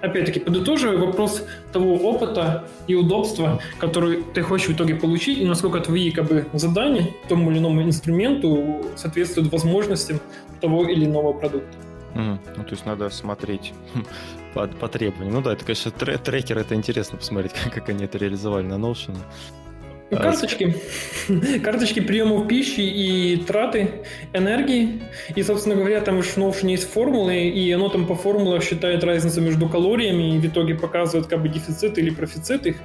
опять-таки 0.00 0.40
подытоживая 0.40 0.98
вопрос 0.98 1.44
того 1.72 1.94
опыта 1.96 2.64
и 2.86 2.94
удобства, 2.94 3.60
который 3.78 4.22
ты 4.34 4.42
хочешь 4.42 4.68
в 4.68 4.72
итоге 4.72 4.94
получить, 4.94 5.38
и 5.38 5.44
насколько 5.44 5.80
твои 5.80 6.10
как 6.10 6.26
бы, 6.26 6.46
задания 6.52 7.08
тому 7.28 7.50
или 7.50 7.58
иному 7.58 7.82
инструменту 7.82 8.86
соответствуют 8.96 9.52
возможностям 9.52 10.20
того 10.60 10.86
или 10.88 11.06
иного 11.06 11.32
продукта. 11.32 11.76
Mm, 12.14 12.38
ну, 12.56 12.64
то 12.64 12.70
есть 12.70 12.86
надо 12.86 13.08
смотреть 13.10 13.72
по, 14.54 14.66
по 14.66 14.88
требованиям. 14.88 15.34
Ну 15.34 15.42
да, 15.42 15.52
это, 15.52 15.64
конечно, 15.64 15.90
тре 15.90 16.18
трекер, 16.18 16.58
это 16.58 16.74
интересно 16.74 17.18
посмотреть, 17.18 17.52
как, 17.64 17.72
как 17.74 17.88
они 17.88 18.04
это 18.04 18.18
реализовали 18.18 18.66
на 18.66 18.74
Notion. 18.74 19.16
Ну, 20.10 20.16
карточки. 20.16 20.74
Карточки 21.62 22.00
приемов 22.00 22.48
пищи 22.48 22.80
и 22.80 23.36
траты 23.36 24.02
энергии. 24.32 25.02
И, 25.36 25.42
собственно 25.42 25.76
говоря, 25.76 26.00
там 26.00 26.20
в 26.20 26.36
Notion 26.36 26.70
есть 26.70 26.90
формулы, 26.90 27.48
и 27.48 27.70
оно 27.70 27.88
там 27.88 28.06
по 28.06 28.16
формулам 28.16 28.60
считает 28.60 29.04
разницу 29.04 29.40
между 29.40 29.68
калориями, 29.68 30.34
и 30.34 30.38
в 30.38 30.46
итоге 30.46 30.74
показывает 30.74 31.28
как 31.28 31.42
бы 31.42 31.48
дефицит 31.48 31.96
или 31.98 32.10
профицит 32.10 32.66
их. 32.66 32.76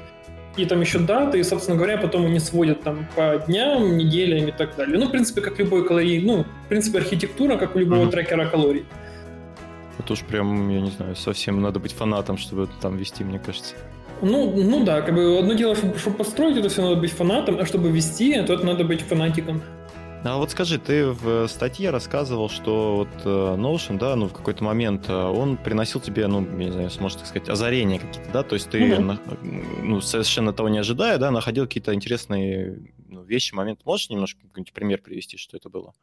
И 0.56 0.66
там 0.66 0.80
еще 0.82 1.00
даты, 1.00 1.40
и, 1.40 1.44
собственно 1.44 1.76
говоря, 1.76 1.98
потом 1.98 2.28
они 2.28 2.40
сводят 2.40 2.82
там 2.84 3.08
по 3.16 3.44
дням, 3.48 3.98
неделям 3.98 4.48
и 4.48 4.52
так 4.52 4.76
далее. 4.76 4.98
Ну, 4.98 5.08
в 5.08 5.12
принципе, 5.12 5.42
как 5.42 5.60
любой 5.60 5.86
калорий, 5.86 6.22
ну, 6.22 6.46
в 6.66 6.70
принципе, 6.70 7.00
архитектура, 7.00 7.58
как 7.58 7.76
у 7.76 7.80
любого 7.80 8.06
mm-hmm. 8.06 8.12
трекера 8.12 8.46
калорий. 8.46 8.86
Это 9.98 10.14
уж 10.14 10.22
прям, 10.22 10.70
я 10.70 10.82
не 10.82 10.92
знаю, 10.92 11.16
совсем 11.16 11.62
надо 11.62 11.80
быть 11.80 11.94
фанатом, 11.94 12.38
чтобы 12.38 12.70
там 12.82 12.98
вести, 12.98 13.24
мне 13.24 13.40
кажется. 13.40 13.76
Ну, 14.22 14.52
ну 14.56 14.84
да, 14.84 15.02
как 15.02 15.16
бы 15.16 15.40
одно 15.40 15.54
дело, 15.54 15.76
чтобы, 15.76 15.98
чтобы 15.98 16.18
построить 16.18 16.58
это 16.58 16.70
все, 16.70 16.82
надо 16.82 16.96
быть 17.02 17.12
фанатом, 17.12 17.60
а 17.60 17.66
чтобы 17.66 17.90
вести, 17.90 18.42
то 18.44 18.54
это 18.54 18.66
надо 18.66 18.84
быть 18.84 19.02
фанатиком. 19.02 19.62
А 20.24 20.38
вот 20.38 20.50
скажи, 20.50 20.80
ты 20.80 21.06
в 21.06 21.48
статье 21.48 21.92
рассказывал, 21.92 22.50
что 22.50 22.96
вот 22.96 23.26
э, 23.26 23.56
Notion, 23.60 24.00
да, 24.00 24.16
ну 24.16 24.28
в 24.28 24.34
какой-то 24.34 24.64
момент 24.64 25.06
э, 25.08 25.14
он 25.14 25.56
приносил 25.56 26.02
тебе, 26.02 26.26
ну, 26.26 26.42
я 26.58 26.66
не 26.66 26.72
знаю, 26.72 26.90
можно 27.00 27.20
так 27.20 27.28
сказать, 27.28 27.48
озарения 27.48 28.00
какие-то, 28.00 28.32
да, 28.32 28.42
то 28.42 28.56
есть 28.56 28.68
ты, 28.72 28.80
mm-hmm. 28.80 29.00
на, 29.00 29.20
ну, 29.84 30.02
совершенно 30.02 30.52
того 30.52 30.70
не 30.70 30.80
ожидая, 30.80 31.20
да, 31.20 31.30
находил 31.30 31.66
какие-то 31.66 31.94
интересные 31.94 32.80
ну, 33.08 33.22
вещи, 33.22 33.54
моменты. 33.54 33.84
Можешь 33.86 34.10
немножко 34.10 34.42
какой-нибудь 34.42 34.74
пример 34.74 35.00
привести, 35.00 35.38
что 35.38 35.58
это 35.58 35.70
было? 35.70 35.94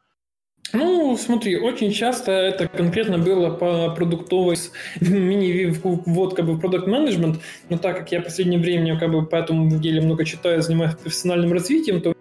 Ну, 0.71 1.15
смотри, 1.17 1.57
очень 1.57 1.91
часто 1.91 2.31
это 2.31 2.67
конкретно 2.67 3.19
было 3.19 3.51
по 3.51 3.93
продуктовой 3.93 4.57
мини-ввод 5.01 6.35
как 6.35 6.45
бы 6.45 6.57
продукт 6.57 6.87
менеджмент, 6.87 7.39
но 7.69 7.77
так 7.77 7.97
как 7.97 8.11
я 8.11 8.21
в 8.21 8.23
последнее 8.23 8.59
время 8.59 8.97
как 8.97 9.11
бы 9.11 9.25
по 9.25 9.35
этому 9.35 9.69
деле 9.79 10.01
много 10.01 10.25
читаю, 10.25 10.61
занимаюсь 10.61 10.95
профессиональным 10.95 11.53
развитием, 11.53 12.01
то 12.01 12.15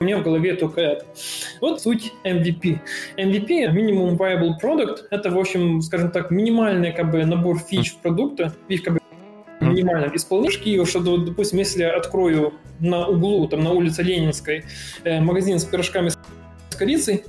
у 0.00 0.04
меня 0.04 0.18
в 0.18 0.24
голове 0.24 0.54
только 0.54 0.80
это. 0.80 1.06
Вот 1.60 1.80
суть 1.80 2.12
MVP. 2.24 2.80
MVP, 3.16 3.72
Minimum 3.72 4.18
Viable 4.18 4.54
Product, 4.60 5.04
это, 5.10 5.30
в 5.30 5.38
общем, 5.38 5.80
скажем 5.80 6.10
так, 6.10 6.30
минимальный 6.30 6.92
как 6.92 7.12
бы 7.12 7.24
набор 7.24 7.58
фич 7.58 7.94
продукта, 8.02 8.52
фич 8.68 8.82
как 8.82 8.94
бы 8.94 9.00
минимальном 9.60 10.14
исполнении, 10.14 10.84
что, 10.84 11.16
допустим, 11.16 11.58
если 11.58 11.82
я 11.82 11.96
открою 11.96 12.54
на 12.80 13.06
углу, 13.06 13.46
там, 13.48 13.62
на 13.62 13.70
улице 13.70 14.02
Ленинской, 14.02 14.64
э, 15.04 15.20
магазин 15.20 15.58
с 15.58 15.64
пирожками 15.64 16.10
с 16.10 16.76
корицей, 16.76 17.24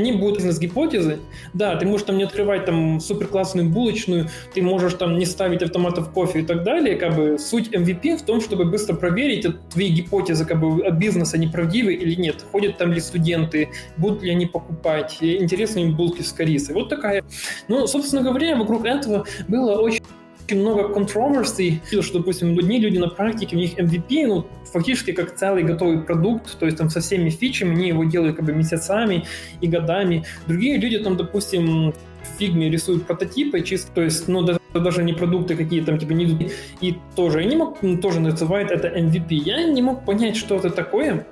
они 0.00 0.12
будут 0.12 0.40
из 0.40 0.58
гипотезы. 0.58 1.18
Да, 1.54 1.76
ты 1.76 1.86
можешь 1.86 2.06
там 2.06 2.18
не 2.18 2.24
открывать 2.24 2.64
там 2.64 3.00
супер 3.00 3.26
классную 3.26 3.68
булочную, 3.68 4.28
ты 4.54 4.62
можешь 4.62 4.94
там 4.94 5.18
не 5.18 5.26
ставить 5.26 5.62
автоматов 5.62 6.10
кофе 6.10 6.40
и 6.40 6.42
так 6.42 6.64
далее. 6.64 6.96
Как 6.96 7.14
бы 7.14 7.38
суть 7.38 7.68
MVP 7.68 8.18
в 8.18 8.22
том, 8.22 8.40
чтобы 8.40 8.64
быстро 8.64 8.94
проверить, 8.94 9.46
твои 9.70 9.88
гипотезы 9.88 10.44
как 10.44 10.60
бы 10.60 10.84
от 10.84 10.94
бизнеса 10.94 11.36
они 11.36 11.46
правдивы 11.46 11.94
или 11.94 12.14
нет. 12.14 12.44
Ходят 12.50 12.78
там 12.78 12.92
ли 12.92 13.00
студенты, 13.00 13.68
будут 13.96 14.22
ли 14.22 14.30
они 14.30 14.46
покупать, 14.46 15.18
интересные 15.20 15.86
им 15.86 15.96
булки 15.96 16.22
с 16.22 16.32
корицей. 16.32 16.74
Вот 16.74 16.88
такая. 16.88 17.24
Ну, 17.68 17.86
собственно 17.86 18.22
говоря, 18.22 18.56
вокруг 18.56 18.84
этого 18.84 19.24
было 19.48 19.76
очень 19.76 20.02
много 20.56 20.92
controversy, 20.92 21.80
что, 22.02 22.18
допустим, 22.18 22.58
одни 22.58 22.78
люди 22.78 22.98
на 22.98 23.08
практике, 23.08 23.56
у 23.56 23.58
них 23.58 23.78
MVP, 23.78 24.26
ну, 24.26 24.46
фактически 24.72 25.12
как 25.12 25.34
целый 25.36 25.62
готовый 25.62 26.02
продукт, 26.02 26.58
то 26.58 26.66
есть 26.66 26.78
там 26.78 26.90
со 26.90 27.00
всеми 27.00 27.30
фичами, 27.30 27.72
они 27.72 27.88
его 27.88 28.04
делают 28.04 28.36
как 28.36 28.44
бы 28.44 28.52
месяцами 28.52 29.24
и 29.60 29.66
годами. 29.66 30.24
Другие 30.46 30.78
люди 30.78 30.98
там, 30.98 31.16
допустим, 31.16 31.92
в 31.92 32.38
фигме 32.38 32.70
рисуют 32.70 33.06
прототипы 33.06 33.60
чисто, 33.62 33.90
то 33.94 34.02
есть, 34.02 34.28
ну, 34.28 34.42
даже, 34.42 34.60
даже 34.74 35.02
не 35.02 35.12
продукты 35.12 35.56
какие 35.56 35.82
там, 35.82 35.98
типа, 35.98 36.12
не 36.12 36.24
идут. 36.24 36.52
И 36.80 36.96
тоже, 37.16 37.38
они 37.40 37.56
мог, 37.56 37.78
тоже 38.00 38.20
называют 38.20 38.70
это 38.70 38.88
MVP. 38.88 39.34
Я 39.34 39.64
не 39.64 39.82
мог 39.82 40.04
понять, 40.04 40.36
что 40.36 40.56
это 40.56 40.70
такое, 40.70 41.26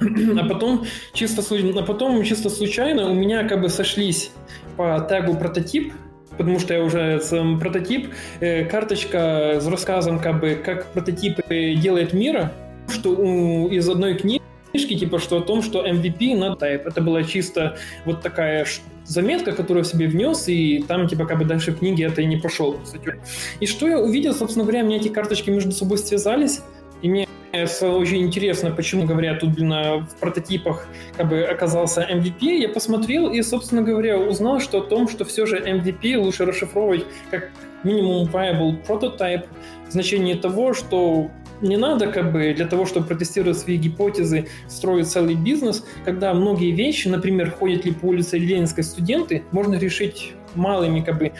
а 0.00 0.48
потом 0.48 0.84
чисто, 1.12 1.42
а 1.42 1.82
потом 1.82 2.22
чисто 2.22 2.50
случайно 2.50 3.10
у 3.10 3.14
меня 3.14 3.46
как 3.48 3.60
бы 3.60 3.68
сошлись 3.68 4.30
по 4.76 5.06
тегу 5.08 5.34
прототип, 5.34 5.92
потому 6.38 6.58
что 6.58 6.74
я 6.74 6.82
уже 6.82 7.20
сам 7.20 7.58
прототип, 7.60 8.14
э, 8.40 8.64
карточка 8.64 9.58
с 9.60 9.66
рассказом, 9.66 10.20
как 10.20 10.40
бы, 10.40 10.54
как 10.54 10.86
прототип 10.92 11.40
делает 11.48 12.12
мира, 12.12 12.52
что 12.88 13.10
у, 13.10 13.68
из 13.68 13.88
одной 13.88 14.14
книжки, 14.14 14.40
типа, 14.72 15.18
что 15.18 15.38
о 15.38 15.40
том, 15.40 15.62
что 15.62 15.86
MVP 15.86 16.36
на 16.36 16.54
type. 16.54 16.82
Это 16.86 17.00
была 17.00 17.22
чисто 17.22 17.76
вот 18.04 18.22
такая 18.22 18.64
заметка, 19.04 19.52
которую 19.52 19.84
в 19.84 19.86
себе 19.88 20.06
внес, 20.06 20.48
и 20.48 20.84
там, 20.86 21.08
типа, 21.08 21.26
как 21.26 21.38
бы 21.38 21.44
дальше 21.44 21.72
в 21.72 21.78
книге 21.78 22.04
это 22.04 22.22
и 22.22 22.26
не 22.26 22.36
пошел, 22.36 22.78
кстати. 22.82 23.14
И 23.60 23.66
что 23.66 23.88
я 23.88 23.98
увидел, 23.98 24.34
собственно 24.34 24.64
говоря, 24.64 24.84
мне 24.84 24.96
эти 24.96 25.08
карточки 25.08 25.50
между 25.50 25.72
собой 25.72 25.98
связались, 25.98 26.60
и 27.02 27.08
мне 27.08 27.28
очень 27.52 28.22
интересно, 28.22 28.70
почему, 28.70 29.04
говоря, 29.04 29.34
тут, 29.34 29.50
блин, 29.54 29.70
в 29.70 30.16
прототипах 30.20 30.86
как 31.16 31.28
бы 31.28 31.42
оказался 31.42 32.06
MVP. 32.10 32.58
Я 32.58 32.68
посмотрел 32.68 33.30
и, 33.30 33.42
собственно 33.42 33.82
говоря, 33.82 34.18
узнал, 34.18 34.60
что 34.60 34.78
о 34.78 34.82
том, 34.82 35.08
что 35.08 35.24
все 35.24 35.46
же 35.46 35.58
MVP 35.58 36.16
лучше 36.16 36.44
расшифровывать 36.44 37.06
как 37.30 37.50
минимум 37.84 38.28
viable 38.28 38.84
prototype, 38.86 39.46
в 39.88 39.92
значении 39.92 40.34
того, 40.34 40.74
что 40.74 41.30
не 41.60 41.76
надо 41.76 42.08
как 42.08 42.32
бы 42.32 42.52
для 42.54 42.66
того, 42.66 42.86
чтобы 42.86 43.06
протестировать 43.06 43.58
свои 43.58 43.76
гипотезы, 43.76 44.48
строить 44.68 45.08
целый 45.08 45.34
бизнес, 45.34 45.84
когда 46.04 46.34
многие 46.34 46.70
вещи, 46.70 47.08
например, 47.08 47.50
ходят 47.50 47.84
ли 47.84 47.92
по 47.92 48.06
улице 48.06 48.38
ленинской 48.38 48.84
студенты, 48.84 49.42
можно 49.50 49.74
решить 49.74 50.34
малыми 50.54 51.00
как 51.00 51.18
бы 51.18 51.32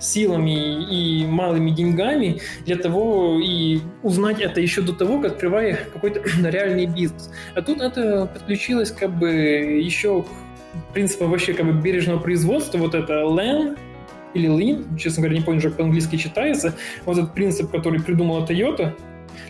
силами 0.00 0.84
и 0.90 1.26
малыми 1.26 1.70
деньгами 1.70 2.40
для 2.66 2.76
того 2.76 3.40
и 3.42 3.80
узнать 4.02 4.40
это 4.40 4.60
еще 4.60 4.82
до 4.82 4.92
того, 4.92 5.20
как 5.20 5.32
открывая 5.32 5.78
какой-то 5.92 6.22
реальный 6.48 6.86
бизнес. 6.86 7.30
А 7.54 7.62
тут 7.62 7.80
это 7.80 8.26
подключилось 8.26 8.90
как 8.90 9.16
бы 9.18 9.30
еще 9.30 10.22
к 10.22 10.92
принципу 10.92 11.26
вообще 11.26 11.54
как 11.54 11.66
бы 11.66 11.72
бережного 11.72 12.18
производства, 12.18 12.78
вот 12.78 12.94
это 12.94 13.22
LAN, 13.22 13.78
или 14.34 14.48
Lean, 14.48 14.98
честно 14.98 15.22
говоря, 15.22 15.38
не 15.38 15.44
помню, 15.44 15.62
как 15.62 15.76
по-английски 15.76 16.16
читается, 16.16 16.74
вот 17.04 17.16
этот 17.16 17.34
принцип, 17.34 17.70
который 17.70 18.00
придумала 18.00 18.44
Toyota, 18.44 18.94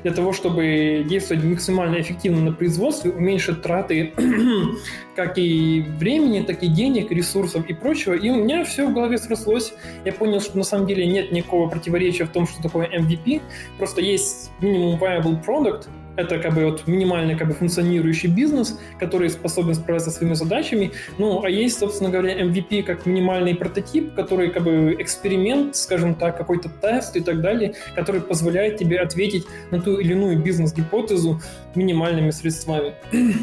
для 0.02 0.12
того, 0.12 0.32
чтобы 0.32 1.04
действовать 1.08 1.44
максимально 1.44 2.00
эффективно 2.00 2.40
на 2.40 2.52
производстве, 2.52 3.10
уменьшить 3.10 3.62
траты 3.62 4.12
как 5.16 5.38
и 5.38 5.84
времени, 5.98 6.40
так 6.40 6.62
и 6.62 6.68
денег, 6.68 7.10
ресурсов 7.10 7.66
и 7.68 7.74
прочего. 7.74 8.14
И 8.14 8.30
у 8.30 8.36
меня 8.36 8.64
все 8.64 8.86
в 8.86 8.94
голове 8.94 9.18
срослось. 9.18 9.72
Я 10.04 10.12
понял, 10.12 10.40
что 10.40 10.58
на 10.58 10.64
самом 10.64 10.86
деле 10.86 11.06
нет 11.06 11.32
никакого 11.32 11.68
противоречия 11.68 12.24
в 12.24 12.30
том, 12.30 12.46
что 12.46 12.62
такое 12.62 12.88
MVP. 12.88 13.40
Просто 13.78 14.00
есть 14.00 14.50
минимум 14.60 14.98
viable 14.98 15.44
product, 15.44 15.88
это 16.16 16.38
как 16.38 16.54
бы 16.54 16.64
вот 16.64 16.86
минимальный 16.86 17.36
как 17.36 17.48
бы 17.48 17.54
функционирующий 17.54 18.28
бизнес, 18.28 18.78
который 18.98 19.30
способен 19.30 19.74
справиться 19.74 20.10
со 20.10 20.18
своими 20.18 20.34
задачами. 20.34 20.92
Ну, 21.18 21.42
а 21.42 21.50
есть, 21.50 21.78
собственно 21.78 22.10
говоря, 22.10 22.40
MVP 22.40 22.82
как 22.82 23.06
минимальный 23.06 23.54
прототип, 23.54 24.14
который 24.14 24.50
как 24.50 24.64
бы 24.64 24.96
эксперимент, 24.98 25.76
скажем 25.76 26.14
так, 26.14 26.36
какой-то 26.36 26.68
тест 26.68 27.16
и 27.16 27.20
так 27.20 27.40
далее, 27.40 27.74
который 27.94 28.20
позволяет 28.20 28.76
тебе 28.76 29.00
ответить 29.00 29.46
на 29.70 29.80
ту 29.80 29.98
или 29.98 30.12
иную 30.12 30.40
бизнес-гипотезу 30.40 31.40
минимальными 31.74 32.30
средствами. 32.30 32.94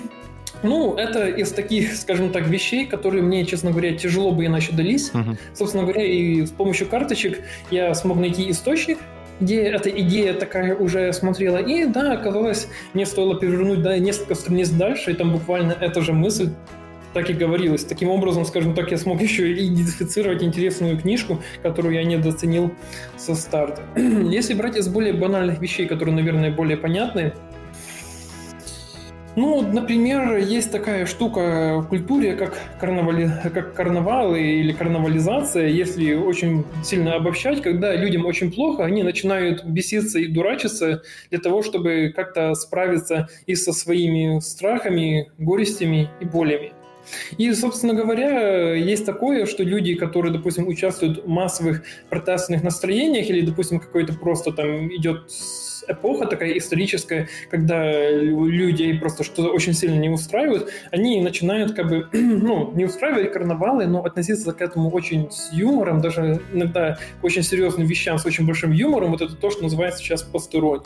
Ну, 0.63 0.95
это 0.95 1.27
из 1.27 1.51
таких, 1.51 1.95
скажем 1.95 2.31
так, 2.31 2.47
вещей, 2.47 2.85
которые 2.85 3.23
мне, 3.23 3.45
честно 3.45 3.71
говоря, 3.71 3.97
тяжело 3.97 4.31
бы 4.31 4.45
иначе 4.45 4.73
дались. 4.73 5.09
Uh-huh. 5.11 5.35
Собственно 5.55 5.83
говоря, 5.83 6.03
и 6.03 6.45
с 6.45 6.51
помощью 6.51 6.87
карточек 6.87 7.39
я 7.71 7.93
смог 7.95 8.17
найти 8.17 8.49
источник, 8.51 8.99
где 9.41 9.63
эта 9.63 9.89
идея 9.89 10.33
такая 10.33 10.75
уже 10.75 11.11
смотрела, 11.13 11.57
и 11.57 11.85
да, 11.85 12.13
оказалось, 12.13 12.67
мне 12.93 13.05
стоило 13.05 13.39
перевернуть 13.39 13.81
да, 13.81 13.97
несколько 13.97 14.35
страниц 14.35 14.69
дальше, 14.69 15.11
и 15.11 15.13
там 15.13 15.31
буквально 15.31 15.73
эта 15.73 16.01
же 16.01 16.13
мысль 16.13 16.49
так 17.13 17.29
и 17.29 17.33
говорилось. 17.33 17.83
Таким 17.83 18.09
образом, 18.09 18.45
скажем 18.45 18.73
так, 18.73 18.91
я 18.91 18.97
смог 18.97 19.21
еще 19.21 19.51
и 19.51 19.67
идентифицировать 19.67 20.43
интересную 20.43 20.97
книжку, 20.97 21.41
которую 21.61 21.95
я 21.95 22.03
недооценил 22.03 22.71
со 23.17 23.35
старта. 23.35 23.81
Если 23.95 24.53
брать 24.53 24.77
из 24.77 24.87
более 24.87 25.13
банальных 25.13 25.59
вещей, 25.59 25.87
которые, 25.87 26.15
наверное, 26.15 26.51
более 26.51 26.77
понятны, 26.77 27.33
ну, 29.35 29.61
например, 29.61 30.37
есть 30.37 30.71
такая 30.71 31.05
штука 31.05 31.79
в 31.79 31.87
культуре, 31.87 32.33
как, 32.33 32.57
карнавали... 32.79 33.31
как 33.53 33.73
карнавал 33.73 34.35
или 34.35 34.73
карнавализация, 34.73 35.67
если 35.67 36.13
очень 36.13 36.65
сильно 36.83 37.15
обобщать, 37.15 37.61
когда 37.61 37.95
людям 37.95 38.25
очень 38.25 38.51
плохо, 38.51 38.83
они 38.83 39.03
начинают 39.03 39.63
беситься 39.63 40.19
и 40.19 40.27
дурачиться 40.27 41.01
для 41.29 41.39
того, 41.39 41.63
чтобы 41.63 42.11
как-то 42.15 42.53
справиться 42.55 43.29
и 43.45 43.55
со 43.55 43.71
своими 43.71 44.39
страхами, 44.39 45.31
горестями 45.37 46.09
и 46.19 46.25
болями. 46.25 46.73
И, 47.37 47.51
собственно 47.53 47.93
говоря, 47.93 48.73
есть 48.73 49.05
такое, 49.05 49.45
что 49.45 49.63
люди, 49.63 49.95
которые, 49.95 50.33
допустим, 50.33 50.67
участвуют 50.67 51.23
в 51.23 51.27
массовых 51.27 51.83
протестных 52.09 52.63
настроениях 52.63 53.29
или, 53.29 53.41
допустим, 53.45 53.79
какой-то 53.79 54.13
просто 54.13 54.51
там 54.51 54.87
идет 54.95 55.31
эпоха 55.87 56.25
такая 56.25 56.57
историческая, 56.57 57.27
когда 57.49 58.09
людей 58.09 58.97
просто 58.99 59.23
что-то 59.23 59.49
очень 59.49 59.73
сильно 59.73 59.99
не 59.99 60.09
устраивает, 60.09 60.69
они 60.91 61.21
начинают 61.21 61.73
как 61.73 61.89
бы, 61.89 62.07
ну, 62.13 62.71
не 62.73 62.85
устраивать 62.85 63.31
карнавалы, 63.31 63.85
но 63.87 64.03
относиться 64.03 64.51
к 64.53 64.61
этому 64.61 64.89
очень 64.89 65.31
с 65.31 65.51
юмором, 65.53 66.01
даже 66.01 66.41
иногда 66.53 66.97
к 67.19 67.23
очень 67.23 67.43
серьезным 67.43 67.87
вещам 67.87 68.17
с 68.19 68.25
очень 68.25 68.45
большим 68.45 68.71
юмором, 68.71 69.11
вот 69.11 69.21
это 69.21 69.35
то, 69.35 69.49
что 69.49 69.63
называется 69.63 69.99
сейчас 69.99 70.23
постерония. 70.23 70.83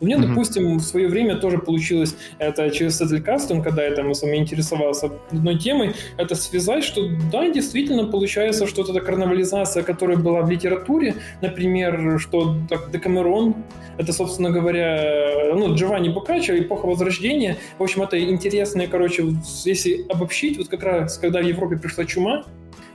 У 0.00 0.06
меня, 0.06 0.16
mm-hmm. 0.16 0.28
допустим, 0.28 0.76
в 0.76 0.82
свое 0.82 1.08
время 1.08 1.36
тоже 1.36 1.58
получилось 1.58 2.16
это 2.38 2.70
через 2.70 2.98
Сеттлькастинг, 2.98 3.64
когда 3.64 3.84
я 3.84 3.94
там 3.94 4.12
сам 4.14 4.34
интересовался 4.34 5.10
одной 5.30 5.58
темой, 5.58 5.94
это 6.16 6.34
связать, 6.34 6.84
что 6.84 7.08
да, 7.32 7.48
действительно 7.48 8.06
получается, 8.06 8.66
что 8.66 8.82
это 8.82 9.00
карнавализация, 9.00 9.82
которая 9.82 10.16
была 10.16 10.42
в 10.42 10.50
литературе, 10.50 11.14
например, 11.40 12.18
что 12.20 12.56
так, 12.68 12.90
Декамерон, 12.90 13.56
это, 13.98 14.12
собственно, 14.12 14.33
собственно 14.34 14.50
говоря, 14.50 15.54
ну, 15.54 15.76
Джованни 15.76 16.08
Боккаччо, 16.08 16.58
эпоха 16.58 16.86
Возрождения. 16.86 17.56
В 17.78 17.84
общем, 17.84 18.02
это 18.02 18.20
интересное, 18.20 18.88
короче, 18.88 19.32
если 19.64 20.04
обобщить, 20.08 20.58
вот 20.58 20.66
как 20.66 20.82
раз, 20.82 21.18
когда 21.18 21.40
в 21.40 21.46
Европе 21.46 21.76
пришла 21.76 22.04
чума, 22.04 22.42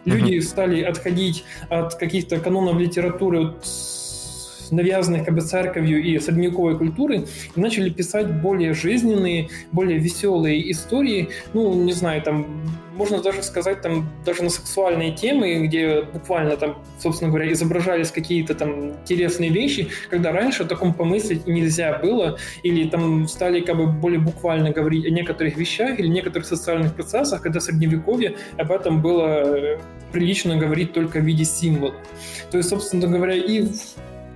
люди 0.04 0.34
uh-huh. 0.34 0.42
стали 0.42 0.82
отходить 0.82 1.46
от 1.70 1.96
каких-то 1.96 2.42
канонов 2.42 2.78
литературы 2.78 3.40
вот, 3.40 3.66
навязанных 4.72 5.26
как 5.26 5.36
бы 5.36 5.42
церковью 5.42 6.04
и 6.04 6.20
средневековой 6.20 6.78
культуры, 6.78 7.26
и 7.56 7.60
начали 7.60 7.90
писать 7.90 8.32
более 8.42 8.74
жизненные, 8.74 9.50
более 9.72 9.98
веселые 9.98 10.72
истории, 10.72 11.30
ну, 11.54 11.74
не 11.74 11.94
знаю, 11.94 12.22
там, 12.22 12.48
можно 13.00 13.22
даже 13.22 13.44
сказать, 13.44 13.82
там, 13.82 14.10
даже 14.26 14.44
на 14.44 14.50
сексуальные 14.50 15.14
темы, 15.14 15.68
где 15.68 16.02
буквально 16.02 16.58
там, 16.58 16.84
собственно 17.00 17.32
говоря, 17.32 17.50
изображались 17.54 18.12
какие-то 18.12 18.56
там 18.56 18.92
интересные 18.92 19.50
вещи, 19.50 19.88
когда 20.10 20.34
раньше 20.34 20.64
о 20.64 20.66
таком 20.66 20.94
помыслить 20.94 21.48
нельзя 21.48 21.98
было, 21.98 22.38
или 22.62 22.90
там 22.90 23.28
стали 23.30 23.62
как 23.62 23.78
бы 23.78 23.88
более 23.88 24.20
буквально 24.20 24.72
говорить 24.72 25.06
о 25.06 25.10
некоторых 25.12 25.56
вещах 25.56 25.98
или 25.98 26.08
некоторых 26.08 26.46
социальных 26.46 26.94
процессах, 26.94 27.42
когда 27.42 27.62
в 27.62 27.64
Средневековье 27.64 28.36
об 28.58 28.70
этом 28.70 29.02
было 29.02 29.56
э, 29.56 29.80
прилично 30.12 30.58
говорить 30.58 30.92
только 30.92 31.20
в 31.20 31.24
виде 31.24 31.46
символа. 31.46 31.94
То 32.52 32.58
есть, 32.58 32.70
собственно 32.70 33.08
говоря, 33.08 33.36
и 33.36 33.68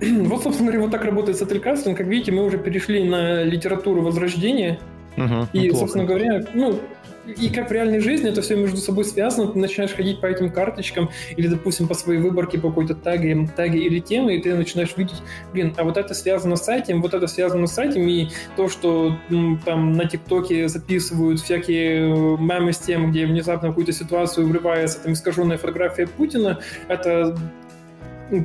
вот, 0.00 0.42
собственно 0.42 0.70
говоря, 0.70 0.82
вот 0.82 0.90
так 0.90 1.04
работает 1.04 1.38
сателькастинг. 1.38 1.96
Как 1.96 2.06
видите, 2.06 2.32
мы 2.32 2.44
уже 2.44 2.58
перешли 2.58 3.08
на 3.08 3.42
литературу 3.42 4.02
Возрождения. 4.02 4.78
Угу, 5.16 5.48
и, 5.52 5.58
неплохо. 5.58 5.80
собственно 5.80 6.04
говоря, 6.04 6.44
ну, 6.54 6.80
и 7.26 7.48
как 7.48 7.70
в 7.70 7.72
реальной 7.72 8.00
жизни 8.00 8.28
это 8.30 8.42
все 8.42 8.56
между 8.56 8.76
собой 8.76 9.04
связано, 9.04 9.48
ты 9.48 9.58
начинаешь 9.58 9.92
ходить 9.92 10.20
по 10.20 10.26
этим 10.26 10.50
карточкам 10.50 11.08
или, 11.36 11.46
допустим, 11.46 11.88
по 11.88 11.94
своей 11.94 12.20
выборке 12.20 12.58
по 12.58 12.68
какой-то 12.68 12.94
таге, 12.94 13.48
таге 13.56 13.78
или 13.80 13.98
теме, 13.98 14.36
и 14.36 14.42
ты 14.42 14.54
начинаешь 14.54 14.94
видеть, 14.96 15.22
блин, 15.52 15.74
а 15.76 15.84
вот 15.84 15.96
это 15.96 16.12
связано 16.14 16.56
с 16.56 16.68
этим, 16.68 17.00
вот 17.00 17.14
это 17.14 17.26
связано 17.26 17.66
с 17.66 17.78
этим, 17.78 18.06
и 18.08 18.28
то, 18.56 18.68
что 18.68 19.16
там 19.64 19.92
на 19.92 20.06
ТикТоке 20.06 20.68
записывают 20.68 21.40
всякие 21.40 22.10
э, 22.10 22.36
мемы 22.38 22.72
с 22.72 22.78
тем, 22.78 23.10
где 23.10 23.26
внезапно 23.26 23.68
в 23.68 23.70
какую-то 23.70 23.92
ситуацию 23.92 24.46
врывается 24.46 25.00
там 25.02 25.14
искаженная 25.14 25.56
фотография 25.56 26.06
Путина, 26.06 26.60
это 26.88 27.36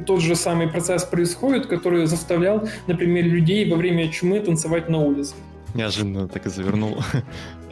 тот 0.05 0.21
же 0.21 0.35
самый 0.35 0.67
процесс 0.67 1.03
происходит, 1.03 1.67
который 1.67 2.05
заставлял, 2.05 2.67
например, 2.87 3.25
людей 3.25 3.69
во 3.69 3.77
время 3.77 4.09
чумы 4.09 4.39
танцевать 4.39 4.89
на 4.89 4.99
улице. 4.99 5.35
Неожиданно 5.73 6.27
так 6.27 6.45
и 6.45 6.49
завернул. 6.49 6.97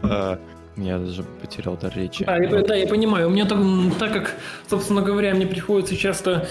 А, 0.04 0.40
я 0.76 1.00
даже 1.00 1.24
потерял 1.24 1.76
дар 1.76 1.92
речи. 1.96 2.24
Да, 2.24 2.38
я, 2.38 2.62
да, 2.62 2.76
я 2.76 2.88
понимаю. 2.88 3.30
У 3.30 3.32
меня 3.32 3.46
так, 3.46 3.58
так 3.98 4.14
как, 4.14 4.36
собственно 4.70 5.02
говоря, 5.02 5.34
мне 5.34 5.48
приходится 5.48 5.98
часто 5.98 6.48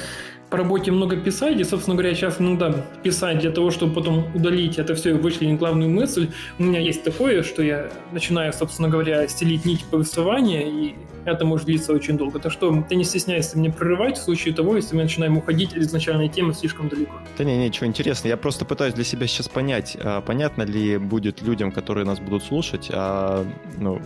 по 0.50 0.58
работе 0.58 0.92
много 0.92 1.16
писать, 1.16 1.58
и, 1.58 1.64
собственно 1.64 1.96
говоря, 1.96 2.14
сейчас 2.14 2.40
иногда 2.40 2.72
писать 3.02 3.40
для 3.40 3.50
того, 3.50 3.70
чтобы 3.70 3.94
потом 3.94 4.26
удалить 4.34 4.78
это 4.78 4.94
все 4.94 5.10
и 5.10 5.12
вычленить 5.14 5.58
главную 5.58 5.90
мысль. 5.90 6.30
У 6.58 6.62
меня 6.62 6.80
есть 6.80 7.02
такое, 7.02 7.42
что 7.42 7.62
я 7.62 7.90
начинаю, 8.12 8.52
собственно 8.52 8.88
говоря, 8.88 9.26
стелить 9.28 9.64
нить 9.64 9.84
повествования, 9.84 10.62
и 10.62 10.94
это 11.24 11.44
может 11.44 11.66
длиться 11.66 11.92
очень 11.92 12.16
долго. 12.16 12.38
Так 12.38 12.52
что 12.52 12.84
ты 12.88 12.94
не 12.94 13.02
стесняйся 13.04 13.58
мне 13.58 13.70
прерывать 13.70 14.16
в 14.18 14.22
случае 14.22 14.54
того, 14.54 14.76
если 14.76 14.94
мы 14.94 15.02
начинаем 15.02 15.36
уходить 15.36 15.74
из 15.74 15.88
изначальной 15.88 16.28
темы 16.28 16.54
слишком 16.54 16.88
далеко. 16.88 17.14
Да 17.36 17.44
не, 17.44 17.56
ничего 17.58 17.86
интересного. 17.86 18.28
Я 18.28 18.36
просто 18.36 18.64
пытаюсь 18.64 18.94
для 18.94 19.04
себя 19.04 19.26
сейчас 19.26 19.48
понять, 19.48 19.96
а 20.00 20.20
понятно 20.20 20.62
ли 20.62 20.98
будет 20.98 21.42
людям, 21.42 21.72
которые 21.72 22.06
нас 22.06 22.20
будут 22.20 22.44
слушать, 22.44 22.88
а, 22.92 23.44
ну, 23.78 24.00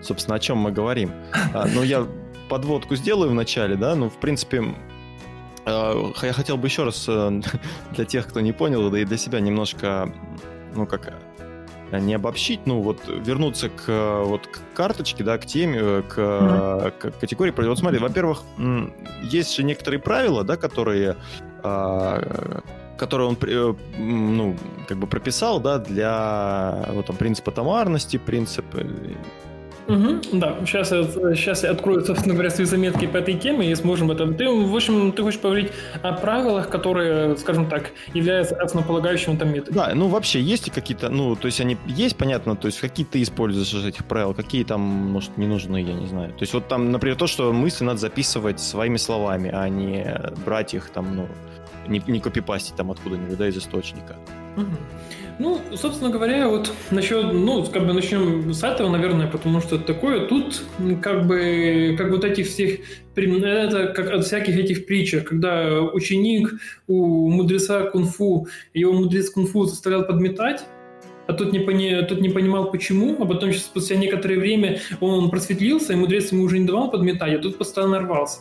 собственно, 0.00 0.36
о 0.36 0.38
чем 0.38 0.58
мы 0.58 0.72
говорим. 0.72 1.12
А, 1.52 1.66
ну, 1.72 1.82
я 1.82 2.06
подводку 2.48 2.96
сделаю 2.96 3.30
вначале, 3.30 3.76
да, 3.76 3.94
ну, 3.94 4.08
в 4.08 4.16
принципе, 4.16 4.62
я 5.66 6.32
хотел 6.32 6.56
бы 6.56 6.66
еще 6.68 6.84
раз 6.84 7.06
э, 7.08 7.40
для 7.92 8.04
тех, 8.04 8.26
кто 8.28 8.40
не 8.40 8.52
понял, 8.52 8.90
да 8.90 8.98
и 8.98 9.04
для 9.04 9.16
себя 9.16 9.40
немножко, 9.40 10.12
ну, 10.74 10.86
как 10.86 11.12
э, 11.90 11.98
не 11.98 12.14
обобщить, 12.14 12.66
ну 12.66 12.80
вот 12.80 13.00
вернуться 13.06 13.68
к 13.68 14.22
вот 14.24 14.46
к 14.46 14.60
карточке, 14.74 15.24
да, 15.24 15.38
к 15.38 15.46
теме, 15.46 15.78
э, 15.80 16.02
к, 16.02 16.18
mm-hmm. 16.18 16.90
к 16.98 17.18
категории. 17.20 17.52
Вот 17.66 17.78
смотри, 17.78 17.98
во-первых, 17.98 18.42
есть 19.22 19.54
же 19.54 19.62
некоторые 19.62 20.00
правила, 20.00 20.44
да, 20.44 20.56
которые 20.56 21.16
а, 21.62 22.62
которые 22.98 23.28
он 23.28 23.38
ну 23.98 24.56
как 24.86 24.98
бы 24.98 25.06
прописал, 25.06 25.60
да, 25.60 25.78
для 25.78 26.86
вот 26.92 27.06
там 27.06 27.16
принципа 27.16 27.50
томарности, 27.50 28.18
принцип 28.18 28.66
Угу, 29.86 30.38
да, 30.38 30.56
сейчас 30.64 30.88
сейчас 30.88 31.62
я 31.62 31.70
открою, 31.70 32.04
собственно 32.04 32.34
говоря, 32.34 32.50
свои 32.50 32.66
заметки 32.66 33.06
по 33.06 33.18
этой 33.18 33.34
теме 33.34 33.70
и 33.70 33.74
сможем 33.74 34.10
это... 34.10 34.26
Ты, 34.32 34.48
в 34.48 34.74
общем, 34.74 35.12
ты 35.12 35.22
хочешь 35.22 35.40
поговорить 35.40 35.72
о 36.02 36.12
правилах, 36.12 36.70
которые, 36.70 37.36
скажем 37.36 37.68
так, 37.68 37.92
являются 38.14 38.56
основополагающим 38.56 39.34
этом 39.34 39.52
методом? 39.52 39.74
Да, 39.74 39.94
ну 39.94 40.08
вообще 40.08 40.40
есть 40.40 40.70
какие-то, 40.70 41.10
ну, 41.10 41.36
то 41.36 41.46
есть 41.46 41.60
они 41.60 41.76
есть, 41.86 42.16
понятно, 42.16 42.56
то 42.56 42.66
есть 42.66 42.80
какие 42.80 43.04
ты 43.04 43.22
используешь 43.22 43.72
из 43.74 43.84
этих 43.84 44.06
правил, 44.06 44.32
какие 44.32 44.64
там, 44.64 44.80
может, 44.80 45.36
не 45.36 45.46
нужны, 45.46 45.82
я 45.82 45.92
не 45.92 46.06
знаю. 46.06 46.30
То 46.30 46.42
есть 46.42 46.54
вот 46.54 46.68
там, 46.68 46.90
например, 46.90 47.16
то, 47.16 47.26
что 47.26 47.52
мысли 47.52 47.84
надо 47.84 47.98
записывать 47.98 48.60
своими 48.60 48.96
словами, 48.96 49.50
а 49.52 49.68
не 49.68 50.18
брать 50.44 50.74
их 50.74 50.90
там, 50.90 51.14
ну, 51.14 51.28
не, 51.88 52.02
не 52.06 52.20
копипастить 52.20 52.74
там 52.76 52.90
откуда-нибудь, 52.90 53.36
да, 53.36 53.48
из 53.48 53.56
источника. 53.58 54.16
Угу. 54.56 54.66
Ну, 55.38 55.60
собственно 55.74 56.10
говоря, 56.10 56.48
вот 56.48 56.72
насчет, 56.90 57.32
ну, 57.32 57.64
как 57.64 57.86
бы 57.86 57.92
начнем 57.92 58.52
с 58.52 58.62
этого, 58.62 58.88
наверное, 58.88 59.26
потому 59.26 59.60
что 59.60 59.78
такое. 59.78 60.26
Тут 60.26 60.62
как 61.02 61.26
бы, 61.26 61.96
как 61.98 62.10
вот 62.10 62.24
этих 62.24 62.46
всех, 62.46 62.80
это 63.16 63.92
как 63.94 64.12
от 64.12 64.24
всяких 64.24 64.56
этих 64.56 64.86
притчах, 64.86 65.24
когда 65.24 65.80
ученик 65.80 66.54
у 66.86 67.28
мудреца 67.30 67.82
кунг-фу, 67.90 68.46
его 68.74 68.92
мудрец 68.92 69.30
кунг-фу 69.30 69.64
заставлял 69.64 70.06
подметать, 70.06 70.64
а 71.26 71.32
тот 71.32 71.52
не, 71.52 71.58
пони, 71.58 72.02
тот 72.08 72.20
не 72.20 72.28
понимал, 72.28 72.70
почему, 72.70 73.16
а 73.20 73.26
потом 73.26 73.52
спустя 73.52 73.96
некоторое 73.96 74.38
время 74.38 74.80
он 75.00 75.30
просветлился, 75.30 75.92
и 75.92 75.96
мудрец 75.96 76.32
ему 76.32 76.44
уже 76.44 76.58
не 76.58 76.66
давал 76.66 76.90
подметать, 76.90 77.34
а 77.34 77.38
тут 77.38 77.58
постоянно 77.58 78.00
рвался. 78.00 78.40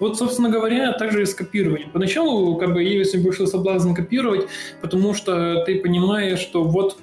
Вот, 0.00 0.18
собственно 0.18 0.48
говоря, 0.48 0.92
также 0.92 1.22
и 1.22 1.26
с 1.26 1.34
копированием. 1.34 1.90
Поначалу, 1.90 2.56
как 2.56 2.72
бы, 2.72 2.82
если 2.82 3.18
большой 3.18 3.46
соблазн 3.46 3.94
копировать, 3.94 4.46
потому 4.80 5.14
что 5.14 5.64
ты 5.64 5.80
понимаешь, 5.80 6.38
что 6.38 6.64
вот 6.64 6.98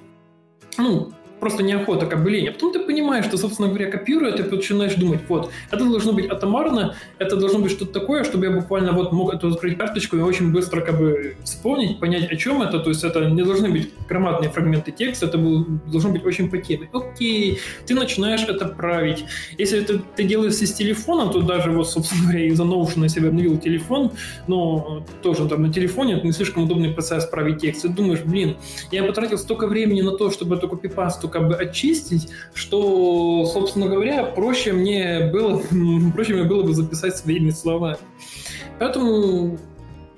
ну, 0.78 1.12
просто 1.40 1.64
неохота, 1.64 2.06
как 2.06 2.24
бы 2.24 2.30
лень. 2.30 2.48
А 2.50 2.52
потом 2.52 2.74
ты 2.74 2.80
понимаешь, 2.80 3.26
что, 3.26 3.38
собственно 3.38 3.68
говоря, 3.68 3.90
копируя, 3.90 4.32
ты 4.32 4.44
начинаешь 4.44 4.96
думать, 4.96 5.22
вот, 5.28 5.52
это 5.72 5.86
должно 5.86 6.14
быть 6.14 6.30
атомарно, 6.30 6.96
это 7.18 7.38
должно 7.38 7.60
быть 7.60 7.72
что-то 7.72 8.00
такое, 8.00 8.24
чтобы 8.24 8.46
я 8.46 8.52
буквально 8.52 8.92
вот 8.92 9.12
мог 9.12 9.34
эту 9.34 9.50
открыть 9.50 9.78
карточку 9.78 10.18
и 10.18 10.22
очень 10.22 10.52
быстро 10.52 10.82
как 10.82 10.98
бы 10.98 11.36
вспомнить, 11.44 12.00
понять, 12.00 12.32
о 12.32 12.36
чем 12.36 12.62
это. 12.62 12.80
То 12.80 12.90
есть 12.90 13.04
это 13.04 13.30
не 13.30 13.44
должны 13.44 13.70
быть 13.70 13.90
громадные 14.08 14.50
фрагменты 14.50 14.92
текста, 14.92 15.28
это 15.28 15.38
был, 15.38 15.66
должно 15.88 16.12
быть 16.12 16.26
очень 16.26 16.50
по 16.50 16.58
теме. 16.58 16.90
Окей, 16.94 17.60
ты 17.86 17.96
начинаешь 17.96 18.44
это 18.44 18.66
править. 18.66 19.26
Если 19.58 19.80
это 19.80 20.00
ты 20.16 20.24
делаешь 20.24 20.54
с 20.54 20.74
телефоном, 20.74 21.32
то 21.32 21.42
даже 21.42 21.72
вот, 21.72 21.90
собственно 21.90 22.24
говоря, 22.24 22.46
из-за 22.46 22.64
Notion 22.64 23.04
я 23.04 23.10
себе 23.10 23.30
обновил 23.30 23.58
телефон, 23.58 24.12
но 24.48 25.06
тоже 25.22 25.48
там 25.48 25.62
на 25.62 25.74
телефоне 25.74 26.16
это 26.16 26.26
не 26.26 26.34
слишком 26.34 26.64
удобный 26.64 26.92
процесс 26.92 27.26
править 27.26 27.62
текст. 27.62 27.84
Ты 27.84 27.90
думаешь, 27.90 28.22
блин, 28.22 28.58
я 28.92 29.04
потратил 29.04 29.38
столько 29.38 29.68
времени 29.68 30.02
на 30.02 30.12
то, 30.12 30.32
чтобы 30.32 30.56
эту 30.56 30.68
копипасту 30.68 31.29
как 31.30 31.48
бы 31.48 31.56
очистить, 31.56 32.30
что, 32.54 33.46
собственно 33.46 33.88
говоря, 33.88 34.24
проще 34.24 34.74
мне 34.74 35.30
было, 35.32 35.62
проще 36.14 36.34
мне 36.34 36.44
было 36.44 36.64
бы 36.64 36.74
записать 36.74 37.18
своими 37.18 37.50
словами. 37.50 37.98
Поэтому 38.80 39.58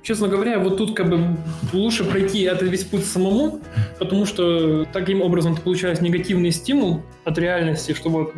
честно 0.03 0.27
говоря, 0.27 0.59
вот 0.59 0.77
тут 0.77 0.95
как 0.95 1.09
бы 1.09 1.37
лучше 1.73 2.03
пройти 2.03 2.41
этот 2.41 2.69
весь 2.69 2.83
путь 2.83 3.05
самому, 3.05 3.61
потому 3.99 4.25
что 4.25 4.85
таким 4.85 5.21
образом 5.21 5.55
ты 5.55 5.61
получаешь 5.61 5.99
негативный 5.99 6.51
стимул 6.51 7.01
от 7.23 7.37
реальности, 7.37 7.93
что 7.93 8.09
вот, 8.09 8.33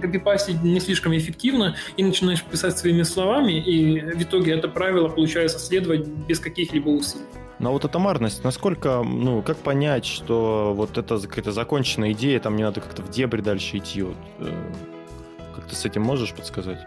копипастить 0.00 0.62
не 0.62 0.80
слишком 0.80 1.16
эффективно, 1.16 1.76
и 1.96 2.04
начинаешь 2.04 2.42
писать 2.42 2.76
своими 2.76 3.02
словами, 3.02 3.52
и 3.52 4.00
в 4.00 4.22
итоге 4.22 4.52
это 4.52 4.68
правило 4.68 5.08
получается 5.08 5.58
следовать 5.58 6.06
без 6.06 6.40
каких-либо 6.40 6.88
усилий. 6.88 7.24
Но 7.58 7.72
вот 7.72 7.84
атомарность, 7.84 8.44
насколько, 8.44 9.02
ну, 9.02 9.42
как 9.42 9.56
понять, 9.58 10.04
что 10.04 10.72
вот 10.76 10.98
это 10.98 11.18
какая-то 11.18 11.52
законченная 11.52 12.12
идея, 12.12 12.40
там 12.40 12.56
не 12.56 12.62
надо 12.62 12.80
как-то 12.80 13.02
в 13.02 13.10
дебри 13.10 13.40
дальше 13.40 13.78
идти, 13.78 14.02
вот, 14.02 14.16
э, 14.40 14.52
как 15.54 15.66
ты 15.66 15.76
с 15.76 15.84
этим 15.84 16.02
можешь 16.02 16.32
подсказать? 16.32 16.78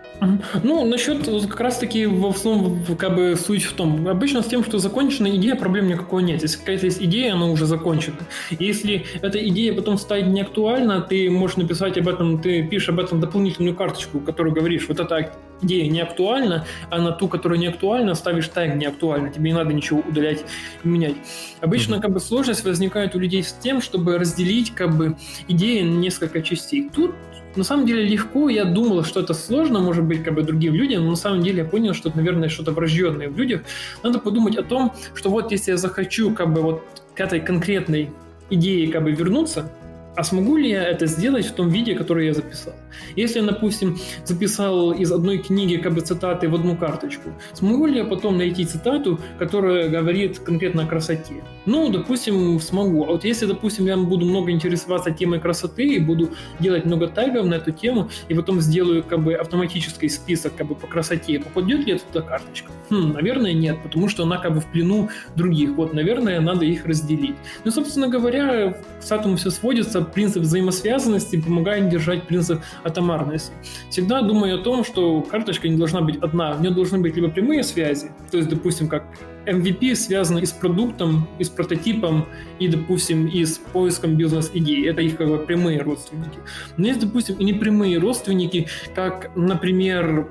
Ну, 0.64 0.86
насчет 0.86 1.26
как 1.26 1.60
раз-таки 1.60 2.06
в 2.06 2.26
основном 2.28 2.84
как 2.98 3.16
бы 3.16 3.36
суть 3.36 3.64
в 3.64 3.74
том. 3.74 4.08
Обычно 4.08 4.42
с 4.42 4.48
тем, 4.48 4.64
что 4.64 4.78
законченная 4.78 5.36
идея, 5.36 5.56
проблем 5.56 5.88
никакой 5.88 6.24
нет. 6.24 6.42
Если 6.42 6.60
какая-то 6.60 6.86
есть 6.86 7.02
идея, 7.02 7.34
она 7.34 7.46
уже 7.46 7.66
закончена. 7.66 8.18
Если 8.60 9.06
эта 9.22 9.46
идея 9.48 9.74
потом 9.74 9.98
станет 9.98 10.28
неактуальна, 10.28 11.02
ты 11.02 11.30
можешь 11.30 11.58
написать 11.58 11.98
об 11.98 12.08
этом, 12.08 12.42
ты 12.42 12.68
пишешь 12.68 12.90
об 12.90 13.00
этом 13.00 13.20
дополнительную 13.20 13.76
карточку, 13.76 14.20
которую 14.20 14.54
говоришь, 14.54 14.88
вот 14.88 15.00
эта 15.00 15.32
идея 15.62 15.90
не 15.90 16.02
актуальна, 16.02 16.66
а 16.90 17.02
на 17.02 17.12
ту, 17.12 17.28
которая 17.28 17.60
не 17.60 17.68
актуальна, 17.68 18.16
ставишь 18.16 18.50
тег 18.50 18.76
не 18.76 18.86
актуально. 18.86 19.30
Тебе 19.30 19.52
не 19.52 19.56
надо 19.56 19.74
ничего 19.74 20.02
удалять 20.08 20.46
и 20.84 20.88
менять. 20.88 21.16
Обычно 21.62 21.96
mm-hmm. 21.96 22.02
как 22.02 22.12
бы 22.12 22.20
сложность 22.20 22.64
возникает 22.64 23.16
у 23.16 23.20
людей 23.20 23.44
с 23.44 23.54
тем, 23.54 23.82
чтобы 23.82 24.18
разделить 24.18 24.74
как 24.74 24.96
бы 24.96 25.16
идеи 25.48 25.82
на 25.82 25.98
несколько 25.98 26.42
частей. 26.42 26.90
Тут 26.94 27.16
на 27.56 27.64
самом 27.64 27.86
деле 27.86 28.06
легко, 28.06 28.50
я 28.50 28.66
думал, 28.66 29.04
что 29.04 29.20
это 29.20 29.34
сложно, 29.34 29.80
может 29.80 30.04
быть, 30.04 30.24
как 30.24 30.36
бы 30.36 30.44
другим 30.44 30.76
людям, 30.76 31.04
но 31.04 31.12
на 31.12 31.16
самом 31.16 31.42
деле 31.42 31.64
я 31.64 31.66
понял, 31.66 31.94
что 31.94 32.10
это, 32.10 32.18
наверное, 32.18 32.50
что-то 32.50 32.72
врожденное 32.72 33.30
в 33.30 33.38
людях. 33.38 33.62
Надо 34.04 34.20
подумать 34.20 34.56
о 34.58 34.64
том, 34.64 34.94
что 35.16 35.30
вот 35.30 35.52
если 35.52 35.72
я 35.72 35.78
захочу 35.78 36.34
как 36.34 36.54
бы 36.54 36.62
вот 36.62 36.84
к 37.16 37.20
этой 37.20 37.40
конкретной 37.40 38.12
идее 38.50 38.92
как 38.92 39.04
бы 39.04 39.12
вернуться, 39.12 39.72
а 40.18 40.24
смогу 40.24 40.58
ли 40.58 40.72
я 40.72 40.84
это 40.84 41.06
сделать 41.06 41.46
в 41.46 41.54
том 41.54 41.70
виде, 41.70 41.94
который 41.94 42.26
я 42.26 42.34
записал? 42.34 42.74
Если 43.16 43.40
я, 43.40 43.46
допустим, 43.46 43.98
записал 44.26 44.92
из 44.92 45.12
одной 45.12 45.38
книги 45.38 45.78
как 45.78 45.94
бы 45.94 46.02
цитаты 46.02 46.50
в 46.50 46.56
одну 46.56 46.76
карточку, 46.76 47.30
смогу 47.54 47.86
ли 47.86 47.98
я 47.98 48.04
потом 48.04 48.38
найти 48.38 48.66
цитату, 48.66 49.20
которая 49.38 49.90
говорит 49.90 50.40
конкретно 50.40 50.84
о 50.84 50.88
красоте? 50.88 51.44
Ну, 51.68 51.90
допустим, 51.90 52.60
смогу. 52.60 53.04
А 53.04 53.12
вот 53.12 53.26
если, 53.26 53.46
допустим, 53.46 53.86
я 53.86 53.96
буду 53.96 54.26
много 54.26 54.50
интересоваться 54.50 55.12
темой 55.12 55.40
красоты 55.40 55.86
и 55.86 56.00
буду 56.00 56.32
делать 56.60 56.86
много 56.86 57.08
тегов 57.08 57.46
на 57.46 57.56
эту 57.56 57.72
тему, 57.72 58.10
и 58.28 58.34
потом 58.34 58.60
сделаю 58.60 59.04
как 59.04 59.24
бы 59.24 59.36
автоматический 59.36 60.10
список 60.10 60.56
как 60.56 60.68
бы 60.68 60.74
по 60.74 60.88
красоте, 60.88 61.40
попадет 61.40 61.86
ли 61.86 61.94
эта 61.94 62.24
карточка? 62.24 62.72
Хм, 62.90 63.14
наверное, 63.14 63.54
нет, 63.54 63.78
потому 63.84 64.10
что 64.10 64.24
она 64.24 64.38
как 64.38 64.56
бы 64.56 64.62
в 64.62 64.66
плену 64.66 65.10
других. 65.36 65.72
Вот, 65.76 65.94
наверное, 65.94 66.40
надо 66.40 66.66
их 66.66 66.86
разделить. 66.88 67.36
Ну, 67.66 67.70
собственно 67.70 68.08
говоря, 68.08 68.78
к 69.08 69.12
этому 69.12 69.36
все 69.36 69.52
сводится. 69.52 70.07
Принцип 70.14 70.44
взаимосвязанности 70.44 71.42
помогает 71.42 71.90
держать 71.90 72.28
принцип 72.28 72.62
атомарности. 72.84 73.52
Всегда 73.90 74.22
думаю 74.22 74.60
о 74.60 74.64
том, 74.64 74.84
что 74.84 75.22
карточка 75.22 75.68
не 75.68 75.78
должна 75.78 76.02
быть 76.02 76.18
одна. 76.18 76.56
У 76.56 76.60
нее 76.60 76.72
должны 76.72 77.00
быть 77.00 77.16
либо 77.16 77.30
прямые 77.30 77.64
связи, 77.64 78.12
то 78.32 78.38
есть, 78.38 78.50
допустим, 78.50 78.88
как 78.88 79.06
MVP 79.46 79.96
связано 79.96 80.40
и 80.40 80.46
с 80.46 80.52
продуктом, 80.52 81.28
и 81.40 81.44
с 81.44 81.50
прототипом, 81.50 82.26
и, 82.60 82.68
допустим, 82.68 83.28
и 83.28 83.46
с 83.46 83.58
поиском 83.58 84.16
бизнес-идей. 84.16 84.88
Это 84.90 85.02
их 85.02 85.18
как 85.18 85.30
бы 85.30 85.38
прямые 85.38 85.82
родственники. 85.82 86.40
Но 86.78 86.88
есть, 86.88 87.00
допустим, 87.00 87.36
и 87.36 87.46
непрямые 87.46 87.98
родственники, 87.98 88.68
как, 88.94 89.32
например, 89.36 90.28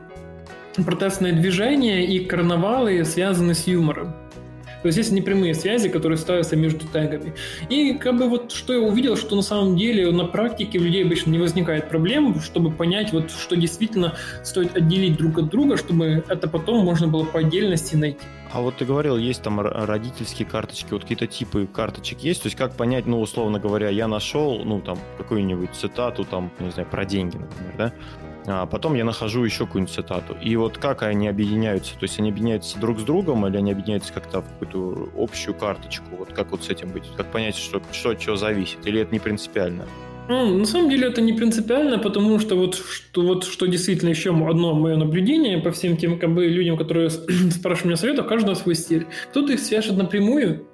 протестное 0.84 1.32
движение 1.32 2.06
и 2.06 2.24
карнавалы 2.24 3.04
связаны 3.04 3.54
с 3.54 3.66
юмором. 3.66 4.14
То 4.82 4.88
есть 4.88 4.98
есть 4.98 5.12
непрямые 5.12 5.54
связи, 5.54 5.88
которые 5.88 6.18
ставятся 6.18 6.56
между 6.56 6.86
тегами. 6.86 7.34
И 7.68 7.94
как 7.94 8.16
бы 8.16 8.28
вот 8.28 8.52
что 8.52 8.72
я 8.72 8.80
увидел, 8.80 9.16
что 9.16 9.36
на 9.36 9.42
самом 9.42 9.76
деле 9.76 10.10
на 10.10 10.24
практике 10.24 10.78
у 10.78 10.82
людей 10.82 11.04
обычно 11.04 11.30
не 11.30 11.38
возникает 11.38 11.88
проблем, 11.88 12.40
чтобы 12.40 12.70
понять, 12.70 13.12
вот 13.12 13.30
что 13.30 13.56
действительно 13.56 14.14
стоит 14.42 14.76
отделить 14.76 15.16
друг 15.16 15.38
от 15.38 15.48
друга, 15.48 15.76
чтобы 15.76 16.24
это 16.28 16.48
потом 16.48 16.84
можно 16.84 17.08
было 17.08 17.24
по 17.24 17.40
отдельности 17.40 17.96
найти. 17.96 18.20
А 18.52 18.60
вот 18.60 18.76
ты 18.76 18.84
говорил, 18.84 19.16
есть 19.16 19.42
там 19.42 19.60
родительские 19.60 20.46
карточки, 20.46 20.92
вот 20.92 21.02
какие-то 21.02 21.26
типы 21.26 21.66
карточек 21.66 22.20
есть, 22.20 22.42
то 22.42 22.46
есть 22.46 22.56
как 22.56 22.74
понять, 22.74 23.06
ну, 23.06 23.20
условно 23.20 23.58
говоря, 23.58 23.90
я 23.90 24.06
нашел, 24.08 24.64
ну, 24.64 24.80
там, 24.80 24.98
какую-нибудь 25.18 25.70
цитату, 25.74 26.24
там, 26.24 26.50
не 26.60 26.70
знаю, 26.70 26.88
про 26.88 27.04
деньги, 27.04 27.36
например, 27.36 27.74
да, 27.76 27.92
а 28.46 28.66
потом 28.66 28.94
я 28.94 29.04
нахожу 29.04 29.44
еще 29.44 29.66
какую-нибудь 29.66 29.94
цитату. 29.94 30.36
И 30.40 30.54
вот 30.56 30.78
как 30.78 31.02
они 31.02 31.28
объединяются? 31.28 31.94
То 31.94 32.04
есть 32.04 32.18
они 32.18 32.30
объединяются 32.30 32.78
друг 32.78 33.00
с 33.00 33.02
другом 33.02 33.46
или 33.46 33.56
они 33.56 33.72
объединяются 33.72 34.12
как-то 34.12 34.42
в 34.42 34.48
какую-то 34.58 35.10
общую 35.16 35.54
карточку? 35.54 36.04
Вот 36.18 36.32
как 36.32 36.50
вот 36.52 36.64
с 36.64 36.70
этим 36.70 36.90
быть? 36.90 37.04
Как 37.16 37.32
понять, 37.32 37.56
что, 37.56 37.82
что 37.92 38.10
от 38.10 38.20
чего 38.20 38.36
зависит? 38.36 38.86
Или 38.86 39.00
это 39.00 39.12
не 39.12 39.18
принципиально? 39.18 39.86
Ну, 40.28 40.58
на 40.58 40.66
самом 40.66 40.90
деле 40.90 41.06
это 41.06 41.20
не 41.20 41.32
принципиально, 41.32 41.98
потому 41.98 42.40
что 42.40 42.56
вот 42.56 42.74
что, 42.74 43.22
вот 43.22 43.44
что 43.44 43.66
действительно 43.66 44.10
еще 44.10 44.30
одно 44.30 44.74
мое 44.74 44.96
наблюдение 44.96 45.58
по 45.58 45.70
всем 45.70 45.96
тем 45.96 46.18
как 46.18 46.34
бы, 46.34 46.46
людям, 46.46 46.76
которые 46.76 47.10
спрашивают 47.10 47.84
меня 47.84 47.96
советов, 47.96 48.26
каждого 48.26 48.54
свой 48.54 48.74
стиль. 48.74 49.06
Кто-то 49.30 49.52
их 49.52 49.60
свяжет 49.60 49.96
напрямую, 49.96 50.66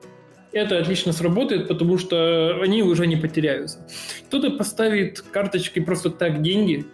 это 0.52 0.78
отлично 0.78 1.12
сработает, 1.12 1.68
потому 1.68 1.98
что 1.98 2.60
они 2.62 2.82
уже 2.82 3.06
не 3.06 3.16
потеряются. 3.16 3.86
Кто-то 4.28 4.50
поставит 4.50 5.20
карточки 5.20 5.80
просто 5.80 6.10
так 6.10 6.42
деньги, 6.42 6.86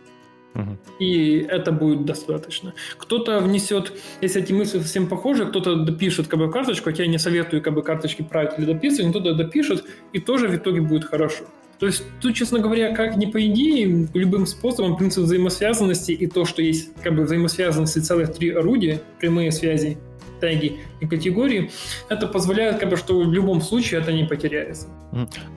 и 0.98 1.46
это 1.48 1.72
будет 1.72 2.04
достаточно. 2.04 2.74
Кто-то 2.96 3.40
внесет, 3.40 3.92
если 4.20 4.42
эти 4.42 4.52
мысли 4.52 4.78
совсем 4.78 5.06
похожи, 5.08 5.46
кто-то 5.46 5.76
допишет 5.76 6.28
как 6.28 6.38
бы 6.38 6.50
карточку, 6.50 6.90
хотя 6.90 7.04
я 7.04 7.08
не 7.08 7.18
советую 7.18 7.62
как 7.62 7.74
бы 7.74 7.82
карточки 7.82 8.22
править 8.22 8.52
или 8.58 8.66
дописывать, 8.66 9.06
но 9.06 9.10
кто-то 9.10 9.34
допишет, 9.34 9.84
и 10.12 10.18
тоже 10.18 10.48
в 10.48 10.56
итоге 10.56 10.80
будет 10.80 11.04
хорошо. 11.04 11.44
То 11.78 11.86
есть 11.86 12.02
тут, 12.20 12.34
честно 12.34 12.58
говоря, 12.58 12.92
как 12.94 13.16
ни 13.16 13.26
по 13.26 13.44
идее, 13.46 14.08
любым 14.12 14.46
способом 14.46 14.96
принцип 14.96 15.24
взаимосвязанности 15.24 16.10
и 16.10 16.26
то, 16.26 16.44
что 16.44 16.60
есть 16.60 16.90
как 17.02 17.14
бы 17.14 17.22
взаимосвязанности 17.22 18.00
целых 18.00 18.34
три 18.34 18.50
орудия, 18.50 19.00
прямые 19.20 19.52
связи, 19.52 19.96
теги 20.40 20.80
и 21.00 21.06
категории, 21.06 21.70
это 22.08 22.26
позволяет, 22.26 22.78
как 22.78 22.90
бы, 22.90 22.96
что 22.96 23.20
в 23.20 23.32
любом 23.32 23.60
случае 23.60 24.00
это 24.00 24.12
не 24.12 24.24
потеряется. 24.24 24.88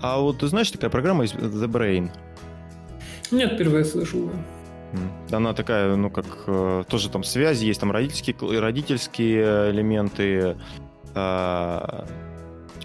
А 0.01 0.19
вот 0.19 0.39
ты 0.39 0.47
знаешь, 0.47 0.69
такая 0.71 0.89
программа 0.89 1.23
есть 1.23 1.35
The 1.35 1.67
Brain? 1.67 2.09
Нет, 3.31 3.53
впервые 3.53 3.85
слышу. 3.85 4.29
Она 5.31 5.53
такая, 5.53 5.95
ну, 5.95 6.09
как 6.09 6.25
э, 6.47 6.83
тоже 6.87 7.09
там 7.09 7.23
связи, 7.23 7.65
есть 7.65 7.79
там 7.79 7.91
родительские, 7.91 8.59
родительские 8.59 9.71
элементы, 9.71 10.57
э, 11.15 12.05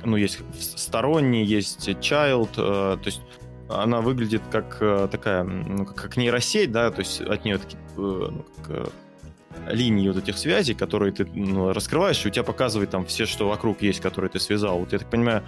ну, 0.04 0.16
есть 0.16 0.40
сторонние, 0.78 1.44
есть 1.44 1.88
child, 1.88 2.50
э, 2.56 2.96
то 2.96 3.06
есть 3.06 3.20
она 3.68 4.00
выглядит 4.00 4.42
как 4.50 4.78
э, 4.80 5.08
такая, 5.10 5.42
ну, 5.42 5.84
как 5.84 6.16
нейросеть, 6.16 6.70
да, 6.70 6.90
то 6.90 7.00
есть 7.00 7.20
от 7.20 7.44
нее 7.44 7.58
такие, 7.58 7.80
ну, 7.96 8.44
как, 8.62 8.92
линии 9.68 10.08
вот 10.08 10.18
этих 10.18 10.38
связей, 10.38 10.74
которые 10.74 11.12
ты 11.12 11.26
ну, 11.34 11.72
раскрываешь, 11.72 12.24
и 12.24 12.28
у 12.28 12.30
тебя 12.30 12.44
показывает 12.44 12.90
там 12.90 13.04
все, 13.06 13.26
что 13.26 13.48
вокруг 13.48 13.82
есть, 13.82 14.00
которые 14.00 14.30
ты 14.30 14.38
связал. 14.38 14.78
Вот 14.78 14.92
я 14.92 14.98
так 14.98 15.10
понимаю, 15.10 15.42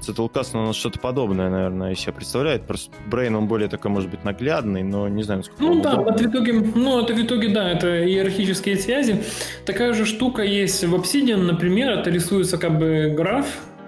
Cettlecast, 0.00 0.50
у 0.54 0.66
нас 0.66 0.76
что-то 0.76 0.98
подобное, 0.98 1.50
наверное, 1.50 1.92
из 1.92 2.00
себя 2.00 2.12
представляет. 2.12 2.66
Просто 2.66 2.90
Brain, 3.10 3.34
он 3.34 3.46
более 3.46 3.68
такой, 3.68 3.90
может 3.90 4.10
быть, 4.10 4.24
наглядный, 4.24 4.82
но 4.82 5.08
не 5.08 5.22
знаю, 5.22 5.38
насколько 5.40 5.62
Ну 5.62 5.80
да, 5.80 6.02
это 6.02 6.24
в 6.24 6.26
итоге, 6.26 6.52
ну, 6.52 7.00
это 7.00 7.14
в 7.14 7.22
итоге, 7.22 7.48
да, 7.48 7.70
это 7.70 8.06
иерархические 8.06 8.76
связи. 8.76 9.22
Такая 9.64 9.94
же 9.94 10.04
штука 10.04 10.42
есть 10.42 10.84
в 10.84 10.94
Obsidian, 10.94 11.42
например, 11.42 11.90
это 11.90 12.10
рисуется 12.10 12.58
как 12.58 12.78
бы 12.78 13.14
граф, 13.16 13.46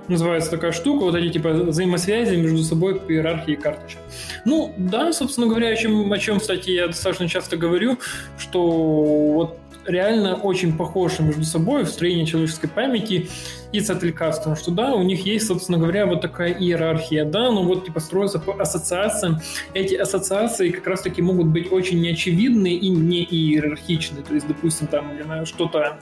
называется 0.08 0.50
такая 0.50 0.72
штука, 0.72 1.04
вот 1.04 1.14
эти 1.14 1.32
типа 1.32 1.50
взаимосвязи 1.50 2.36
между 2.36 2.62
собой 2.62 2.96
по 2.96 3.12
иерархии 3.12 3.54
карточек. 3.54 3.98
Ну, 4.44 4.72
да, 4.76 5.12
собственно 5.12 5.46
говоря, 5.46 5.68
о 5.68 5.76
чем, 5.76 6.12
о 6.12 6.18
чем, 6.18 6.40
кстати, 6.40 6.70
я 6.70 6.86
достаточно 6.86 7.28
часто 7.28 7.56
говорю, 7.56 7.98
что 8.38 8.62
вот 8.62 9.58
реально 9.86 10.34
очень 10.34 10.76
похожи 10.76 11.22
между 11.22 11.44
собой 11.44 11.84
в 11.84 11.88
строении 11.88 12.24
человеческой 12.24 12.68
памяти 12.68 13.28
и 13.72 13.80
Сателькастом, 13.80 14.56
что 14.56 14.70
да, 14.70 14.94
у 14.94 15.02
них 15.02 15.26
есть, 15.26 15.46
собственно 15.46 15.78
говоря, 15.78 16.06
вот 16.06 16.20
такая 16.20 16.52
иерархия, 16.52 17.24
да, 17.24 17.50
но 17.50 17.62
вот 17.62 17.84
типа 17.84 18.00
строятся 18.00 18.38
по 18.38 18.54
ассоциациям. 18.60 19.40
Эти 19.74 19.94
ассоциации 19.94 20.70
как 20.70 20.86
раз-таки 20.86 21.22
могут 21.22 21.48
быть 21.48 21.72
очень 21.72 22.00
неочевидны 22.00 22.74
и 22.74 22.88
не 22.88 23.24
иерархичны. 23.24 24.22
То 24.22 24.34
есть, 24.34 24.46
допустим, 24.46 24.86
там, 24.86 25.12
что-то 25.44 25.98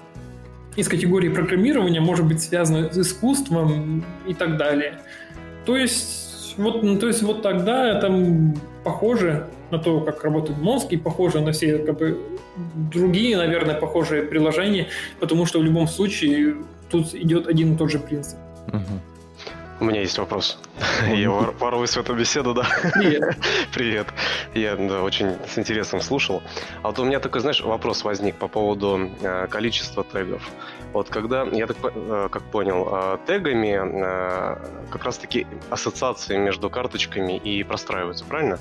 из 0.77 0.89
категории 0.89 1.29
программирования 1.29 2.01
может 2.01 2.27
быть 2.27 2.43
связано 2.43 2.93
с 2.93 2.99
искусством 2.99 4.05
и 4.27 4.35
так 4.35 4.57
далее. 4.57 5.01
То 5.67 5.77
есть, 5.77 6.55
вот, 6.57 6.83
ну, 6.83 6.99
то 6.99 7.07
есть 7.07 7.23
вот 7.23 7.43
тогда 7.43 7.97
это 7.97 8.13
похоже 8.85 9.47
на 9.75 9.83
то, 9.83 10.01
как 10.01 10.25
работает 10.25 10.59
мозг, 10.59 10.93
и 10.93 10.97
похоже 10.97 11.41
на 11.41 11.53
все 11.53 11.79
как 11.79 11.99
бы, 11.99 12.19
другие, 12.93 13.37
наверное, 13.37 13.75
похожие 13.75 14.23
приложения, 14.23 14.87
потому 15.21 15.47
что 15.47 15.59
в 15.59 15.65
любом 15.65 15.89
случае 15.89 16.57
тут 16.91 17.15
идет 17.15 17.49
один 17.49 17.75
и 17.75 17.77
тот 17.77 17.91
же 17.91 17.99
принцип. 17.99 18.39
У 19.81 19.85
меня 19.87 20.01
есть 20.01 20.19
вопрос. 20.19 20.59
Я 21.09 21.31
ворвусь 21.31 21.97
в 21.97 22.01
эту 22.01 22.15
беседу, 22.15 22.55
да? 22.55 22.65
Привет. 22.95 23.37
Привет. 23.75 24.07
Я 24.55 24.77
да, 24.77 25.03
очень 25.03 25.37
с 25.49 25.59
интересом 25.59 26.01
слушал. 26.01 26.43
А 26.83 26.89
вот 26.89 26.99
у 27.01 27.05
меня 27.05 27.19
такой, 27.19 27.41
знаешь, 27.41 27.61
вопрос 27.61 28.05
возник 28.05 28.37
по 28.37 28.47
поводу 28.47 29.11
э, 29.21 29.47
количества 29.49 30.05
тегов. 30.05 30.49
Вот 30.93 31.09
когда, 31.11 31.43
я 31.43 31.67
так 31.67 31.77
э, 31.83 32.29
как 32.31 32.43
понял, 32.45 32.89
э, 32.89 33.19
тегами 33.27 33.81
э, 33.83 34.57
как 34.91 35.05
раз-таки 35.05 35.47
ассоциации 35.71 36.39
между 36.39 36.71
карточками 36.71 37.37
и 37.37 37.65
простраиваются, 37.65 38.25
правильно? 38.25 38.59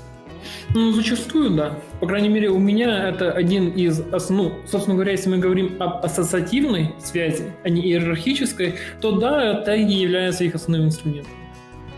Ну, 0.74 0.92
зачастую, 0.92 1.50
да. 1.50 1.78
По 2.00 2.06
крайней 2.06 2.28
мере, 2.28 2.50
у 2.50 2.58
меня 2.58 3.08
это 3.08 3.32
один 3.32 3.70
из 3.70 4.00
основ... 4.12 4.34
Ну, 4.34 4.52
собственно 4.66 4.94
говоря, 4.94 5.12
если 5.12 5.30
мы 5.30 5.38
говорим 5.38 5.76
об 5.80 6.04
ассоциативной 6.04 6.94
связи, 6.98 7.52
а 7.62 7.68
не 7.68 7.82
иерархической, 7.82 8.74
то 9.00 9.12
да, 9.12 9.62
теги 9.62 9.92
являются 9.92 10.44
их 10.44 10.54
основным 10.54 10.88
инструментом. 10.88 11.32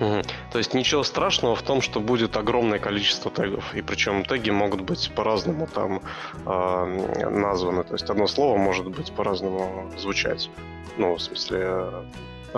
Угу. 0.00 0.22
То 0.52 0.58
есть 0.58 0.74
ничего 0.74 1.02
страшного 1.02 1.56
в 1.56 1.62
том, 1.62 1.80
что 1.80 2.00
будет 2.00 2.36
огромное 2.36 2.78
количество 2.78 3.30
тегов. 3.30 3.74
И 3.74 3.82
причем 3.82 4.24
теги 4.24 4.50
могут 4.50 4.82
быть 4.82 5.10
по-разному 5.14 5.66
там 5.66 6.02
э, 6.44 7.30
названы. 7.30 7.82
То 7.84 7.94
есть 7.94 8.08
одно 8.10 8.26
слово 8.26 8.58
может 8.58 8.86
быть 8.88 9.10
по-разному 9.12 9.90
звучать. 9.96 10.50
Ну, 10.98 11.14
в 11.14 11.22
смысле, 11.22 11.88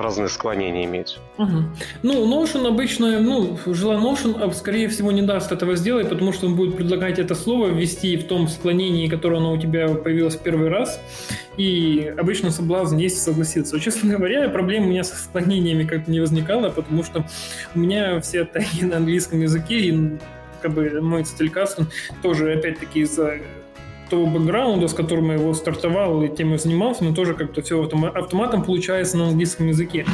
разные 0.03 0.29
склонения 0.29 0.85
иметь. 0.85 1.19
Угу. 1.39 1.63
Ну, 2.03 2.45
Notion 2.45 2.67
обычно, 2.67 3.21
ну, 3.21 3.59
желая 3.67 3.99
Notion, 3.99 4.43
а, 4.43 4.53
скорее 4.53 4.89
всего, 4.89 5.13
не 5.13 5.23
даст 5.23 5.53
этого 5.53 5.77
сделать, 5.77 6.09
потому 6.09 6.33
что 6.33 6.47
он 6.47 6.57
будет 6.57 6.77
предлагать 6.77 7.19
это 7.19 7.35
слово 7.35 7.69
ввести 7.69 8.17
в 8.17 8.25
том 8.25 8.49
склонении, 8.49 9.09
которое 9.09 9.37
оно 9.37 9.53
у 9.53 9.59
тебя 9.59 9.89
появилось 9.89 10.37
первый 10.37 10.69
раз, 10.69 11.01
и 11.57 12.13
обычно 12.19 12.51
соблазн 12.51 12.97
есть 12.97 13.23
согласиться. 13.23 13.79
Честно 13.81 14.17
говоря, 14.17 14.49
проблем 14.49 14.85
у 14.85 14.89
меня 14.89 15.05
со 15.05 15.17
склонениями 15.17 15.85
как-то 15.85 16.11
не 16.11 16.21
возникало, 16.21 16.71
потому 16.71 17.03
что 17.03 17.27
у 17.75 17.79
меня 17.79 18.21
все 18.21 18.45
теги 18.45 18.85
на 18.85 18.97
английском 18.97 19.41
языке, 19.41 19.81
и 19.81 20.19
как 20.61 20.73
бы 20.73 21.01
мой 21.01 21.25
стилькаст, 21.25 21.81
тоже, 22.23 22.53
опять-таки, 22.53 23.01
из-за 23.01 23.39
того 24.09 24.27
бэкграунда, 24.27 24.89
с 24.89 24.95
которым 24.95 25.29
я 25.29 25.35
его 25.35 25.55
стартовал 25.55 26.23
и 26.23 26.29
тем 26.29 26.55
и 26.55 26.59
занимался, 26.59 27.05
но 27.05 27.15
тоже 27.15 27.35
как-то 27.35 27.63
все 27.63 27.83
автоматом 27.83 28.65
получается 28.65 29.17
на 29.17 29.29
английском 29.29 29.69
языке. 29.69 30.07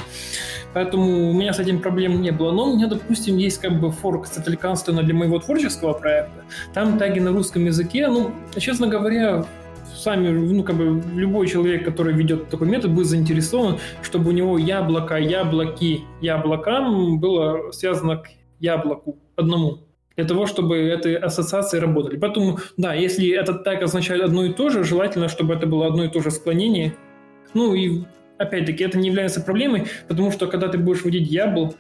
Поэтому 0.74 1.30
у 1.30 1.32
меня 1.32 1.52
с 1.52 1.60
этим 1.60 1.80
проблем 1.80 2.20
не 2.20 2.32
было. 2.32 2.50
Но 2.50 2.72
у 2.72 2.76
меня, 2.76 2.88
допустим, 2.88 3.36
есть 3.36 3.58
как 3.58 3.80
бы 3.80 3.92
форк 3.92 4.26
Сатель 4.26 4.58
для 4.58 5.14
моего 5.14 5.38
творческого 5.38 5.92
проекта. 5.92 6.44
Там 6.72 6.98
таги 6.98 7.20
на 7.20 7.30
русском 7.30 7.64
языке. 7.64 8.08
Ну, 8.08 8.32
честно 8.56 8.88
говоря, 8.88 9.46
сами, 9.94 10.28
ну, 10.28 10.64
как 10.64 10.76
бы 10.76 11.02
любой 11.14 11.46
человек, 11.46 11.84
который 11.84 12.12
ведет 12.12 12.48
такой 12.48 12.68
метод, 12.68 12.90
будет 12.90 13.06
заинтересован, 13.06 13.78
чтобы 14.02 14.30
у 14.30 14.32
него 14.32 14.58
яблоко, 14.58 15.16
яблоки, 15.16 16.04
яблокам 16.20 17.18
было 17.20 17.70
связано 17.70 18.16
к 18.16 18.28
яблоку 18.58 19.18
одному 19.36 19.78
для 20.16 20.24
того, 20.24 20.46
чтобы 20.46 20.78
эти 20.78 21.14
ассоциации 21.14 21.78
работали. 21.78 22.16
Поэтому, 22.16 22.58
да, 22.76 22.94
если 22.94 23.28
этот 23.30 23.64
тег 23.64 23.82
означает 23.82 24.22
одно 24.22 24.44
и 24.44 24.52
то 24.52 24.70
же, 24.70 24.84
желательно, 24.84 25.28
чтобы 25.28 25.54
это 25.54 25.66
было 25.66 25.86
одно 25.86 26.04
и 26.04 26.08
то 26.08 26.20
же 26.20 26.30
склонение. 26.30 26.94
Ну 27.52 27.74
и 27.74 28.02
опять-таки 28.38 28.84
это 28.84 28.98
не 28.98 29.08
является 29.08 29.40
проблемой, 29.40 29.86
потому 30.08 30.30
что 30.30 30.46
когда 30.46 30.68
ты 30.68 30.78
будешь 30.78 31.02
вводить 31.02 31.30
яблок, 31.30 31.74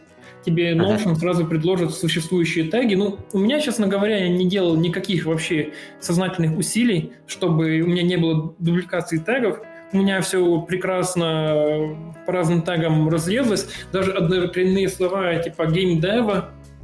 тебе 0.44 0.72
Notion 0.72 1.12
ага. 1.12 1.14
сразу 1.16 1.46
предложит 1.46 1.92
существующие 1.92 2.68
теги. 2.68 2.94
Ну, 2.94 3.18
у 3.32 3.38
меня, 3.38 3.60
честно 3.60 3.86
говоря, 3.86 4.18
я 4.18 4.28
не 4.28 4.46
делал 4.46 4.76
никаких 4.76 5.26
вообще 5.26 5.70
сознательных 6.00 6.56
усилий, 6.56 7.12
чтобы 7.26 7.80
у 7.80 7.86
меня 7.86 8.02
не 8.02 8.16
было 8.16 8.54
дубликации 8.58 9.18
тегов. 9.18 9.60
У 9.92 9.98
меня 9.98 10.20
все 10.22 10.60
прекрасно 10.62 11.96
по 12.26 12.32
разным 12.32 12.62
тегам 12.62 13.08
разлезлось. 13.08 13.68
Даже 13.92 14.12
однокоренные 14.12 14.88
слова 14.88 15.36
типа 15.36 15.62
game 15.62 16.00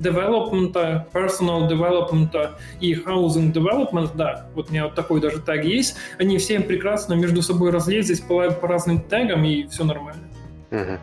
development, 0.01 0.73
personal 1.13 1.69
development 1.69 2.51
и 2.81 2.95
housing 2.95 3.53
development, 3.53 4.11
да, 4.15 4.47
вот 4.55 4.71
у 4.71 4.73
меня 4.73 4.85
вот 4.85 4.95
такой 4.95 5.21
даже 5.21 5.41
тег 5.41 5.65
есть, 5.65 5.97
они 6.19 6.39
все 6.39 6.61
прекрасно 6.61 7.15
между 7.15 7.43
собой 7.43 7.71
разлезлись 7.71 8.21
по, 8.21 8.51
по 8.51 8.69
разным 8.69 9.01
тегам, 9.01 9.45
и 9.45 9.67
все 9.67 9.85
нормально. 9.85 10.23
Угу. 10.71 10.99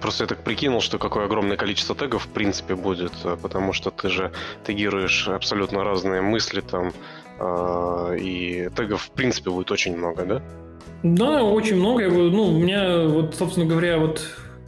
Просто 0.00 0.24
я 0.24 0.28
так 0.28 0.44
прикинул, 0.44 0.80
что 0.80 0.98
какое 0.98 1.24
огромное 1.24 1.56
количество 1.56 1.94
тегов 1.94 2.24
в 2.24 2.28
принципе 2.28 2.74
будет, 2.74 3.12
э, 3.24 3.36
потому 3.40 3.72
что 3.72 3.90
ты 3.90 4.08
же 4.08 4.32
тегируешь 4.64 5.28
абсолютно 5.28 5.82
разные 5.82 6.20
мысли 6.20 6.60
там, 6.60 6.92
э, 7.40 8.18
и 8.20 8.68
тегов 8.76 9.02
в 9.02 9.10
принципе 9.10 9.50
будет 9.50 9.70
очень 9.70 9.96
много, 9.96 10.24
да? 10.24 10.42
Да, 11.02 11.42
очень 11.42 11.76
много. 11.76 12.08
Ну, 12.08 12.44
у 12.44 12.58
меня, 12.58 13.06
вот, 13.06 13.34
собственно 13.34 13.66
говоря, 13.66 13.98
вот 13.98 14.20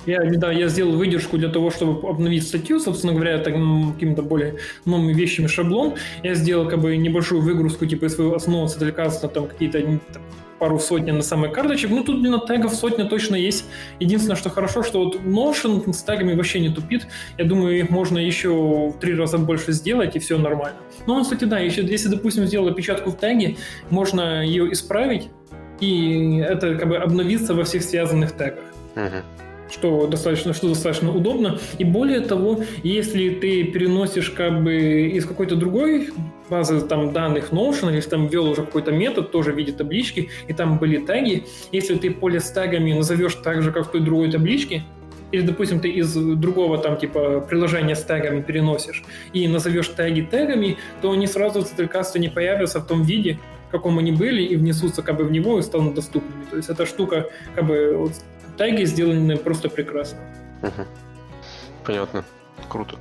я, 0.07 0.20
да, 0.24 0.51
я 0.53 0.68
сделал 0.68 0.96
выдержку 0.96 1.36
для 1.36 1.48
того, 1.48 1.70
чтобы 1.70 2.09
обновить 2.09 2.46
статью, 2.46 2.80
собственно 2.80 3.12
говоря, 3.12 3.38
таким 3.38 3.92
какими-то 3.92 4.22
более 4.22 4.57
новыми 4.84 5.12
вещами 5.12 5.46
шаблон. 5.46 5.94
Я 6.22 6.34
сделал 6.34 6.68
как 6.68 6.80
бы 6.80 6.96
небольшую 6.96 7.42
выгрузку 7.42 7.86
типа 7.86 8.07
из 8.07 8.14
своего 8.14 8.34
основного 8.34 8.68
сателькаста, 8.68 9.28
там 9.28 9.46
какие-то 9.46 9.80
там, 9.80 10.22
пару 10.59 10.78
сотен 10.78 11.16
на 11.16 11.22
самой 11.22 11.51
карточек. 11.51 11.90
Ну, 11.90 12.05
тут, 12.05 12.20
блин, 12.20 12.38
тегов 12.46 12.74
сотня 12.74 13.07
точно 13.07 13.34
есть. 13.34 13.64
Единственное, 13.98 14.36
что 14.36 14.51
хорошо, 14.51 14.82
что 14.82 15.05
вот 15.05 15.16
Notion 15.16 15.92
с 15.92 16.03
тегами 16.03 16.34
вообще 16.34 16.61
не 16.61 16.68
тупит. 16.68 17.07
Я 17.38 17.44
думаю, 17.46 17.78
их 17.78 17.90
можно 17.90 18.18
еще 18.18 18.90
в 18.90 18.98
три 19.01 19.14
раза 19.14 19.38
больше 19.38 19.72
сделать, 19.72 20.16
и 20.16 20.18
все 20.18 20.38
нормально. 20.38 20.76
Ну, 21.07 21.22
кстати, 21.22 21.44
да, 21.44 21.59
еще, 21.59 21.82
если, 21.82 22.09
допустим, 22.09 22.46
сделал 22.46 22.68
опечатку 22.68 23.11
в 23.11 23.18
теге, 23.18 23.57
можно 23.88 24.44
ее 24.44 24.70
исправить, 24.72 25.28
и 25.80 26.36
это 26.46 26.74
как 26.74 26.88
бы 26.88 26.96
обновиться 26.98 27.55
во 27.55 27.64
всех 27.64 27.82
связанных 27.82 28.32
тегах. 28.36 28.64
Uh-huh 28.94 29.22
что 29.70 30.06
достаточно, 30.06 30.52
что 30.52 30.68
достаточно 30.68 31.14
удобно. 31.14 31.58
И 31.78 31.84
более 31.84 32.20
того, 32.20 32.62
если 32.82 33.30
ты 33.30 33.64
переносишь 33.64 34.30
как 34.30 34.62
бы 34.62 35.08
из 35.08 35.24
какой-то 35.24 35.56
другой 35.56 36.10
базы 36.48 36.80
там, 36.80 37.12
данных 37.12 37.52
Notion, 37.52 37.92
или 37.92 38.00
там 38.00 38.26
ввел 38.26 38.50
уже 38.50 38.62
какой-то 38.62 38.92
метод, 38.92 39.30
тоже 39.30 39.52
в 39.52 39.56
виде 39.56 39.72
таблички, 39.72 40.30
и 40.48 40.52
там 40.52 40.78
были 40.78 40.98
теги, 40.98 41.46
если 41.72 41.94
ты 41.94 42.10
поле 42.10 42.40
с 42.40 42.50
тегами 42.50 42.92
назовешь 42.92 43.36
так 43.36 43.62
же, 43.62 43.72
как 43.72 43.88
в 43.88 43.90
той 43.92 44.00
другой 44.00 44.30
табличке, 44.30 44.84
или, 45.32 45.42
допустим, 45.42 45.78
ты 45.78 45.88
из 45.88 46.12
другого 46.14 46.78
там 46.78 46.96
типа 46.96 47.40
приложения 47.48 47.94
с 47.94 48.02
тегами 48.02 48.42
переносишь 48.42 49.04
и 49.32 49.46
назовешь 49.46 49.88
теги 49.88 50.22
тегами, 50.22 50.76
то 51.02 51.12
они 51.12 51.26
сразу 51.28 51.62
в 51.62 52.18
не 52.18 52.28
появятся 52.28 52.80
в 52.80 52.86
том 52.86 53.02
виде, 53.02 53.38
в 53.68 53.70
каком 53.70 53.98
они 53.98 54.10
были, 54.10 54.42
и 54.42 54.56
внесутся 54.56 55.02
как 55.02 55.16
бы 55.16 55.24
в 55.24 55.30
него 55.30 55.58
и 55.60 55.62
станут 55.62 55.94
доступными. 55.94 56.44
То 56.50 56.56
есть 56.56 56.68
эта 56.68 56.84
штука 56.84 57.30
как 57.54 57.66
бы 57.66 57.94
вот, 57.96 58.12
теги 58.61 58.84
сделаны 58.84 59.38
просто 59.38 59.70
прекрасно. 59.70 60.18
Угу. 60.62 60.86
Понятно. 61.86 62.24
Круто. 62.68 62.96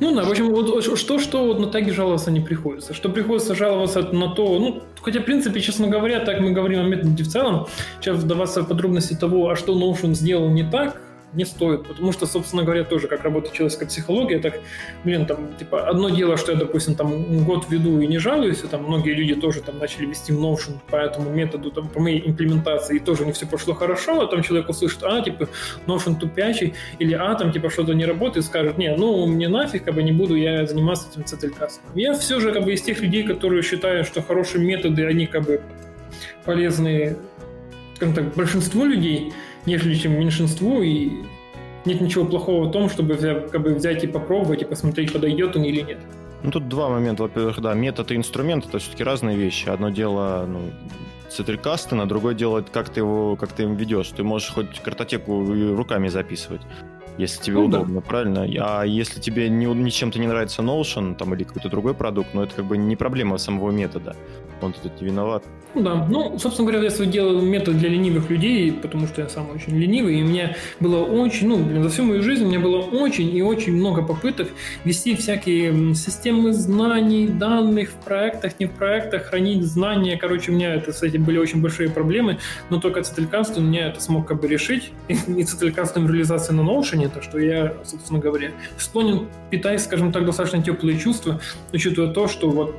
Ну 0.00 0.14
да, 0.14 0.22
в 0.22 0.30
общем, 0.30 0.50
вот 0.50 0.84
что, 0.98 1.18
что 1.18 1.44
вот 1.44 1.58
на 1.58 1.72
теги 1.72 1.90
жаловаться 1.90 2.30
не 2.30 2.40
приходится. 2.40 2.94
Что 2.94 3.08
приходится 3.08 3.54
жаловаться 3.54 4.02
на 4.02 4.28
то, 4.34 4.58
ну, 4.58 4.82
хотя, 5.00 5.20
в 5.20 5.24
принципе, 5.24 5.60
честно 5.60 5.88
говоря, 5.88 6.20
так 6.20 6.40
мы 6.40 6.52
говорим 6.52 6.80
о 6.80 6.82
методе 6.84 7.24
в 7.24 7.28
целом. 7.28 7.66
Сейчас 8.00 8.18
вдаваться 8.18 8.62
в 8.62 8.68
подробности 8.68 9.14
того, 9.14 9.48
а 9.48 9.56
что 9.56 9.74
Notion 9.74 10.14
сделал 10.14 10.50
не 10.50 10.70
так, 10.70 11.00
не 11.34 11.44
стоит, 11.44 11.86
потому 11.86 12.12
что, 12.12 12.26
собственно 12.26 12.62
говоря, 12.62 12.84
тоже 12.84 13.06
как 13.06 13.22
работает 13.24 13.54
человеческая 13.54 13.86
психология, 13.86 14.38
так, 14.38 14.60
блин, 15.04 15.26
там, 15.26 15.54
типа, 15.58 15.86
одно 15.86 16.08
дело, 16.08 16.36
что 16.36 16.52
я, 16.52 16.58
допустим, 16.58 16.94
там 16.94 17.44
год 17.44 17.66
веду 17.68 18.00
и 18.00 18.06
не 18.06 18.18
жалуюсь, 18.18 18.62
и 18.64 18.66
там 18.66 18.84
многие 18.84 19.12
люди 19.12 19.34
тоже 19.34 19.60
там 19.60 19.78
начали 19.78 20.06
вести 20.06 20.32
Notion 20.32 20.78
по 20.90 20.96
этому 20.96 21.30
методу, 21.30 21.70
там, 21.70 21.88
по 21.88 22.00
моей 22.00 22.26
имплементации, 22.26 22.96
и 22.96 22.98
тоже 22.98 23.26
не 23.26 23.32
все 23.32 23.46
пошло 23.46 23.74
хорошо, 23.74 24.22
а 24.22 24.26
там 24.26 24.42
человек 24.42 24.68
услышит, 24.68 25.02
а, 25.02 25.20
типа, 25.20 25.48
Notion 25.86 26.18
тупячий, 26.18 26.74
или, 26.98 27.14
а, 27.14 27.34
там, 27.34 27.52
типа, 27.52 27.68
что-то 27.70 27.92
не 27.92 28.06
работает, 28.06 28.46
скажет, 28.46 28.78
не, 28.78 28.94
ну, 28.96 29.26
мне 29.26 29.48
нафиг, 29.48 29.84
как 29.84 29.94
бы, 29.94 30.02
не 30.02 30.12
буду 30.12 30.34
я 30.34 30.66
заниматься 30.66 31.08
этим 31.10 31.24
цетелькастом. 31.24 31.84
Я 31.94 32.14
все 32.14 32.40
же, 32.40 32.52
как 32.52 32.64
бы, 32.64 32.72
из 32.72 32.82
тех 32.82 33.00
людей, 33.00 33.22
которые 33.22 33.62
считают, 33.62 34.06
что 34.06 34.22
хорошие 34.22 34.64
методы, 34.64 35.04
они, 35.04 35.26
как 35.26 35.44
бы, 35.44 35.60
полезны, 36.44 37.16
скажем 37.96 38.14
так, 38.14 38.34
большинству 38.34 38.84
людей, 38.84 39.32
нежели 39.66 39.94
чем 39.94 40.18
меньшинству, 40.18 40.82
и 40.82 41.10
нет 41.84 42.00
ничего 42.00 42.24
плохого 42.24 42.68
в 42.68 42.72
том, 42.72 42.88
чтобы 42.88 43.14
взять, 43.14 43.50
как 43.50 43.62
бы 43.62 43.74
взять 43.74 44.04
и 44.04 44.06
попробовать, 44.06 44.62
и 44.62 44.64
посмотреть, 44.64 45.12
подойдет 45.12 45.56
он 45.56 45.64
или 45.64 45.80
нет. 45.80 45.98
Ну, 46.42 46.50
тут 46.50 46.68
два 46.68 46.88
момента. 46.88 47.24
Во-первых, 47.24 47.60
да, 47.60 47.74
метод 47.74 48.12
и 48.12 48.16
инструмент— 48.16 48.66
это 48.68 48.78
все-таки 48.78 49.02
разные 49.02 49.36
вещи. 49.36 49.68
Одно 49.68 49.90
дело, 49.90 50.46
ну, 50.48 50.60
цетрикаста, 51.28 51.96
на 51.96 52.06
другое 52.06 52.34
дело, 52.34 52.64
как 52.70 52.88
ты 52.90 53.00
его, 53.00 53.36
как 53.36 53.52
ты 53.52 53.64
им 53.64 53.74
ведешь. 53.74 54.08
Ты 54.08 54.22
можешь 54.22 54.50
хоть 54.50 54.80
картотеку 54.80 55.44
руками 55.74 56.08
записывать, 56.08 56.62
если 57.16 57.42
тебе 57.42 57.56
ну, 57.56 57.64
удобно, 57.64 58.00
да. 58.00 58.00
правильно? 58.00 58.46
А 58.60 58.84
если 58.84 59.20
тебе 59.20 59.48
не, 59.48 59.66
ничем-то 59.66 60.18
не 60.20 60.28
нравится 60.28 60.62
Notion 60.62 61.16
там, 61.16 61.34
или 61.34 61.42
какой-то 61.44 61.68
другой 61.68 61.94
продукт, 61.94 62.34
ну, 62.34 62.42
это 62.42 62.54
как 62.54 62.66
бы 62.66 62.76
не 62.76 62.94
проблема 62.94 63.38
самого 63.38 63.72
метода. 63.72 64.14
Он 64.60 64.72
тут 64.72 65.00
виноват. 65.00 65.44
Ну 65.74 65.82
да, 65.82 66.06
ну, 66.10 66.38
собственно 66.38 66.70
говоря, 66.70 66.88
я 66.88 67.04
делал 67.04 67.42
метод 67.42 67.78
для 67.78 67.90
ленивых 67.90 68.30
людей, 68.30 68.72
потому 68.72 69.06
что 69.06 69.20
я 69.20 69.28
сам 69.28 69.50
очень 69.50 69.78
ленивый, 69.78 70.18
и 70.18 70.22
у 70.22 70.26
меня 70.26 70.56
было 70.80 71.04
очень, 71.04 71.46
ну, 71.46 71.58
блин, 71.58 71.82
за 71.82 71.90
всю 71.90 72.04
мою 72.04 72.22
жизнь 72.22 72.44
у 72.44 72.48
меня 72.48 72.58
было 72.58 72.78
очень 72.78 73.34
и 73.36 73.42
очень 73.42 73.74
много 73.74 74.02
попыток 74.02 74.48
вести 74.84 75.14
всякие 75.14 75.94
системы 75.94 76.54
знаний, 76.54 77.28
данных 77.28 77.90
в 77.90 78.04
проектах, 78.04 78.58
не 78.58 78.66
в 78.66 78.72
проектах, 78.72 79.26
хранить 79.26 79.62
знания, 79.62 80.16
короче, 80.16 80.52
у 80.52 80.54
меня 80.54 80.74
это, 80.74 80.92
с 80.92 81.02
этим 81.02 81.24
были 81.24 81.36
очень 81.36 81.60
большие 81.60 81.90
проблемы, 81.90 82.38
но 82.70 82.80
только 82.80 83.02
Цетелькаст 83.02 83.58
у 83.58 83.60
меня 83.60 83.88
это 83.88 84.00
смог 84.00 84.26
как 84.26 84.40
бы 84.40 84.48
решить, 84.48 84.90
и 85.08 85.44
Цетелькастом 85.44 86.08
реализация 86.08 86.54
на 86.54 86.62
Notion, 86.62 87.04
это 87.04 87.20
что 87.20 87.38
я, 87.38 87.74
собственно 87.84 88.18
говоря, 88.18 88.52
склонен 88.78 89.28
питать, 89.50 89.82
скажем 89.82 90.12
так, 90.12 90.24
достаточно 90.24 90.62
теплые 90.62 90.98
чувства, 90.98 91.40
учитывая 91.72 92.12
то, 92.12 92.26
что 92.26 92.48
вот 92.48 92.74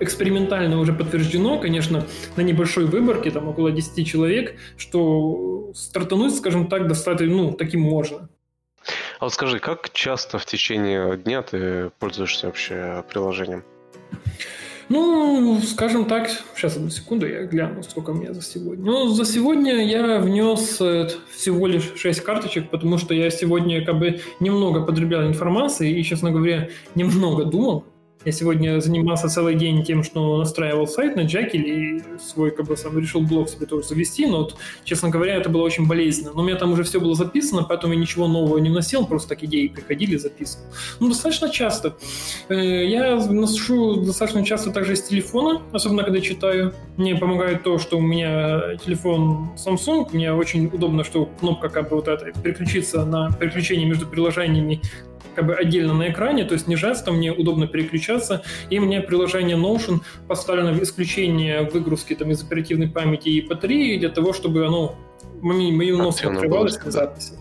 экспериментально 0.00 0.78
уже 0.78 0.92
подтверждено, 0.92 1.58
конечно, 1.58 2.06
на 2.36 2.42
небольшой 2.42 2.86
выборке, 2.86 3.30
там 3.30 3.48
около 3.48 3.70
10 3.70 4.06
человек, 4.06 4.56
что 4.76 5.72
стартануть, 5.74 6.36
скажем 6.36 6.68
так, 6.68 6.88
достаточно, 6.88 7.34
ну, 7.34 7.52
таким 7.52 7.80
можно. 7.80 8.28
А 9.18 9.24
вот 9.24 9.32
скажи, 9.32 9.58
как 9.58 9.90
часто 9.92 10.38
в 10.38 10.46
течение 10.46 11.16
дня 11.16 11.42
ты 11.42 11.90
пользуешься 11.98 12.46
вообще 12.46 13.04
приложением? 13.08 13.64
Ну, 14.90 15.60
скажем 15.62 16.04
так, 16.04 16.28
сейчас 16.54 16.76
одну 16.76 16.90
секунду, 16.90 17.26
я 17.26 17.46
гляну, 17.46 17.82
сколько 17.82 18.10
у 18.10 18.14
меня 18.14 18.34
за 18.34 18.42
сегодня. 18.42 18.84
Ну, 18.84 19.08
за 19.08 19.24
сегодня 19.24 19.82
я 19.82 20.18
внес 20.18 20.78
э, 20.80 21.08
всего 21.34 21.66
лишь 21.66 21.94
6 21.96 22.20
карточек, 22.20 22.68
потому 22.68 22.98
что 22.98 23.14
я 23.14 23.30
сегодня 23.30 23.84
как 23.84 23.98
бы 23.98 24.20
немного 24.40 24.82
потреблял 24.82 25.26
информации 25.26 25.98
и, 25.98 26.04
честно 26.04 26.32
говоря, 26.32 26.68
немного 26.94 27.44
думал. 27.44 27.84
Я 28.24 28.32
сегодня 28.32 28.80
занимался 28.80 29.28
целый 29.28 29.54
день 29.54 29.84
тем, 29.84 30.02
что 30.02 30.38
настраивал 30.38 30.86
сайт 30.86 31.14
на 31.14 31.20
Jekyll 31.20 31.62
и 31.62 32.02
свой, 32.18 32.50
как 32.50 32.66
бы, 32.66 32.76
сам 32.76 32.98
решил 32.98 33.20
блог 33.20 33.50
себе 33.50 33.66
тоже 33.66 33.86
завести, 33.86 34.24
но 34.26 34.38
вот, 34.38 34.56
честно 34.84 35.10
говоря, 35.10 35.34
это 35.36 35.50
было 35.50 35.62
очень 35.62 35.86
болезненно. 35.86 36.32
Но 36.34 36.42
у 36.42 36.44
меня 36.44 36.56
там 36.56 36.72
уже 36.72 36.84
все 36.84 37.00
было 37.00 37.14
записано, 37.14 37.64
поэтому 37.64 37.92
я 37.92 38.00
ничего 38.00 38.26
нового 38.26 38.56
не 38.58 38.70
вносил, 38.70 39.06
просто 39.06 39.30
так 39.30 39.44
идеи 39.44 39.68
приходили, 39.68 40.16
записывал. 40.16 40.64
Ну, 41.00 41.08
достаточно 41.08 41.50
часто. 41.50 41.96
Э, 42.48 42.86
я 42.86 43.16
ношу 43.16 43.96
достаточно 43.96 44.42
часто 44.44 44.70
также 44.70 44.94
из 44.94 45.02
телефона, 45.02 45.60
особенно 45.72 46.02
когда 46.02 46.20
читаю. 46.20 46.72
Мне 46.96 47.16
помогает 47.16 47.62
то, 47.62 47.78
что 47.78 47.98
у 47.98 48.00
меня 48.00 48.76
телефон 48.76 49.50
Samsung, 49.56 50.08
мне 50.12 50.32
очень 50.32 50.66
удобно, 50.66 51.04
что 51.04 51.26
кнопка 51.26 51.68
как 51.68 51.90
бы 51.90 51.96
вот 51.96 52.08
эта 52.08 52.32
переключиться 52.40 53.04
на 53.04 53.30
переключение 53.32 53.86
между 53.86 54.06
приложениями 54.06 54.80
как 55.34 55.46
бы 55.46 55.54
отдельно 55.54 55.94
на 55.94 56.10
экране, 56.10 56.44
то 56.44 56.54
есть 56.54 56.66
не 56.68 56.76
жестом, 56.76 57.16
мне 57.16 57.32
удобно 57.32 57.66
переключаться, 57.66 58.42
и 58.70 58.78
мне 58.78 59.00
приложение 59.00 59.56
Notion 59.56 60.00
поставлено 60.28 60.72
в 60.72 60.82
исключение 60.82 61.62
выгрузки 61.62 62.14
там, 62.14 62.30
из 62.30 62.42
оперативной 62.42 62.88
памяти 62.88 63.28
и 63.28 63.46
батареи 63.46 63.98
для 63.98 64.10
того, 64.10 64.32
чтобы 64.32 64.66
оно 64.66 64.96
мою 65.42 65.98
нос 65.98 66.22
открывалось 66.24 66.78
к 66.78 66.90
записи. 66.90 67.32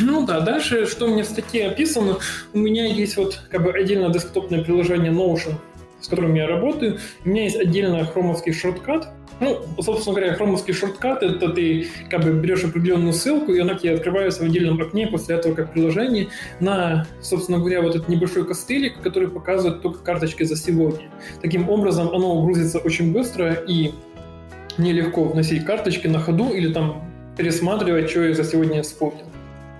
Ну 0.00 0.24
да, 0.24 0.40
дальше, 0.40 0.86
что 0.86 1.06
у 1.06 1.08
меня 1.08 1.24
в 1.24 1.26
статье 1.26 1.68
описано, 1.68 2.18
у 2.52 2.58
меня 2.58 2.86
есть 2.86 3.16
вот 3.16 3.40
как 3.50 3.64
бы 3.64 3.72
отдельно 3.72 4.10
десктопное 4.10 4.62
приложение 4.62 5.12
Notion, 5.12 5.54
с 6.00 6.08
которым 6.08 6.34
я 6.34 6.46
работаю. 6.46 6.98
У 7.24 7.28
меня 7.28 7.44
есть 7.44 7.56
отдельно 7.56 8.04
хромовский 8.04 8.52
шорткат, 8.52 9.08
ну, 9.40 9.60
собственно 9.80 10.16
говоря, 10.16 10.34
хромовский 10.34 10.74
шорткат— 10.74 11.22
это 11.24 11.50
ты 11.50 11.88
как 12.10 12.24
бы 12.24 12.32
берешь 12.32 12.64
определенную 12.64 13.12
ссылку, 13.12 13.52
и 13.52 13.60
она 13.60 13.74
тебе 13.74 13.94
открывается 13.94 14.42
в 14.42 14.46
отдельном 14.46 14.80
окне 14.80 15.06
после 15.06 15.36
этого 15.36 15.54
как 15.54 15.72
приложение 15.72 16.28
на, 16.60 17.06
собственно 17.20 17.58
говоря, 17.58 17.82
вот 17.82 17.94
этот 17.94 18.08
небольшой 18.08 18.44
костылик, 18.44 19.00
который 19.00 19.28
показывает 19.28 19.82
только 19.82 20.00
карточки 20.00 20.42
за 20.42 20.56
сегодня. 20.56 21.10
Таким 21.40 21.68
образом, 21.68 22.08
оно 22.08 22.42
грузится 22.42 22.78
очень 22.78 23.12
быстро 23.12 23.52
и 23.52 23.92
нелегко 24.76 25.24
вносить 25.24 25.64
карточки 25.64 26.06
на 26.06 26.20
ходу 26.20 26.52
или 26.52 26.72
там 26.72 27.04
пересматривать, 27.36 28.10
что 28.10 28.24
я 28.24 28.34
за 28.34 28.44
сегодня 28.44 28.82
вспомнил. 28.82 29.27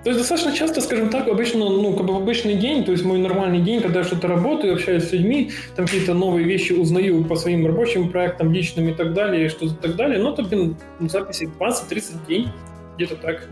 То 0.09 0.13
есть 0.13 0.21
достаточно 0.27 0.57
часто, 0.57 0.81
скажем 0.81 1.11
так, 1.11 1.29
обычно, 1.29 1.69
ну, 1.69 1.95
как 1.95 2.07
бы 2.07 2.15
в 2.15 2.17
обычный 2.17 2.55
день, 2.55 2.83
то 2.83 2.93
есть 2.93 3.05
мой 3.05 3.19
нормальный 3.19 3.61
день, 3.61 3.83
когда 3.83 3.99
я 3.99 4.05
что-то 4.07 4.27
работаю, 4.27 4.73
общаюсь 4.73 5.05
с 5.05 5.13
людьми, 5.13 5.51
там 5.77 5.85
какие-то 5.85 6.15
новые 6.15 6.47
вещи 6.47 6.73
узнаю 6.73 7.23
по 7.25 7.37
своим 7.37 7.67
рабочим 7.67 8.09
проектам, 8.09 8.51
личным 8.51 8.89
и 8.89 8.95
так 8.95 9.13
далее, 9.13 9.45
и 9.45 9.49
что-то 9.51 9.75
так 9.75 9.97
далее, 9.97 10.19
но 10.19 10.33
это, 10.33 10.45
блин, 10.45 10.79
записи 10.99 11.51
20-30 11.61 12.27
дней, 12.27 12.49
где-то 12.97 13.17
так. 13.17 13.49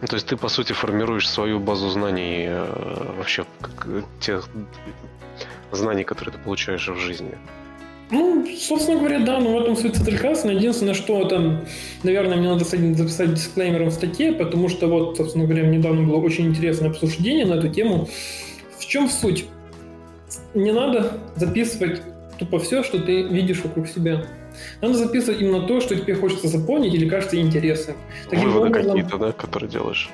Ну, 0.00 0.08
то 0.08 0.16
есть 0.16 0.26
ты, 0.26 0.36
по 0.36 0.48
сути, 0.48 0.72
формируешь 0.72 1.30
свою 1.30 1.60
базу 1.60 1.88
знаний, 1.90 2.46
э, 2.48 3.14
вообще, 3.16 3.44
как, 3.60 3.86
тех 4.18 4.48
знаний, 5.70 6.02
которые 6.02 6.32
ты 6.34 6.40
получаешь 6.40 6.88
в 6.88 6.96
жизни. 6.96 7.38
Ну, 8.10 8.44
собственно 8.58 8.98
говоря, 8.98 9.20
да, 9.20 9.38
но 9.38 9.56
в 9.56 9.62
этом 9.62 9.76
суть 9.76 9.94
Цетрикаса. 9.94 10.48
Единственное, 10.48 10.94
что 10.94 11.24
там, 11.26 11.60
наверное, 12.02 12.36
мне 12.36 12.48
надо 12.48 12.64
записать 12.64 13.34
дисклеймером 13.34 13.90
в 13.90 13.92
статье, 13.92 14.32
потому 14.32 14.68
что 14.68 14.88
вот, 14.88 15.16
собственно 15.16 15.44
говоря, 15.44 15.66
недавно 15.66 16.02
было 16.02 16.16
очень 16.16 16.46
интересное 16.46 16.90
обсуждение 16.90 17.46
на 17.46 17.54
эту 17.54 17.68
тему. 17.68 18.08
В 18.78 18.86
чем 18.86 19.08
суть? 19.08 19.46
Не 20.54 20.72
надо 20.72 21.18
записывать 21.36 22.02
тупо 22.38 22.58
все, 22.58 22.82
что 22.82 22.98
ты 22.98 23.22
видишь 23.22 23.62
вокруг 23.62 23.86
себя. 23.86 24.26
Надо 24.80 24.94
записывать 24.94 25.40
именно 25.40 25.66
то, 25.66 25.80
что 25.80 25.94
тебе 25.94 26.14
хочется 26.14 26.48
запомнить 26.48 26.94
или 26.94 27.08
кажется 27.08 27.40
интересным. 27.40 27.96
Таким 28.28 28.50
Выводы 28.50 28.70
образом... 28.70 28.92
какие-то, 28.92 29.18
да, 29.18 29.32
которые 29.32 29.70
делаешь. 29.70 30.10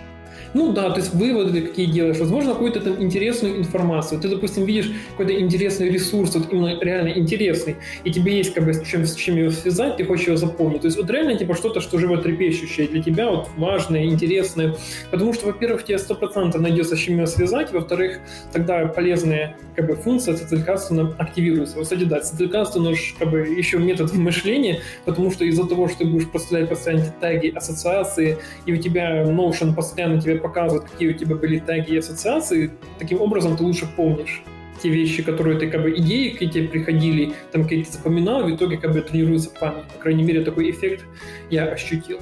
Ну 0.57 0.73
да, 0.73 0.89
то 0.89 1.01
есть 1.01 1.13
выводы 1.13 1.61
какие 1.61 1.85
делаешь, 1.85 2.17
возможно, 2.17 2.53
какую-то 2.55 2.81
там 2.81 3.03
интересную 3.03 3.59
информацию. 3.59 4.19
Ты, 4.19 4.29
допустим, 4.29 4.65
видишь 4.65 4.91
какой-то 5.11 5.39
интересный 5.39 5.91
ресурс, 5.91 6.35
вот 6.35 6.51
именно 6.51 6.81
реально 6.81 7.11
интересный, 7.11 7.77
и 8.05 8.11
тебе 8.11 8.39
есть 8.39 8.55
как 8.55 8.65
бы 8.65 8.73
с 8.73 8.81
чем, 8.83 9.05
с 9.05 9.15
чем 9.15 9.37
его 9.37 9.51
связать, 9.51 9.99
ты 9.99 10.05
хочешь 10.07 10.29
его 10.29 10.37
запомнить. 10.39 10.81
То 10.81 10.87
есть 10.87 10.97
вот 10.97 11.11
реально 11.11 11.37
типа 11.37 11.55
что-то, 11.55 11.83
что 11.83 11.99
животрепещущее 11.99 12.89
для 12.89 13.03
тебя, 13.03 13.31
вот 13.31 13.51
важное, 13.59 14.07
интересное. 14.07 14.75
Потому 15.11 15.35
что, 15.35 15.45
во-первых, 15.45 15.85
тебе 15.85 15.99
сто 15.99 16.15
процентов 16.15 16.63
найдется 16.63 16.97
с 16.97 17.01
чем 17.01 17.17
его 17.17 17.27
связать, 17.27 17.71
во-вторых, 17.75 18.21
тогда 18.51 18.87
полезная 18.87 19.59
как 19.75 19.87
бы 19.89 19.95
функция 19.97 20.37
циталькастона 20.37 21.15
активируется. 21.19 21.77
Вот, 21.77 21.83
кстати, 21.83 22.05
да, 22.05 22.21
циталькастон 22.21 22.95
как 23.19 23.31
бы 23.31 23.41
еще 23.41 23.77
метод 23.77 24.11
мышления, 24.15 24.81
потому 25.05 25.31
что 25.31 25.45
из-за 25.45 25.65
того, 25.65 25.89
что 25.89 25.99
ты 25.99 26.07
будешь 26.07 26.31
поставлять 26.31 26.71
постоянно 26.71 27.13
теги, 27.21 27.49
ассоциации, 27.55 28.39
и 28.65 28.73
у 28.73 28.79
тебя 28.79 29.23
Notion 29.25 29.75
постоянно 29.75 30.19
тебе 30.19 30.46
показывает, 30.49 30.91
какие 30.91 31.11
у 31.11 31.15
тебя 31.15 31.37
были 31.37 31.59
теги 31.59 31.93
и 31.93 31.99
ассоциации, 31.99 32.71
таким 32.99 33.21
образом 33.21 33.57
ты 33.57 33.65
лучше 33.65 33.87
помнишь 33.97 34.43
те 34.83 34.91
вещи, 34.91 35.23
которые 35.23 35.59
ты, 35.59 35.71
как 35.71 35.83
бы, 35.83 35.91
идеи 35.97 36.31
к 36.31 36.39
тебе 36.39 36.69
приходили, 36.69 37.33
там, 37.53 37.63
какие-то 37.63 37.93
запоминал, 37.93 38.45
в 38.45 38.55
итоге, 38.55 38.77
как 38.77 38.93
бы, 38.93 39.01
тренируется 39.01 39.51
память. 39.59 39.85
По 39.95 39.99
крайней 40.01 40.23
мере, 40.23 40.43
такой 40.43 40.71
эффект 40.71 41.05
я 41.51 41.65
ощутил. 41.65 42.19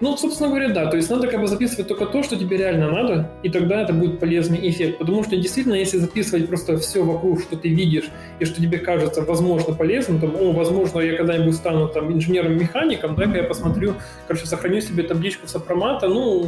Ну, 0.00 0.14
собственно 0.18 0.50
говоря, 0.50 0.68
да, 0.68 0.90
то 0.90 0.98
есть 0.98 1.08
надо 1.08 1.26
как 1.26 1.40
бы 1.40 1.46
записывать 1.46 1.88
только 1.88 2.04
то, 2.04 2.22
что 2.22 2.36
тебе 2.36 2.58
реально 2.58 2.90
надо, 2.90 3.30
и 3.42 3.48
тогда 3.48 3.80
это 3.80 3.94
будет 3.94 4.20
полезный 4.20 4.68
эффект. 4.68 4.98
Потому 4.98 5.24
что 5.24 5.36
действительно, 5.36 5.74
если 5.74 5.96
записывать 5.96 6.48
просто 6.48 6.76
все 6.76 7.02
вокруг, 7.02 7.40
что 7.40 7.56
ты 7.56 7.70
видишь, 7.70 8.10
и 8.38 8.44
что 8.44 8.60
тебе 8.60 8.76
кажется, 8.78 9.22
возможно, 9.22 9.72
полезным, 9.74 10.20
там, 10.20 10.36
о, 10.36 10.52
возможно, 10.52 11.00
я 11.00 11.16
когда-нибудь 11.16 11.54
стану 11.54 11.88
там 11.88 12.12
инженером-механиком, 12.12 13.14
да, 13.14 13.24
я 13.24 13.44
посмотрю, 13.44 13.94
короче, 14.26 14.46
сохраню 14.46 14.82
себе 14.82 15.02
табличку 15.02 15.48
сопромата, 15.48 16.08
ну, 16.08 16.46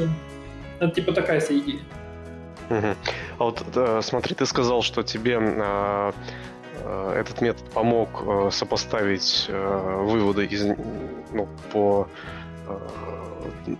это 0.80 0.94
типа 0.94 1.12
такая 1.12 1.40
вся 1.40 1.54
идея. 1.54 1.80
Угу. 2.70 2.94
А 3.38 3.44
вот 3.44 3.62
э, 3.74 4.00
смотри, 4.02 4.34
ты 4.34 4.46
сказал, 4.46 4.82
что 4.82 5.02
тебе 5.02 5.38
э, 5.40 6.12
э, 6.84 7.20
этот 7.20 7.40
метод 7.40 7.64
помог 7.70 8.08
э, 8.26 8.50
сопоставить 8.52 9.46
э, 9.48 10.02
выводы 10.04 10.44
из, 10.44 10.64
ну, 11.32 11.48
по 11.72 12.08
э, 12.66 12.78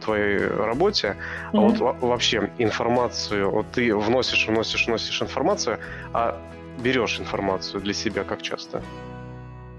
твоей 0.01 0.39
работе, 0.39 1.17
mm-hmm. 1.53 1.59
а 1.59 1.61
вот 1.61 2.01
вообще 2.01 2.51
информацию, 2.59 3.51
вот 3.51 3.67
ты 3.73 3.95
вносишь, 3.95 4.47
вносишь, 4.49 4.87
вносишь 4.87 5.21
информацию, 5.21 5.79
а 6.13 6.39
берешь 6.79 7.21
информацию 7.21 7.81
для 7.81 7.95
себя 7.95 8.25
как 8.25 8.43
часто? 8.43 8.83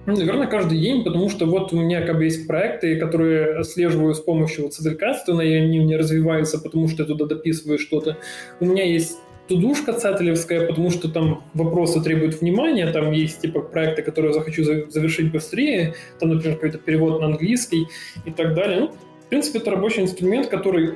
Ну, 0.09 0.17
наверное, 0.17 0.47
каждый 0.47 0.79
день, 0.79 1.03
потому 1.03 1.29
что 1.29 1.45
вот 1.45 1.71
у 1.71 1.79
меня 1.79 2.01
как 2.01 2.17
бы 2.17 2.23
есть 2.23 2.47
проекты, 2.47 2.95
которые 2.95 3.59
отслеживаю 3.59 4.15
с 4.15 4.19
помощью 4.19 4.63
вот 4.63 4.73
Цеделькастона, 4.73 5.41
и 5.41 5.53
они 5.53 5.81
у 5.81 5.83
меня 5.83 5.99
развиваются, 5.99 6.57
потому 6.57 6.87
что 6.87 7.03
я 7.03 7.07
туда 7.07 7.25
дописываю 7.25 7.77
что-то. 7.77 8.17
У 8.59 8.65
меня 8.65 8.83
есть 8.83 9.19
тудушка 9.47 9.93
цателевская, 9.93 10.65
потому 10.65 10.89
что 10.89 11.09
там 11.09 11.43
вопросы 11.53 12.01
требуют 12.01 12.41
внимания, 12.41 12.91
там 12.91 13.11
есть 13.11 13.41
типа 13.41 13.59
проекты, 13.59 14.01
которые 14.01 14.31
я 14.31 14.39
захочу 14.39 14.63
завершить 14.63 15.31
быстрее, 15.31 15.93
там, 16.19 16.29
например, 16.29 16.55
какой-то 16.55 16.79
перевод 16.79 17.19
на 17.19 17.27
английский 17.27 17.87
и 18.25 18.31
так 18.31 18.55
далее. 18.55 18.79
Ну, 18.79 18.87
в 18.87 19.29
принципе, 19.29 19.59
это 19.59 19.69
рабочий 19.69 20.01
инструмент, 20.01 20.47
который 20.47 20.95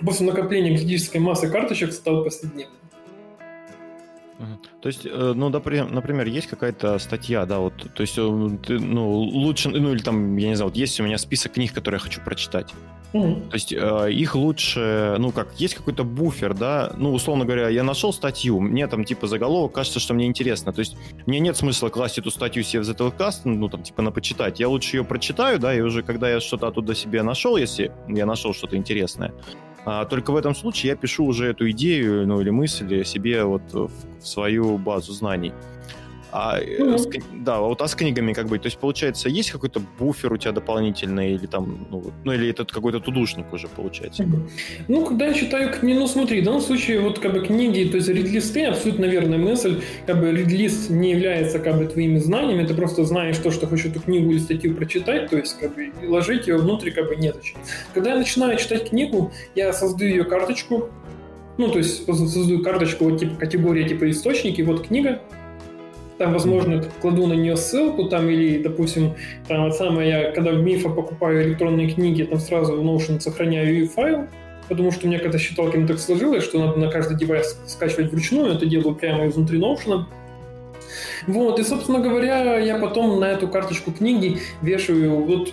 после 0.00 0.24
накопления 0.24 0.74
критической 0.78 1.20
массы 1.20 1.50
карточек 1.50 1.92
стал 1.92 2.24
повседневным. 2.24 2.78
То 4.82 4.88
есть, 4.88 5.06
э, 5.06 5.32
ну, 5.36 5.48
например, 5.48 6.26
есть 6.26 6.48
какая-то 6.48 6.98
статья, 6.98 7.46
да, 7.46 7.60
вот, 7.60 7.74
то 7.94 8.00
есть, 8.00 8.18
э, 8.18 8.48
ты, 8.66 8.80
ну, 8.80 9.12
лучше, 9.12 9.68
ну, 9.68 9.92
или 9.92 10.02
там, 10.02 10.36
я 10.36 10.48
не 10.48 10.56
знаю, 10.56 10.70
вот 10.70 10.76
есть 10.76 10.98
у 10.98 11.04
меня 11.04 11.18
список 11.18 11.52
книг, 11.52 11.72
которые 11.72 11.98
я 11.98 12.02
хочу 12.02 12.20
прочитать. 12.20 12.74
Mm-hmm. 13.12 13.48
То 13.48 13.54
есть 13.54 13.72
э, 13.72 14.12
их 14.12 14.34
лучше, 14.34 15.16
ну 15.18 15.32
как, 15.32 15.52
есть 15.60 15.74
какой-то 15.74 16.02
буфер, 16.02 16.54
да, 16.54 16.92
ну 16.96 17.12
условно 17.12 17.44
говоря, 17.44 17.68
я 17.68 17.84
нашел 17.84 18.10
статью, 18.12 18.58
мне 18.58 18.86
там 18.86 19.04
типа 19.04 19.26
заголовок 19.26 19.72
кажется, 19.72 20.00
что 20.00 20.14
мне 20.14 20.24
интересно, 20.24 20.72
то 20.72 20.80
есть 20.80 20.96
мне 21.26 21.38
нет 21.38 21.56
смысла 21.56 21.90
класть 21.90 22.18
эту 22.18 22.30
статью 22.30 22.62
себе 22.62 22.80
в 22.82 22.88
ZTLcast, 22.88 23.42
ну 23.44 23.68
там 23.68 23.82
типа 23.82 24.00
на 24.00 24.12
почитать, 24.12 24.60
я 24.60 24.68
лучше 24.68 24.96
ее 24.96 25.04
прочитаю, 25.04 25.58
да, 25.58 25.74
и 25.74 25.82
уже 25.82 26.02
когда 26.02 26.30
я 26.30 26.40
что-то 26.40 26.68
оттуда 26.68 26.94
себе 26.94 27.22
нашел, 27.22 27.58
если 27.58 27.92
я 28.08 28.24
нашел 28.24 28.54
что-то 28.54 28.76
интересное, 28.76 29.34
а, 29.84 30.04
только 30.04 30.30
в 30.30 30.36
этом 30.36 30.54
случае 30.54 30.90
я 30.90 30.96
пишу 30.96 31.24
уже 31.24 31.46
эту 31.46 31.70
идею, 31.70 32.26
ну 32.26 32.40
или 32.40 32.50
мысль 32.50 33.04
себе 33.04 33.44
вот 33.44 33.62
в 33.72 33.90
свою 34.20 34.78
базу 34.78 35.12
знаний. 35.12 35.52
А, 36.32 36.58
mm-hmm. 36.58 36.98
с, 36.98 37.08
да, 37.44 37.60
вот 37.60 37.82
а 37.82 37.88
с 37.88 37.94
книгами 37.94 38.32
как 38.32 38.46
бы, 38.46 38.58
то 38.58 38.66
есть 38.66 38.78
получается, 38.78 39.28
есть 39.28 39.50
какой-то 39.50 39.82
буфер 39.98 40.32
у 40.32 40.38
тебя 40.38 40.52
дополнительный 40.52 41.34
или 41.34 41.46
там, 41.46 41.86
ну, 41.90 42.10
ну 42.24 42.32
или 42.32 42.48
этот 42.48 42.72
какой-то 42.72 43.00
тудушник 43.00 43.52
уже 43.52 43.68
получается? 43.68 44.22
Mm-hmm. 44.22 44.48
Ну, 44.88 45.04
когда 45.06 45.26
я 45.26 45.34
читаю 45.34 45.70
ну 45.82 46.06
смотри, 46.06 46.40
в 46.40 46.44
данном 46.44 46.62
случае 46.62 47.00
вот 47.00 47.18
как 47.18 47.34
бы 47.34 47.40
книги, 47.40 47.86
то 47.88 47.96
есть 47.96 48.08
редлисты, 48.08 48.64
абсолютно 48.64 49.04
верная 49.04 49.38
мысль, 49.38 49.82
как 50.06 50.20
бы 50.20 50.30
редлист 50.30 50.88
не 50.88 51.10
является 51.10 51.58
как 51.58 51.76
бы 51.76 51.84
твоими 51.84 52.18
знаниями, 52.18 52.66
ты 52.66 52.74
просто 52.74 53.04
знаешь 53.04 53.36
то, 53.36 53.50
что 53.50 53.66
хочешь 53.66 53.86
эту 53.86 54.00
книгу 54.00 54.30
или 54.30 54.38
статью 54.38 54.74
прочитать, 54.74 55.28
то 55.28 55.36
есть 55.36 55.58
как 55.58 55.74
бы 55.74 55.92
ложить 56.02 56.46
ее 56.46 56.56
внутрь 56.56 56.92
как 56.92 57.08
бы 57.08 57.16
незачем. 57.16 57.58
Когда 57.92 58.12
я 58.12 58.16
начинаю 58.16 58.56
читать 58.56 58.88
книгу, 58.88 59.32
я 59.54 59.72
создаю 59.74 60.10
ее 60.10 60.24
карточку, 60.24 60.88
ну, 61.58 61.68
то 61.68 61.78
есть 61.78 62.06
создаю 62.06 62.62
карточку 62.62 63.04
вот 63.04 63.20
типа 63.20 63.36
категория 63.36 63.86
типа 63.86 64.10
источники, 64.10 64.62
вот 64.62 64.86
книга, 64.86 65.20
там, 66.22 66.34
возможно, 66.34 66.80
кладу 67.00 67.26
на 67.26 67.32
нее 67.32 67.56
ссылку, 67.56 68.04
там, 68.04 68.30
или, 68.30 68.62
допустим, 68.62 69.14
там, 69.48 69.64
вот 69.64 69.74
самое, 69.74 70.08
я, 70.08 70.30
когда 70.30 70.52
в 70.52 70.62
Мифа 70.62 70.88
покупаю 70.88 71.42
электронные 71.42 71.90
книги, 71.90 72.22
там 72.22 72.38
сразу 72.38 72.76
в 72.76 72.80
Notion 72.80 73.18
сохраняю 73.18 73.88
файл, 73.88 74.28
потому 74.68 74.92
что 74.92 75.06
у 75.06 75.08
меня 75.08 75.18
когда 75.18 75.36
считалками 75.36 75.84
так 75.84 75.98
сложилось, 75.98 76.44
что 76.44 76.64
надо 76.64 76.78
на 76.78 76.88
каждый 76.92 77.16
девайс 77.16 77.60
скачивать 77.66 78.12
вручную, 78.12 78.52
это 78.52 78.66
делаю 78.66 78.94
прямо 78.94 79.26
изнутри 79.26 79.58
Notion. 79.58 80.04
Вот, 81.26 81.58
и, 81.58 81.64
собственно 81.64 81.98
говоря, 81.98 82.56
я 82.60 82.78
потом 82.78 83.18
на 83.18 83.32
эту 83.32 83.48
карточку 83.48 83.90
книги 83.90 84.38
вешаю 84.60 85.24
вот 85.24 85.52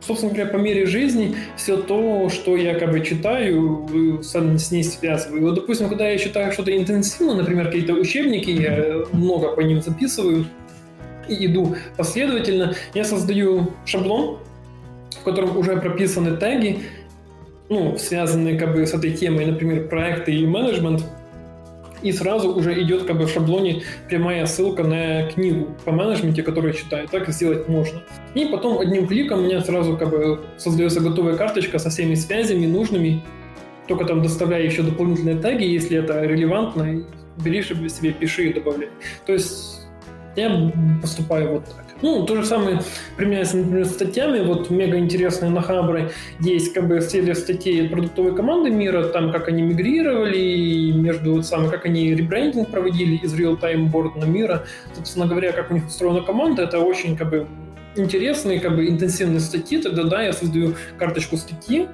собственно 0.00 0.32
говоря, 0.32 0.50
по 0.50 0.56
мере 0.56 0.86
жизни 0.86 1.36
все 1.56 1.76
то, 1.76 2.28
что 2.30 2.56
я 2.56 2.78
как 2.78 2.90
бы 2.92 3.00
читаю, 3.04 4.20
с 4.22 4.70
ней 4.70 4.84
связываю. 4.84 5.42
Вот, 5.42 5.54
допустим, 5.54 5.88
когда 5.88 6.08
я 6.08 6.18
читаю 6.18 6.52
что-то 6.52 6.76
интенсивно, 6.76 7.34
например, 7.34 7.66
какие-то 7.66 7.92
учебники, 7.94 8.50
я 8.50 9.04
много 9.12 9.48
по 9.54 9.60
ним 9.60 9.82
записываю 9.82 10.46
и 11.28 11.46
иду 11.46 11.76
последовательно, 11.96 12.74
я 12.94 13.04
создаю 13.04 13.70
шаблон, 13.84 14.38
в 15.20 15.24
котором 15.24 15.56
уже 15.56 15.76
прописаны 15.76 16.36
теги, 16.36 16.80
ну, 17.68 17.96
связанные 17.98 18.58
как 18.58 18.74
бы 18.74 18.86
с 18.86 18.94
этой 18.94 19.12
темой, 19.12 19.46
например, 19.46 19.86
проекты 19.88 20.32
и 20.32 20.46
менеджмент. 20.46 21.04
И 22.02 22.12
сразу 22.12 22.54
уже 22.54 22.80
идет 22.82 23.04
как 23.04 23.18
бы 23.18 23.26
в 23.26 23.30
шаблоне 23.30 23.82
прямая 24.08 24.46
ссылка 24.46 24.84
на 24.84 25.28
книгу 25.30 25.68
по 25.84 25.92
менеджменте, 25.92 26.42
которую 26.42 26.72
читаю. 26.74 27.08
Так 27.08 27.28
сделать 27.28 27.68
можно. 27.68 28.02
И 28.34 28.46
потом 28.46 28.78
одним 28.78 29.06
кликом 29.06 29.40
у 29.40 29.42
меня 29.42 29.60
сразу 29.60 29.96
как 29.96 30.10
бы 30.10 30.40
создается 30.56 31.00
готовая 31.00 31.36
карточка 31.36 31.78
со 31.78 31.90
всеми 31.90 32.14
связями 32.14 32.66
нужными, 32.66 33.22
только 33.88 34.04
там 34.04 34.22
доставляя 34.22 34.62
еще 34.62 34.82
дополнительные 34.82 35.36
теги, 35.36 35.64
если 35.64 35.98
это 35.98 36.22
релевантно, 36.22 37.04
бери 37.44 37.62
себе, 37.62 38.12
пиши 38.12 38.50
и 38.50 38.52
добавляй. 38.52 38.90
То 39.26 39.32
есть 39.32 39.80
я 40.36 40.72
поступаю 41.00 41.52
вот 41.54 41.64
так. 41.64 41.89
Ну, 42.02 42.24
то 42.24 42.36
же 42.36 42.44
самое 42.46 42.80
применяется, 43.16 43.58
например, 43.58 43.84
статьями. 43.84 44.40
Вот 44.40 44.70
мега 44.70 44.96
интересные 44.96 45.50
на 45.50 45.60
Хабре 45.60 46.10
есть 46.40 46.72
как 46.72 46.88
бы 46.88 47.00
серия 47.00 47.34
статей 47.34 47.88
продуктовой 47.88 48.34
команды 48.34 48.70
мира, 48.70 49.04
там 49.04 49.30
как 49.30 49.48
они 49.48 49.62
мигрировали, 49.62 50.92
между 50.92 51.34
вот 51.34 51.46
самое, 51.46 51.70
как 51.70 51.84
они 51.84 52.14
ребрендинг 52.14 52.70
проводили 52.70 53.16
из 53.16 53.34
real-time 53.38 53.90
board 53.90 54.18
на 54.18 54.24
мира. 54.24 54.64
Собственно 54.94 55.26
говоря, 55.26 55.52
как 55.52 55.70
у 55.70 55.74
них 55.74 55.86
устроена 55.86 56.22
команда, 56.22 56.62
это 56.62 56.78
очень 56.78 57.16
как 57.16 57.30
бы 57.30 57.46
интересные, 57.96 58.60
как 58.60 58.76
бы 58.76 58.88
интенсивные 58.88 59.40
статьи. 59.40 59.78
Тогда 59.78 60.04
да, 60.04 60.22
я 60.22 60.32
создаю 60.32 60.74
карточку 60.98 61.36
статьи, 61.36 61.88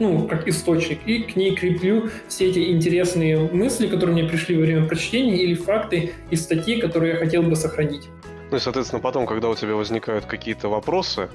ну, 0.00 0.26
как 0.26 0.48
источник, 0.48 0.98
и 1.06 1.20
к 1.20 1.36
ней 1.36 1.54
креплю 1.54 2.10
все 2.28 2.50
эти 2.50 2.72
интересные 2.72 3.38
мысли, 3.38 3.86
которые 3.86 4.14
мне 4.14 4.28
пришли 4.28 4.56
во 4.56 4.62
время 4.62 4.86
прочтения, 4.86 5.36
или 5.36 5.54
факты 5.54 6.12
из 6.30 6.42
статьи, 6.42 6.80
которые 6.80 7.12
я 7.12 7.18
хотел 7.18 7.42
бы 7.42 7.56
сохранить. 7.56 8.08
Ну 8.54 8.58
и, 8.58 8.60
соответственно, 8.60 9.02
потом, 9.02 9.26
когда 9.26 9.48
у 9.48 9.56
тебя 9.56 9.74
возникают 9.74 10.26
какие-то 10.26 10.68
вопросы, 10.68 11.28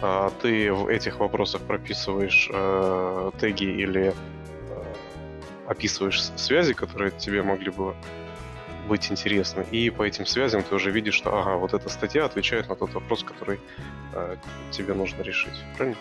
а, 0.00 0.32
ты 0.40 0.72
в 0.72 0.86
этих 0.86 1.18
вопросах 1.18 1.60
прописываешь 1.60 2.48
э, 2.50 3.30
теги 3.38 3.64
или 3.64 4.14
э, 4.14 4.14
описываешь 5.66 6.22
связи, 6.36 6.72
которые 6.72 7.10
тебе 7.10 7.42
могли 7.42 7.70
бы 7.70 7.94
быть 8.88 9.12
интересны. 9.12 9.66
И 9.70 9.90
по 9.90 10.02
этим 10.02 10.24
связям 10.24 10.62
ты 10.62 10.74
уже 10.74 10.90
видишь, 10.90 11.12
что 11.12 11.38
ага, 11.38 11.58
вот 11.58 11.74
эта 11.74 11.90
статья 11.90 12.24
отвечает 12.24 12.70
на 12.70 12.74
тот 12.74 12.94
вопрос, 12.94 13.22
который 13.22 13.60
э, 14.14 14.36
тебе 14.70 14.94
нужно 14.94 15.20
решить. 15.20 15.62
Правильно? 15.76 15.98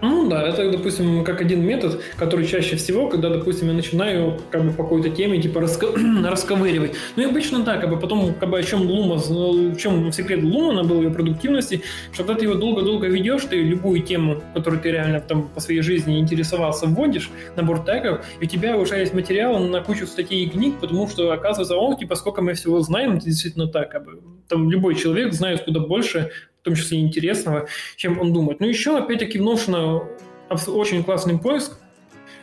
Ну 0.00 0.28
да, 0.28 0.46
это, 0.46 0.70
допустим, 0.70 1.24
как 1.24 1.40
один 1.40 1.64
метод, 1.64 2.00
который 2.16 2.46
чаще 2.46 2.76
всего, 2.76 3.08
когда, 3.08 3.30
допустим, 3.30 3.68
я 3.68 3.74
начинаю 3.74 4.38
как 4.50 4.64
бы 4.64 4.70
по 4.70 4.84
какой-то 4.84 5.10
теме 5.10 5.40
типа 5.40 5.60
раска... 5.60 5.88
расковыривать. 6.24 6.94
Ну 7.16 7.22
и 7.22 7.26
обычно 7.26 7.64
так, 7.64 7.80
как 7.80 7.90
бы 7.90 7.98
потом, 7.98 8.34
как 8.34 8.48
бы 8.48 8.58
о 8.58 8.62
чем 8.62 8.82
Лума, 8.82 9.16
в 9.16 9.76
чем 9.76 10.12
секрет 10.12 10.42
Лумана 10.42 10.84
был 10.84 11.02
ее 11.02 11.10
продуктивности, 11.10 11.82
что 12.12 12.22
когда 12.22 12.38
ты 12.38 12.44
его 12.44 12.54
долго-долго 12.54 13.08
ведешь, 13.08 13.42
ты 13.44 13.56
любую 13.56 14.02
тему, 14.02 14.40
которую 14.54 14.80
ты 14.80 14.92
реально 14.92 15.20
там 15.20 15.48
по 15.48 15.60
своей 15.60 15.80
жизни 15.80 16.20
интересовался, 16.20 16.86
вводишь, 16.86 17.30
набор 17.56 17.84
тегов, 17.84 18.24
и 18.40 18.44
у 18.44 18.48
тебя 18.48 18.76
уже 18.76 18.96
есть 18.96 19.14
материал 19.14 19.58
на 19.58 19.80
кучу 19.80 20.06
статей 20.06 20.44
и 20.44 20.48
книг, 20.48 20.76
потому 20.80 21.08
что 21.08 21.32
оказывается, 21.32 21.76
о, 21.76 21.94
типа, 21.94 22.14
сколько 22.14 22.40
мы 22.40 22.54
всего 22.54 22.80
знаем, 22.80 23.16
это 23.16 23.24
действительно 23.24 23.66
так, 23.66 23.90
как 23.90 24.04
бы, 24.04 24.20
там 24.48 24.70
любой 24.70 24.94
человек 24.94 25.32
знает 25.32 25.64
куда 25.64 25.80
больше 25.80 26.30
том 26.68 26.76
числе 26.76 27.00
интересного, 27.00 27.66
чем 27.96 28.20
он 28.20 28.32
думает. 28.32 28.60
Но 28.60 28.66
еще, 28.66 28.96
опять-таки, 28.96 29.38
в 29.38 30.68
очень 30.68 31.04
классный 31.04 31.38
поиск. 31.38 31.78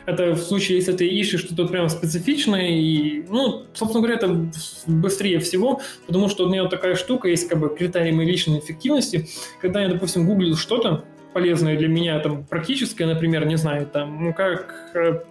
Это 0.06 0.34
в 0.34 0.38
случае, 0.38 0.78
если 0.78 0.92
ты 0.92 1.08
ищешь 1.08 1.40
что-то 1.40 1.66
прям 1.66 1.88
специфичное, 1.88 2.68
и, 2.68 3.24
ну, 3.28 3.64
собственно 3.74 4.04
говоря, 4.04 4.18
это 4.18 4.48
быстрее 4.86 5.40
всего, 5.40 5.80
потому 6.06 6.28
что 6.28 6.46
у 6.46 6.48
меня 6.48 6.68
такая 6.68 6.94
штука 6.94 7.28
есть, 7.28 7.48
как 7.48 7.58
бы, 7.58 7.74
критерий 7.76 8.12
моей 8.12 8.30
личной 8.30 8.60
эффективности. 8.60 9.28
Когда 9.60 9.82
я, 9.82 9.88
допустим, 9.88 10.24
гуглил 10.24 10.56
что-то 10.56 11.04
полезное 11.34 11.76
для 11.76 11.88
меня, 11.88 12.20
там, 12.20 12.44
практическое, 12.44 13.06
например, 13.06 13.46
не 13.46 13.56
знаю, 13.56 13.86
там, 13.92 14.24
ну, 14.24 14.32
как 14.32 14.92
э, 14.94 15.22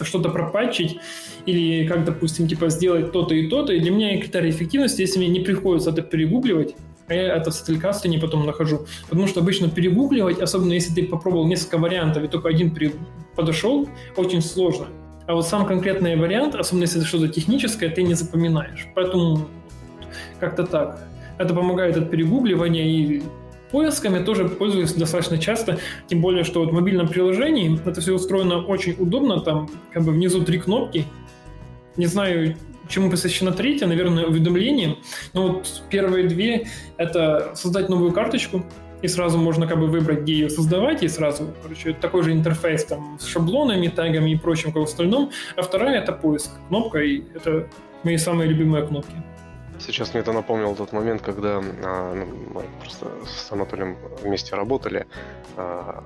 что-то 0.00 0.28
пропатчить 0.28 0.98
или 1.44 1.86
как, 1.88 2.04
допустим, 2.04 2.46
типа 2.46 2.68
сделать 2.68 3.10
то-то 3.10 3.34
и 3.34 3.48
то-то. 3.48 3.72
И 3.72 3.80
для 3.80 3.90
меня 3.90 4.20
критерий 4.20 4.50
эффективности, 4.50 5.00
если 5.00 5.18
мне 5.18 5.28
не 5.28 5.40
приходится 5.40 5.90
это 5.90 6.02
перегугливать, 6.02 6.76
я 7.12 7.36
это 7.36 7.50
в 7.50 7.54
стилькасте 7.54 8.08
не 8.08 8.18
потом 8.18 8.46
нахожу. 8.46 8.86
Потому 9.08 9.26
что 9.26 9.40
обычно 9.40 9.68
перегугливать, 9.68 10.40
особенно 10.40 10.72
если 10.72 10.94
ты 10.94 11.06
попробовал 11.06 11.46
несколько 11.46 11.78
вариантов 11.78 12.24
и 12.24 12.28
только 12.28 12.48
один 12.48 12.74
подошел, 13.34 13.88
очень 14.16 14.42
сложно. 14.42 14.86
А 15.26 15.34
вот 15.34 15.46
сам 15.46 15.66
конкретный 15.66 16.16
вариант, 16.16 16.54
особенно 16.54 16.82
если 16.82 16.98
это 16.98 17.06
что-то 17.06 17.28
техническое, 17.28 17.88
ты 17.88 18.02
не 18.02 18.14
запоминаешь. 18.14 18.88
Поэтому 18.94 19.48
как-то 20.40 20.64
так. 20.64 21.06
Это 21.38 21.54
помогает 21.54 21.96
от 21.96 22.10
перегугливания 22.10 22.84
и 22.84 23.22
поисками 23.70 24.22
тоже 24.22 24.48
пользуюсь 24.48 24.92
достаточно 24.92 25.38
часто, 25.38 25.78
тем 26.06 26.20
более, 26.20 26.44
что 26.44 26.60
вот 26.60 26.70
в 26.70 26.72
мобильном 26.74 27.08
приложении 27.08 27.80
это 27.84 28.00
все 28.00 28.14
устроено 28.14 28.58
очень 28.58 28.94
удобно, 28.98 29.40
там 29.40 29.70
как 29.92 30.04
бы 30.04 30.12
внизу 30.12 30.44
три 30.44 30.58
кнопки, 30.58 31.06
не 31.96 32.06
знаю, 32.06 32.56
чему 32.92 33.10
посвящена 33.10 33.52
третья, 33.52 33.86
наверное, 33.86 34.26
уведомлением. 34.26 34.98
Но 35.32 35.48
вот 35.48 35.82
первые 35.90 36.28
две— 36.28 36.66
это 36.96 37.52
создать 37.54 37.88
новую 37.88 38.12
карточку, 38.12 38.64
и 39.02 39.08
сразу 39.08 39.38
можно 39.38 39.66
как 39.66 39.80
бы 39.80 39.86
выбрать, 39.88 40.20
где 40.20 40.34
ее 40.34 40.50
создавать, 40.50 41.02
и 41.02 41.08
сразу, 41.08 41.48
короче, 41.62 41.92
такой 41.92 42.22
же 42.22 42.32
интерфейс 42.32 42.84
там 42.84 43.18
с 43.18 43.26
шаблонами, 43.26 43.88
тегами 43.88 44.30
и 44.30 44.36
прочим, 44.36 44.72
как 44.72 44.82
в 44.82 44.84
остальном. 44.84 45.30
А 45.56 45.62
вторая— 45.62 46.00
это 46.02 46.12
поиск. 46.12 46.50
Кнопка, 46.68 46.98
и 46.98 47.22
это 47.34 47.68
мои 48.04 48.16
самые 48.16 48.48
любимые 48.48 48.86
кнопки. 48.86 49.16
Сейчас 49.80 50.12
мне 50.14 50.20
это 50.20 50.32
напомнил 50.32 50.76
тот 50.76 50.92
момент, 50.92 51.22
когда 51.22 51.60
а, 51.84 52.14
ну, 52.14 52.26
мы 52.54 52.62
просто 52.80 53.06
с 53.26 53.50
Анатолием 53.50 53.96
вместе 54.22 54.54
работали 54.54 55.06
а, 55.56 56.04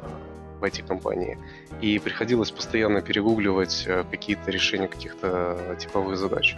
в 0.60 0.64
IT-компании, 0.64 1.38
и 1.80 1.98
приходилось 1.98 2.50
постоянно 2.50 3.02
перегугливать 3.02 3.84
э, 3.86 4.04
какие-то 4.10 4.50
решения 4.50 4.88
каких-то 4.88 5.76
типовых 5.78 6.16
задач. 6.16 6.56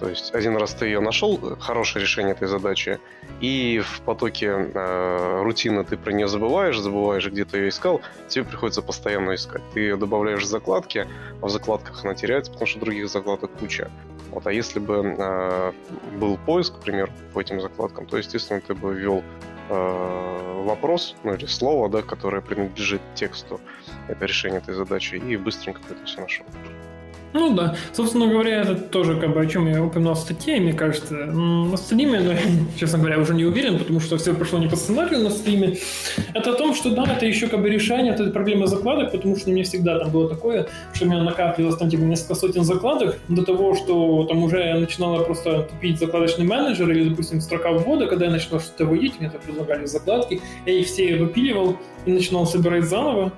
То 0.00 0.08
есть 0.08 0.34
один 0.34 0.56
раз 0.56 0.74
ты 0.74 0.86
ее 0.86 1.00
нашел, 1.00 1.38
хорошее 1.60 2.02
решение 2.02 2.32
этой 2.32 2.48
задачи, 2.48 2.98
и 3.40 3.80
в 3.84 4.00
потоке 4.02 4.48
э, 4.48 5.42
рутины 5.42 5.84
ты 5.84 5.96
про 5.96 6.12
нее 6.12 6.28
забываешь, 6.28 6.78
забываешь, 6.78 7.26
где 7.26 7.44
ты 7.44 7.58
ее 7.58 7.68
искал, 7.68 8.00
тебе 8.28 8.44
приходится 8.44 8.82
постоянно 8.82 9.34
искать. 9.34 9.62
Ты 9.72 9.80
ее 9.80 9.96
добавляешь 9.96 10.42
в 10.42 10.46
закладки, 10.46 11.06
а 11.40 11.46
в 11.46 11.50
закладках 11.50 12.04
она 12.04 12.14
теряется, 12.14 12.50
потому 12.50 12.66
что 12.66 12.80
других 12.80 13.08
закладок 13.08 13.52
куча. 13.52 13.90
Вот, 14.30 14.46
а 14.46 14.52
если 14.52 14.80
бы 14.80 15.14
э, 15.16 15.72
был 16.18 16.38
поиск, 16.38 16.74
к 16.74 16.80
примеру, 16.80 17.12
по 17.32 17.40
этим 17.40 17.60
закладкам, 17.60 18.06
то, 18.06 18.16
естественно, 18.16 18.60
ты 18.60 18.74
бы 18.74 18.92
ввел 18.94 19.22
э, 19.68 20.62
вопрос, 20.64 21.16
ну 21.24 21.34
или 21.34 21.46
слово, 21.46 21.88
да, 21.88 22.02
которое 22.02 22.42
принадлежит 22.42 23.00
тексту, 23.14 23.60
это 24.08 24.24
решение 24.24 24.58
этой 24.58 24.74
задачи, 24.74 25.16
и 25.16 25.36
быстренько 25.36 25.80
ты 25.88 25.94
это 25.94 26.04
все 26.04 26.20
нашел. 26.20 26.46
Ну 27.34 27.52
да, 27.52 27.74
собственно 27.92 28.28
говоря, 28.28 28.60
это 28.60 28.76
тоже 28.76 29.18
как 29.18 29.34
бы 29.34 29.40
о 29.40 29.46
чем 29.46 29.66
я 29.66 29.82
упоминал 29.82 30.14
в 30.14 30.20
статье, 30.20 30.60
мне 30.60 30.72
кажется. 30.72 31.14
На 31.14 31.76
стриме, 31.76 32.20
но, 32.20 32.32
честно 32.78 32.98
говоря, 32.98 33.18
уже 33.18 33.34
не 33.34 33.44
уверен, 33.44 33.76
потому 33.78 33.98
что 33.98 34.16
все 34.18 34.34
прошло 34.34 34.60
не 34.60 34.68
по 34.68 34.76
сценарию 34.76 35.18
на 35.18 35.30
стриме. 35.30 35.76
Это 36.32 36.52
о 36.52 36.54
том, 36.54 36.76
что 36.76 36.94
да, 36.94 37.02
это 37.02 37.26
еще 37.26 37.48
как 37.48 37.60
бы 37.60 37.68
решение 37.68 38.14
этой 38.14 38.30
проблемы 38.30 38.68
закладок, 38.68 39.10
потому 39.10 39.36
что 39.36 39.50
у 39.50 39.52
меня 39.52 39.64
всегда 39.64 39.98
там 39.98 40.12
было 40.12 40.28
такое, 40.28 40.68
что 40.92 41.06
у 41.06 41.08
меня 41.08 41.24
накапливалось 41.24 41.76
там 41.76 41.90
типа 41.90 42.02
несколько 42.02 42.36
сотен 42.36 42.62
закладок 42.62 43.18
до 43.26 43.44
того, 43.44 43.74
что 43.74 44.24
там 44.26 44.44
уже 44.44 44.60
я 44.60 44.78
начинала 44.78 45.24
просто 45.24 45.62
тупить 45.62 45.98
закладочный 45.98 46.46
менеджер 46.46 46.88
или, 46.88 47.08
допустим, 47.08 47.40
строка 47.40 47.72
ввода, 47.72 48.06
когда 48.06 48.26
я 48.26 48.30
начинал 48.30 48.60
что-то 48.60 48.84
вводить, 48.84 49.18
мне 49.18 49.28
там 49.28 49.40
предлагали 49.40 49.86
закладки, 49.86 50.40
я 50.66 50.72
их 50.72 50.86
все 50.86 51.16
выпиливал 51.16 51.78
и 52.06 52.12
начинал 52.12 52.46
собирать 52.46 52.84
заново, 52.84 53.32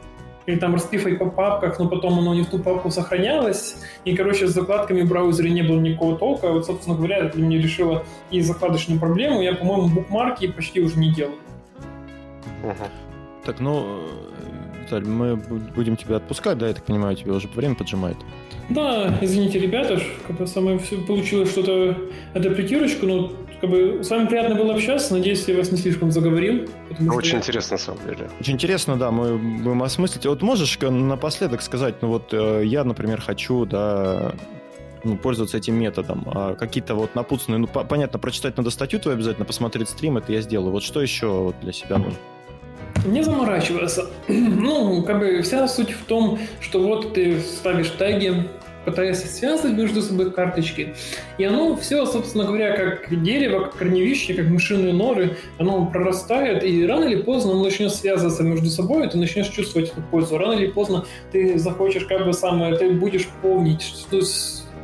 или 0.47 0.57
там 0.57 0.75
распифать 0.75 1.19
по 1.19 1.27
папках, 1.27 1.79
но 1.79 1.89
потом 1.89 2.19
оно 2.19 2.35
не 2.35 2.43
в 2.43 2.47
ту 2.47 2.59
папку 2.59 2.91
сохранялось. 2.91 3.77
И, 4.05 4.17
короче, 4.17 4.47
с 4.47 4.51
закладками 4.51 5.03
в 5.03 5.09
браузере 5.09 5.51
не 5.51 5.63
было 5.63 5.81
никакого 5.81 6.17
толка. 6.17 6.51
Вот, 6.51 6.67
собственно 6.67 6.97
говоря, 6.97 7.19
это 7.19 7.37
для 7.37 7.47
меня 7.47 7.59
решило 7.61 8.05
и 8.31 8.41
закладочную 8.41 9.01
проблему. 9.01 9.43
Я, 9.43 9.55
по-моему, 9.55 9.89
букмарки 9.89 10.47
почти 10.49 10.81
уже 10.81 10.99
не 10.99 11.13
делаю. 11.13 11.37
Так, 13.45 13.61
ну, 13.61 14.01
Виталь, 14.83 15.05
мы 15.05 15.37
будем 15.37 15.97
тебя 15.97 16.17
отпускать, 16.17 16.59
да, 16.59 16.69
я 16.69 16.75
так 16.75 16.85
понимаю, 16.85 17.17
тебе 17.17 17.33
уже 17.33 17.49
время 17.49 17.75
поджимает. 17.75 18.17
Да, 18.69 19.17
извините, 19.21 19.61
ребята, 19.61 20.01
как 20.27 20.37
бы 20.37 20.47
самое 20.47 20.79
все 20.79 20.97
получилось 20.99 21.51
что-то 21.51 21.97
адаптировочку, 22.35 23.07
но 23.07 23.33
как 23.67 23.71
бы 23.71 24.05
с 24.05 24.11
вами 24.11 24.27
приятно 24.27 24.55
было 24.55 24.75
общаться. 24.75 25.13
Надеюсь, 25.15 25.47
я 25.49 25.57
вас 25.57 25.73
не 25.73 25.79
слишком 25.79 26.11
заговорил. 26.11 26.69
Очень 27.11 27.33
я... 27.33 27.39
интересно, 27.39 27.73
на 27.75 27.79
самом 27.79 28.05
деле. 28.07 28.31
Очень 28.41 28.55
интересно, 28.55 28.97
да, 28.97 29.11
мы 29.11 29.37
будем 29.37 29.83
осмыслить. 29.83 30.25
Вот 30.27 30.43
можешь 30.43 30.79
напоследок 30.79 31.63
сказать, 31.63 32.01
ну 32.03 32.09
вот 32.09 32.33
э, 32.33 32.63
я, 32.65 32.85
например, 32.85 33.21
хочу, 33.21 33.65
да, 33.65 34.33
ну, 35.03 35.17
пользоваться 35.17 35.57
этим 35.57 35.75
методом. 35.75 36.25
А 36.33 36.55
какие-то 36.55 36.95
вот 36.95 37.15
напутственные, 37.15 37.59
ну, 37.59 37.67
по- 37.67 37.85
понятно, 37.85 38.19
прочитать 38.19 38.57
надо 38.57 38.71
статью 38.71 39.01
твою 39.01 39.17
обязательно, 39.17 39.45
посмотреть 39.45 39.89
стрим, 39.89 40.17
это 40.17 40.33
я 40.33 40.41
сделаю. 40.41 40.71
Вот 40.71 40.83
что 40.83 41.03
еще 41.03 41.27
вот 41.27 41.57
для 41.61 41.73
себя 41.73 41.99
нужно? 41.99 42.19
Не 43.05 43.23
заморачиваться. 43.23 44.07
ну, 44.29 45.03
как 45.03 45.19
бы 45.19 45.43
вся 45.43 45.67
суть 45.67 45.91
в 45.91 46.05
том, 46.05 46.39
что 46.61 46.81
вот 46.81 47.15
ты 47.15 47.41
ставишь 47.41 47.91
теги, 47.91 48.49
пытаясь 48.87 49.19
связывать 49.19 49.77
между 49.77 50.01
собой 50.01 50.31
карточки. 50.31 50.95
И 51.37 51.45
оно 51.45 51.77
все, 51.77 52.07
собственно 52.07 52.45
говоря, 52.45 52.75
как 52.77 53.23
дерево, 53.23 53.65
как 53.65 53.77
корневище, 53.77 54.33
как 54.35 54.47
мышиные 54.47 54.95
норы, 54.95 55.37
оно 55.59 55.87
прорастает, 55.87 56.65
и 56.65 56.87
рано 56.87 57.05
или 57.05 57.21
поздно 57.21 57.53
оно 57.53 57.65
начнет 57.65 57.93
связываться 57.93 58.43
между 58.45 58.71
собой, 58.71 59.07
и 59.07 59.11
ты 59.11 59.19
начнешь 59.19 59.49
чувствовать 59.49 59.91
эту 59.91 60.01
пользу. 60.03 60.39
Рано 60.39 60.53
или 60.53 60.69
поздно 60.69 61.05
ты 61.33 61.59
захочешь 61.59 62.05
как 62.05 62.25
бы 62.25 62.33
самое, 62.33 62.77
ты 62.77 62.91
будешь 62.91 63.27
помнить, 63.43 63.83
что 63.83 64.21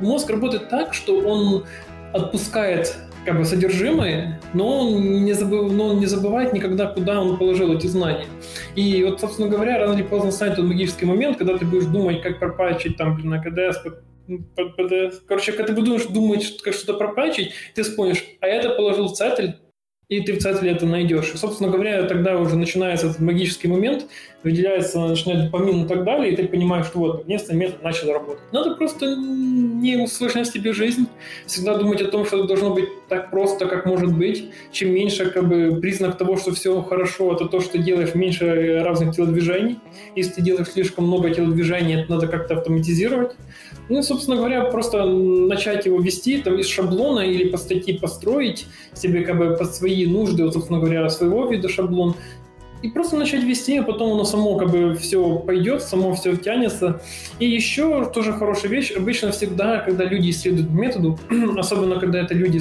мозг 0.00 0.28
работает 0.28 0.68
так, 0.68 0.92
что 0.92 1.18
он 1.20 1.64
отпускает 2.12 2.96
как 3.24 3.38
бы 3.38 3.44
содержимое, 3.44 4.40
но 4.52 4.86
он, 4.88 5.24
не 5.24 5.32
забыв, 5.32 5.72
но 5.72 5.88
он 5.88 6.00
не 6.00 6.06
забывает 6.06 6.52
никогда, 6.52 6.86
куда 6.86 7.20
он 7.20 7.38
положил 7.38 7.72
эти 7.72 7.86
знания. 7.86 8.26
И 8.74 9.02
вот, 9.04 9.20
собственно 9.20 9.48
говоря, 9.48 9.78
рано 9.78 9.94
или 9.94 10.02
поздно 10.02 10.30
станет 10.30 10.56
тот 10.56 10.64
магический 10.64 11.06
момент, 11.06 11.38
когда 11.38 11.56
ты 11.56 11.64
будешь 11.64 11.84
думать, 11.84 12.22
как 12.22 12.38
пропачить 12.38 12.96
там, 12.96 13.14
блин, 13.14 13.30
на 13.30 13.42
КДС, 13.42 13.78
Короче, 15.26 15.52
когда 15.52 15.74
ты 15.74 15.80
будешь 15.80 16.06
думать, 16.06 16.60
как 16.62 16.74
что-то 16.74 16.94
пропачить, 16.94 17.52
ты 17.74 17.82
вспомнишь, 17.82 18.24
а 18.40 18.46
это 18.46 18.70
положил 18.70 19.08
в 19.08 19.14
цатель, 19.14 19.56
и 20.08 20.20
ты 20.20 20.34
в 20.34 20.38
центре 20.38 20.70
это 20.70 20.86
найдешь. 20.86 21.32
И, 21.34 21.36
собственно 21.36 21.70
говоря, 21.70 22.02
тогда 22.04 22.38
уже 22.38 22.56
начинается 22.56 23.08
этот 23.08 23.20
магический 23.20 23.68
момент, 23.68 24.06
выделяется, 24.44 25.00
начинает 25.00 25.44
допамин 25.44 25.84
и 25.84 25.88
так 25.88 26.04
далее, 26.04 26.32
и 26.32 26.36
ты 26.36 26.48
понимаешь, 26.48 26.86
что 26.86 26.98
вот, 26.98 27.18
наконец-то 27.18 27.54
метод 27.54 27.82
начал 27.82 28.12
работать. 28.12 28.42
Надо 28.52 28.74
просто 28.74 29.14
не 29.16 29.96
усложнять 29.96 30.48
себе 30.48 30.72
жизнь, 30.72 31.06
всегда 31.46 31.76
думать 31.76 32.00
о 32.00 32.08
том, 32.08 32.24
что 32.24 32.38
это 32.38 32.46
должно 32.46 32.74
быть 32.74 32.88
так 33.08 33.30
просто, 33.30 33.66
как 33.66 33.86
может 33.86 34.16
быть. 34.16 34.50
Чем 34.70 34.92
меньше 34.92 35.30
как 35.30 35.48
бы, 35.48 35.78
признак 35.80 36.16
того, 36.18 36.36
что 36.36 36.52
все 36.52 36.80
хорошо, 36.82 37.34
это 37.34 37.46
то, 37.46 37.60
что 37.60 37.78
делаешь 37.78 38.14
меньше 38.14 38.82
разных 38.82 39.14
телодвижений. 39.14 39.78
Если 40.16 40.32
ты 40.34 40.42
делаешь 40.42 40.68
слишком 40.68 41.06
много 41.06 41.30
телодвижений, 41.30 42.00
это 42.00 42.10
надо 42.10 42.26
как-то 42.26 42.54
автоматизировать. 42.54 43.32
Ну, 43.88 44.02
собственно 44.02 44.36
говоря, 44.36 44.64
просто 44.64 45.04
начать 45.04 45.86
его 45.86 46.00
вести 46.00 46.40
там, 46.40 46.58
из 46.58 46.66
шаблона 46.68 47.20
или 47.20 47.48
по 47.48 47.58
статье 47.58 47.98
построить 47.98 48.66
себе 48.94 49.22
как 49.22 49.38
бы 49.38 49.56
под 49.56 49.74
свои 49.74 50.06
нужды, 50.06 50.44
вот, 50.44 50.54
собственно 50.54 50.78
говоря, 50.78 51.08
своего 51.08 51.46
вида 51.46 51.68
шаблон, 51.68 52.14
и 52.82 52.88
просто 52.88 53.16
начать 53.16 53.44
вести, 53.44 53.76
а 53.78 53.82
потом 53.82 54.12
оно 54.12 54.24
само 54.24 54.56
как 54.56 54.70
бы 54.70 54.94
все 54.94 55.36
пойдет, 55.36 55.82
само 55.82 56.14
все 56.14 56.32
втянется. 56.34 57.00
И 57.38 57.46
еще 57.46 58.10
тоже 58.12 58.32
хорошая 58.32 58.70
вещь, 58.70 58.92
обычно 58.92 59.30
всегда, 59.32 59.78
когда 59.78 60.04
люди 60.04 60.30
исследуют 60.30 60.70
методу, 60.70 61.18
особенно 61.56 61.98
когда 61.98 62.20
это 62.20 62.34
люди 62.34 62.58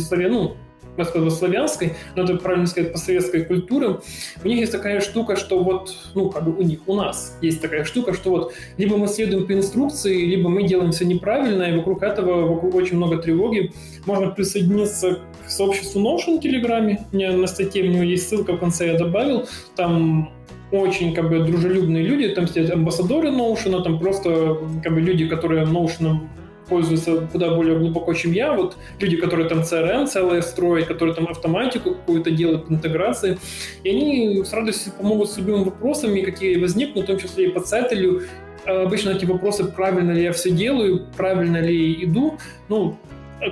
славян, 1.05 1.25
ну, 1.25 1.31
славянской, 1.31 1.93
но 2.15 2.23
это 2.23 2.35
правильно 2.35 2.67
сказать, 2.67 2.91
постсоветской 2.91 3.43
культуры, 3.45 3.99
у 4.43 4.47
них 4.47 4.59
есть 4.59 4.71
такая 4.71 5.01
штука, 5.01 5.35
что 5.35 5.63
вот, 5.63 5.95
ну, 6.15 6.29
как 6.29 6.43
бы 6.43 6.55
у 6.55 6.61
них, 6.61 6.79
у 6.87 6.95
нас 6.95 7.37
есть 7.41 7.61
такая 7.61 7.83
штука, 7.83 8.13
что 8.13 8.29
вот 8.29 8.53
либо 8.77 8.97
мы 8.97 9.07
следуем 9.07 9.45
по 9.45 9.53
инструкции, 9.53 10.25
либо 10.25 10.49
мы 10.49 10.63
делаем 10.63 10.91
все 10.91 11.05
неправильно, 11.05 11.63
и 11.63 11.77
вокруг 11.77 12.03
этого 12.03 12.47
вокруг 12.47 12.75
очень 12.75 12.97
много 12.97 13.17
тревоги. 13.17 13.71
Можно 14.05 14.29
присоединиться 14.29 15.19
к 15.45 15.49
сообществу 15.49 16.01
Notion 16.01 16.37
в 16.37 16.41
Телеграме, 16.41 17.05
у 17.11 17.15
меня 17.15 17.31
на 17.31 17.47
статье 17.47 17.83
у 17.83 17.87
него 17.87 18.03
есть 18.03 18.29
ссылка 18.29 18.53
в 18.53 18.59
конце 18.59 18.87
я 18.87 18.97
добавил, 18.97 19.47
там 19.75 20.31
очень 20.71 21.13
как 21.13 21.29
бы 21.29 21.39
дружелюбные 21.39 22.03
люди, 22.03 22.29
там 22.29 22.47
сидят 22.47 22.71
амбассадоры 22.71 23.29
Notion, 23.29 23.83
там 23.83 23.99
просто 23.99 24.57
как 24.83 24.93
бы 24.93 25.01
люди, 25.01 25.27
которые 25.27 25.65
Notion 25.65 26.27
пользуются 26.67 27.27
куда 27.31 27.53
более 27.55 27.77
глубоко, 27.77 28.13
чем 28.13 28.31
я. 28.31 28.53
Вот 28.53 28.77
люди, 28.99 29.17
которые 29.17 29.47
там 29.49 29.59
CRM 29.59 30.07
целое 30.07 30.41
строят, 30.41 30.87
которые 30.87 31.15
там 31.15 31.27
автоматику 31.27 31.95
какую-то 31.95 32.31
делают, 32.31 32.69
интеграции, 32.71 33.37
и 33.83 33.89
они 33.89 34.43
с 34.43 34.53
радостью 34.53 34.93
помогут 34.93 35.29
с 35.29 35.37
любыми 35.37 35.63
вопросами, 35.63 36.21
какие 36.21 36.57
возникнут, 36.57 37.05
в 37.05 37.07
том 37.07 37.17
числе 37.17 37.45
и 37.45 37.49
по 37.49 37.59
цетелю. 37.59 38.21
А 38.65 38.83
обычно 38.83 39.09
эти 39.09 39.25
вопросы, 39.25 39.65
правильно 39.65 40.11
ли 40.11 40.23
я 40.23 40.31
все 40.31 40.51
делаю, 40.51 41.07
правильно 41.17 41.57
ли 41.57 42.03
иду, 42.03 42.37
ну, 42.69 42.97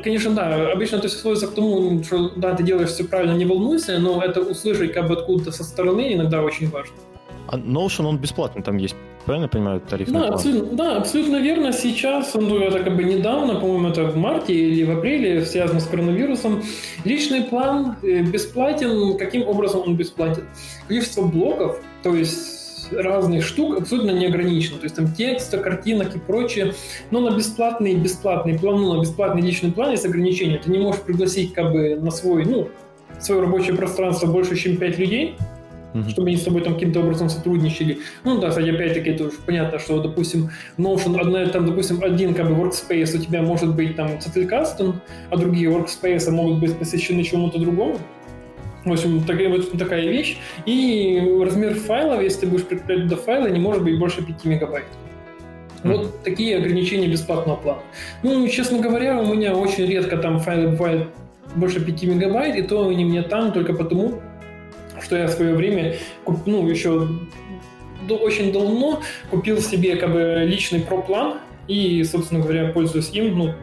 Конечно, 0.04 0.32
да. 0.36 0.72
Обычно 0.72 0.98
это 0.98 1.08
все 1.08 1.18
сводится 1.18 1.48
к 1.48 1.56
тому, 1.56 2.04
что 2.04 2.30
да, 2.36 2.54
ты 2.54 2.62
делаешь 2.62 2.90
все 2.90 3.04
правильно, 3.06 3.34
не 3.34 3.46
волнуйся, 3.46 3.98
но 3.98 4.22
это 4.22 4.42
услышать 4.42 4.94
как 4.94 5.08
бы 5.08 5.16
откуда-то 5.16 5.52
со 5.52 5.64
стороны 5.64 6.14
иногда 6.14 6.44
очень 6.44 6.70
важно. 6.70 6.96
А 7.48 7.58
Notion, 7.58 8.06
он 8.06 8.20
бесплатный 8.20 8.62
там 8.62 8.78
есть, 8.78 8.96
правильно 9.30 9.48
понимаю, 9.48 9.80
тариф? 9.80 10.12
Да, 10.12 10.30
абсолютно, 10.30 10.76
да, 10.76 10.98
абсолютно 10.98 11.36
верно. 11.36 11.72
Сейчас, 11.72 12.34
ну, 12.34 12.58
это 12.58 12.80
как 12.80 12.96
бы 12.96 13.04
недавно, 13.04 13.60
по-моему, 13.60 13.90
это 13.90 14.06
в 14.06 14.18
марте 14.18 14.54
или 14.56 14.84
в 14.84 14.98
апреле, 14.98 15.46
связано 15.46 15.80
с 15.80 15.86
коронавирусом. 15.86 16.64
Личный 17.06 17.44
план 17.44 17.98
э, 18.02 18.24
бесплатен. 18.24 19.20
Каким 19.20 19.48
образом 19.48 19.84
он 19.86 19.96
бесплатен? 19.96 20.46
Количество 20.88 21.22
блоков, 21.22 21.80
то 22.02 22.16
есть 22.16 22.92
разных 22.92 23.46
штук 23.46 23.78
абсолютно 23.78 24.10
не 24.10 24.26
ограничено. 24.26 24.80
То 24.80 24.86
есть 24.86 24.96
там 24.96 25.14
текста, 25.14 25.60
картинок 25.60 26.16
и 26.16 26.20
прочее. 26.20 26.74
Но 27.12 27.20
на 27.20 27.38
бесплатный 27.38 27.94
бесплатный 27.94 28.58
план, 28.58 28.82
ну, 28.82 28.96
на 28.96 29.02
бесплатный 29.02 29.44
личный 29.44 29.72
план 29.72 29.92
есть 29.92 30.08
ограничения. 30.08 30.58
Ты 30.58 30.72
не 30.72 30.80
можешь 30.80 31.02
пригласить 31.02 31.54
как 31.54 31.72
бы 31.72 31.98
на 31.98 32.10
свой, 32.10 32.46
ну, 32.46 32.70
свое 33.20 33.42
рабочее 33.42 33.76
пространство 33.76 34.26
больше, 34.26 34.56
чем 34.56 34.78
5 34.78 34.98
людей 34.98 35.36
mm-hmm. 35.94 36.10
чтобы 36.10 36.28
они 36.30 36.38
с 36.38 36.44
тобой 36.44 36.62
там 36.62 36.74
каким-то 36.74 37.00
образом 37.00 37.30
сотрудничали. 37.30 38.00
Ну 38.24 38.40
да, 38.40 38.50
кстати, 38.50 38.70
опять-таки 38.70 39.12
это 39.12 39.26
уже 39.26 39.38
понятно, 39.46 39.80
что, 39.80 40.02
допустим, 40.02 40.50
Notion, 40.78 41.20
одна, 41.20 41.46
там, 41.48 41.66
допустим, 41.66 42.04
один 42.04 42.34
как 42.34 42.50
бы 42.50 42.56
workspace 42.56 43.16
у 43.16 43.20
тебя 43.20 43.42
может 43.42 43.76
быть 43.76 43.96
там 43.96 44.12
Custom, 44.18 44.96
а 45.30 45.38
другие 45.38 45.70
workspace 45.70 46.30
могут 46.32 46.60
быть 46.60 46.78
посвящены 46.78 47.24
чему-то 47.24 47.60
другому. 47.60 47.98
В 48.86 48.94
общем, 48.94 49.24
такая, 49.26 49.50
вот 49.50 49.78
такая 49.78 50.08
вещь. 50.08 50.38
И 50.66 51.22
размер 51.44 51.76
файлов, 51.76 52.22
если 52.22 52.42
ты 52.42 52.48
будешь 52.48 52.66
прикреплять 52.66 53.04
туда 53.04 53.18
файлы, 53.18 53.50
не 53.52 53.60
может 53.60 53.84
быть 53.84 54.00
больше 54.00 54.24
5 54.26 54.46
мегабайт. 54.46 54.86
Вот 55.84 56.02
mm-hmm. 56.02 56.24
такие 56.24 56.58
ограничения 56.58 57.08
бесплатного 57.08 57.58
плана. 57.58 57.82
Ну, 58.24 58.48
честно 58.48 58.80
говоря, 58.80 59.20
у 59.20 59.34
меня 59.34 59.56
очень 59.56 59.86
редко 59.86 60.18
там 60.18 60.40
файлы 60.40 60.70
бывают 60.70 61.10
больше 61.56 61.84
5 61.84 62.04
мегабайт, 62.04 62.56
и 62.56 62.62
то 62.62 62.88
они 62.88 63.06
мне 63.06 63.22
там 63.22 63.52
только 63.52 63.74
потому, 63.74 64.22
что 65.04 65.18
я 65.18 65.28
в 65.28 65.32
свое 65.32 65.56
время, 65.56 65.96
ну, 66.46 66.68
еще 66.68 67.08
очень 68.10 68.52
давно 68.52 69.02
купил 69.30 69.60
себе 69.60 69.96
как 69.96 70.12
бы 70.12 70.44
личный 70.46 70.82
проплан 70.82 71.40
и, 71.68 72.04
собственно 72.04 72.42
говоря, 72.42 72.72
пользуюсь 72.72 73.12
им, 73.12 73.38
ну, 73.38 73.54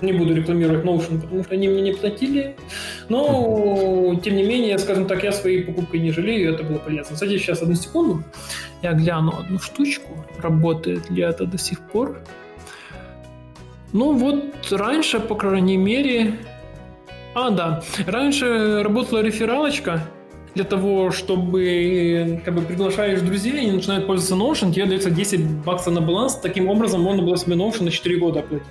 не 0.00 0.12
буду 0.12 0.34
рекламировать 0.34 0.84
Notion, 0.84 1.20
потому 1.20 1.44
что 1.44 1.54
они 1.54 1.68
мне 1.68 1.82
не 1.82 1.92
платили, 1.92 2.56
но, 3.08 4.18
тем 4.22 4.36
не 4.36 4.44
менее, 4.44 4.78
скажем 4.78 5.06
так, 5.06 5.24
я 5.24 5.32
своей 5.32 5.64
покупкой 5.64 6.00
не 6.00 6.12
жалею, 6.12 6.54
это 6.54 6.62
было 6.62 6.78
полезно. 6.78 7.14
Кстати, 7.14 7.36
сейчас, 7.36 7.62
одну 7.62 7.74
секунду, 7.74 8.22
я 8.82 8.92
гляну 8.92 9.34
одну 9.38 9.58
штучку, 9.58 10.24
работает 10.40 11.10
ли 11.10 11.22
это 11.22 11.46
до 11.46 11.58
сих 11.58 11.80
пор. 11.80 12.20
Ну 13.92 14.12
вот, 14.12 14.70
раньше, 14.70 15.20
по 15.20 15.34
крайней 15.34 15.76
мере... 15.76 16.34
А, 17.34 17.50
да, 17.50 17.82
раньше 18.06 18.82
работала 18.82 19.20
рефералочка, 19.20 20.02
для 20.58 20.64
того, 20.64 21.12
чтобы 21.12 22.42
как 22.44 22.52
бы 22.52 22.62
приглашаешь 22.62 23.20
друзей 23.20 23.68
и 23.68 23.70
начинают 23.70 24.08
пользоваться 24.08 24.34
Notion, 24.34 24.72
тебе 24.72 24.86
дается 24.86 25.08
10 25.08 25.40
баксов 25.64 25.94
на 25.94 26.00
баланс. 26.00 26.34
Таким 26.34 26.68
образом, 26.68 27.00
можно 27.00 27.22
было 27.22 27.36
себе 27.36 27.54
Notion 27.54 27.84
на 27.84 27.92
4 27.92 28.16
года 28.18 28.40
оплатить. 28.40 28.66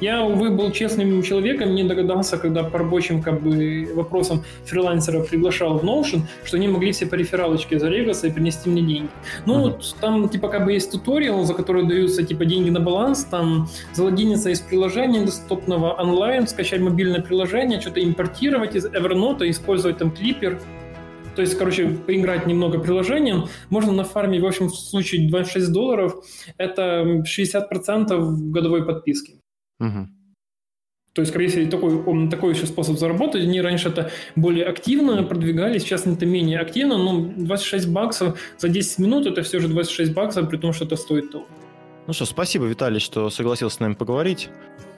Я, 0.00 0.22
увы, 0.22 0.48
был 0.48 0.72
честным 0.72 1.22
человеком, 1.22 1.74
не 1.74 1.84
догадался, 1.84 2.38
когда 2.38 2.62
по 2.62 2.78
рабочим 2.78 3.22
как 3.22 3.42
бы, 3.42 3.86
вопросам 3.94 4.42
фрилансера 4.64 5.22
приглашал 5.22 5.76
в 5.76 5.84
Notion, 5.84 6.22
что 6.42 6.56
они 6.56 6.68
могли 6.68 6.92
все 6.92 7.04
по 7.04 7.16
рефералочке 7.16 7.78
зарегаться 7.78 8.26
и 8.26 8.30
принести 8.30 8.70
мне 8.70 8.80
деньги. 8.80 9.10
Ну, 9.44 9.58
uh-huh. 9.58 9.62
вот 9.62 9.96
там 10.00 10.26
типа 10.30 10.48
как 10.48 10.64
бы 10.64 10.72
есть 10.72 10.90
туториал, 10.90 11.44
за 11.44 11.52
который 11.52 11.86
даются 11.86 12.22
типа 12.22 12.46
деньги 12.46 12.70
на 12.70 12.80
баланс, 12.80 13.24
там 13.24 13.68
залогиниться 13.92 14.48
из 14.48 14.60
приложения 14.60 15.20
доступного 15.20 15.92
онлайн, 15.92 16.46
скачать 16.46 16.80
мобильное 16.80 17.20
приложение, 17.20 17.78
что-то 17.78 18.02
импортировать 18.02 18.74
из 18.74 18.86
Evernote, 18.86 19.50
использовать 19.50 19.98
там 19.98 20.10
клипер, 20.12 20.58
то 21.34 21.42
есть, 21.42 21.56
короче, 21.56 21.88
поиграть 21.88 22.46
немного 22.46 22.78
приложением, 22.78 23.46
можно 23.68 23.92
на 23.92 24.04
фарме, 24.04 24.40
в 24.40 24.46
общем, 24.46 24.68
в 24.68 24.74
случае 24.74 25.28
26 25.28 25.72
долларов, 25.72 26.24
это 26.56 27.22
60% 27.24 28.50
годовой 28.50 28.84
подписки. 28.84 29.40
Угу. 29.78 30.08
То 31.12 31.22
есть, 31.22 31.34
если 31.34 31.66
такой, 31.66 32.30
такой 32.30 32.54
еще 32.54 32.66
способ 32.66 32.98
заработать, 32.98 33.42
они 33.42 33.60
раньше 33.60 33.88
это 33.88 34.10
более 34.36 34.64
активно 34.66 35.22
продвигали, 35.24 35.78
сейчас 35.78 36.06
это 36.06 36.24
менее 36.24 36.60
активно, 36.60 36.98
но 36.98 37.32
26 37.36 37.88
баксов 37.88 38.38
за 38.58 38.68
10 38.68 38.98
минут 39.00 39.26
это 39.26 39.42
все 39.42 39.58
же 39.58 39.68
26 39.68 40.12
баксов, 40.14 40.48
при 40.48 40.56
том, 40.56 40.72
что 40.72 40.84
это 40.84 40.96
стоит 40.96 41.32
того. 41.32 41.46
Ну 42.06 42.12
что, 42.12 42.26
спасибо, 42.26 42.66
Виталий, 42.66 43.00
что 43.00 43.28
согласился 43.30 43.76
с 43.76 43.80
нами 43.80 43.94
поговорить. 43.94 44.50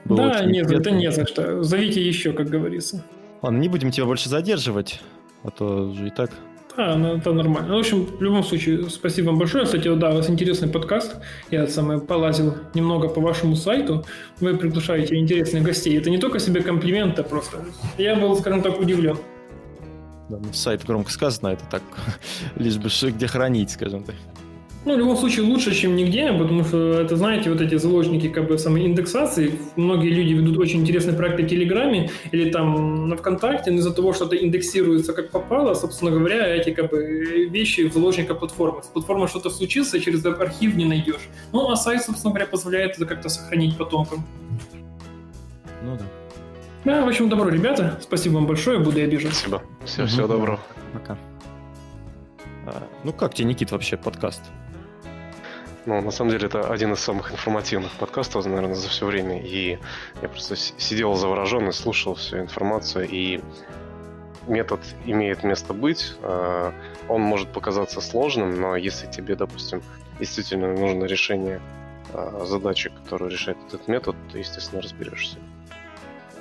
Было 0.05 0.29
да, 0.29 0.45
нет, 0.45 0.71
это 0.71 0.91
не 0.91 1.11
за 1.11 1.25
что. 1.25 1.63
Зовите 1.63 2.05
еще, 2.05 2.33
как 2.33 2.47
говорится. 2.47 3.03
Ладно, 3.41 3.57
не 3.57 3.67
будем 3.67 3.91
тебя 3.91 4.05
больше 4.05 4.29
задерживать 4.29 5.01
а 5.43 5.51
то 5.51 5.93
же 5.93 6.07
и 6.07 6.09
так. 6.09 6.31
Да, 6.75 6.95
ну, 6.95 7.17
это 7.17 7.31
нормально. 7.33 7.69
Ну, 7.69 7.75
в 7.75 7.79
общем, 7.79 8.05
в 8.05 8.21
любом 8.21 8.43
случае, 8.43 8.89
спасибо 8.89 9.27
вам 9.27 9.37
большое. 9.37 9.65
Кстати, 9.65 9.93
да, 9.95 10.09
у 10.09 10.15
вас 10.15 10.29
интересный 10.29 10.67
подкаст. 10.67 11.17
Я 11.51 11.67
самое 11.67 11.99
полазил 11.99 12.55
немного 12.73 13.09
по 13.09 13.21
вашему 13.21 13.55
сайту. 13.55 14.05
Вы 14.39 14.57
приглашаете 14.57 15.15
интересных 15.15 15.63
гостей. 15.63 15.95
Это 15.97 16.09
не 16.09 16.17
только 16.17 16.39
себе 16.39 16.61
комплимент, 16.61 17.19
а 17.19 17.23
просто. 17.23 17.63
Я 17.99 18.15
был, 18.15 18.35
скажем 18.37 18.63
так, 18.63 18.79
удивлен. 18.79 19.17
Да, 20.29 20.39
ну, 20.43 20.51
сайт 20.53 20.83
громко 20.83 21.11
сказано, 21.11 21.49
это 21.49 21.63
так, 21.69 21.83
лишь 22.55 22.77
бы 22.77 22.89
где 23.11 23.27
хранить, 23.27 23.71
скажем 23.71 24.03
так. 24.03 24.15
Ну, 24.85 24.95
в 24.95 24.97
любом 24.97 25.15
случае, 25.15 25.45
лучше, 25.45 25.73
чем 25.73 25.95
нигде, 25.95 26.33
потому 26.33 26.65
что 26.65 26.99
это, 26.99 27.15
знаете, 27.15 27.49
вот 27.49 27.61
эти 27.61 27.75
заложники 27.75 28.27
как 28.27 28.47
бы 28.47 28.57
самой 28.57 28.85
индексации. 28.85 29.57
Многие 29.77 30.09
люди 30.09 30.33
ведут 30.33 30.57
очень 30.57 30.81
интересные 30.81 31.15
проекты 31.15 31.43
в 31.43 31.47
Телеграме 31.47 32.09
или 32.31 32.51
там 32.51 33.07
на 33.07 33.15
ВКонтакте, 33.15 33.71
но 33.71 33.77
из-за 33.77 33.93
того, 33.93 34.11
что 34.11 34.25
это 34.25 34.35
индексируется 34.35 35.13
как 35.13 35.31
попало, 35.31 35.73
собственно 35.73 36.11
говоря, 36.11 36.47
эти 36.47 36.71
как 36.71 36.89
бы 36.89 37.47
вещи 37.49 37.87
в 37.87 37.93
заложника 37.93 38.35
платформы. 38.35 38.83
С 38.83 38.87
платформой 38.87 39.29
что-то 39.29 39.49
случится, 39.49 40.01
через 40.01 40.25
архив 40.25 40.75
не 40.75 40.85
найдешь. 40.85 41.29
Ну, 41.53 41.69
а 41.71 41.77
сайт, 41.77 42.03
собственно 42.03 42.33
говоря, 42.33 42.47
позволяет 42.47 42.97
это 42.97 43.05
как-то 43.05 43.29
сохранить 43.29 43.77
потомкам. 43.77 44.25
Ну 45.83 45.97
да. 45.97 46.05
Да, 46.83 47.05
в 47.05 47.07
общем, 47.07 47.29
добро, 47.29 47.47
ребята. 47.47 47.97
Спасибо 48.01 48.33
вам 48.33 48.47
большое, 48.47 48.79
буду 48.79 48.99
я 48.99 49.05
обижен. 49.05 49.31
Спасибо. 49.31 49.61
Все, 49.85 50.05
всего 50.05 50.27
доброго. 50.27 50.59
Пока. 50.91 51.17
А, 52.67 52.83
ну 53.05 53.13
как 53.13 53.33
тебе, 53.33 53.47
Никит, 53.47 53.71
вообще 53.71 53.95
подкаст? 53.95 54.41
Ну, 55.85 55.99
на 56.01 56.11
самом 56.11 56.31
деле, 56.31 56.47
это 56.47 56.71
один 56.71 56.93
из 56.93 56.99
самых 56.99 57.31
информативных 57.31 57.91
подкастов, 57.93 58.45
наверное, 58.45 58.75
за 58.75 58.87
все 58.87 59.05
время. 59.05 59.41
И 59.41 59.77
я 60.21 60.29
просто 60.29 60.55
сидел 60.55 61.13
завороженный, 61.15 61.73
слушал 61.73 62.15
всю 62.15 62.39
информацию, 62.39 63.07
и 63.09 63.41
метод 64.47 64.79
имеет 65.05 65.43
место 65.43 65.73
быть. 65.73 66.15
А, 66.21 66.73
он 67.09 67.21
может 67.21 67.51
показаться 67.51 67.99
сложным, 67.99 68.59
но 68.59 68.77
если 68.77 69.07
тебе, 69.07 69.35
допустим, 69.35 69.81
действительно 70.19 70.73
нужно 70.73 71.03
решение 71.03 71.59
а, 72.13 72.45
задачи, 72.45 72.89
которую 72.89 73.29
решает 73.29 73.57
этот 73.67 73.87
метод, 73.89 74.15
то, 74.31 74.37
естественно, 74.37 74.81
разберешься. 74.81 75.37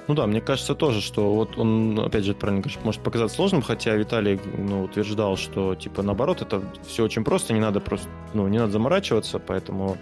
Ну 0.08 0.14
да, 0.14 0.26
мне 0.26 0.40
кажется 0.40 0.74
тоже, 0.74 1.00
что 1.00 1.32
вот 1.32 1.56
он, 1.56 1.98
опять 2.00 2.24
же, 2.24 2.34
правильно 2.34 2.60
говоришь, 2.60 2.80
может 2.82 3.02
показаться 3.02 3.36
сложным, 3.36 3.62
хотя 3.62 3.94
Виталий 3.94 4.40
ну, 4.58 4.82
утверждал, 4.82 5.36
что 5.36 5.74
типа 5.74 6.02
наоборот, 6.02 6.42
это 6.42 6.62
все 6.86 7.04
очень 7.04 7.22
просто, 7.22 7.52
не 7.52 7.60
надо 7.60 7.80
просто, 7.80 8.08
ну, 8.34 8.48
не 8.48 8.58
надо 8.58 8.72
заморачиваться, 8.72 9.38
поэтому 9.38 9.96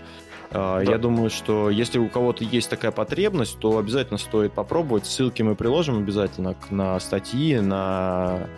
э, 0.50 0.54
да. 0.54 0.82
я 0.82 0.96
думаю, 0.96 1.28
что 1.28 1.68
если 1.68 1.98
у 1.98 2.08
кого-то 2.08 2.44
есть 2.44 2.70
такая 2.70 2.92
потребность, 2.92 3.58
то 3.58 3.76
обязательно 3.76 4.18
стоит 4.18 4.54
попробовать. 4.54 5.04
Ссылки 5.04 5.42
мы 5.42 5.54
приложим 5.54 5.98
обязательно 5.98 6.56
на 6.70 6.98
статьи, 6.98 7.60
на 7.60 8.48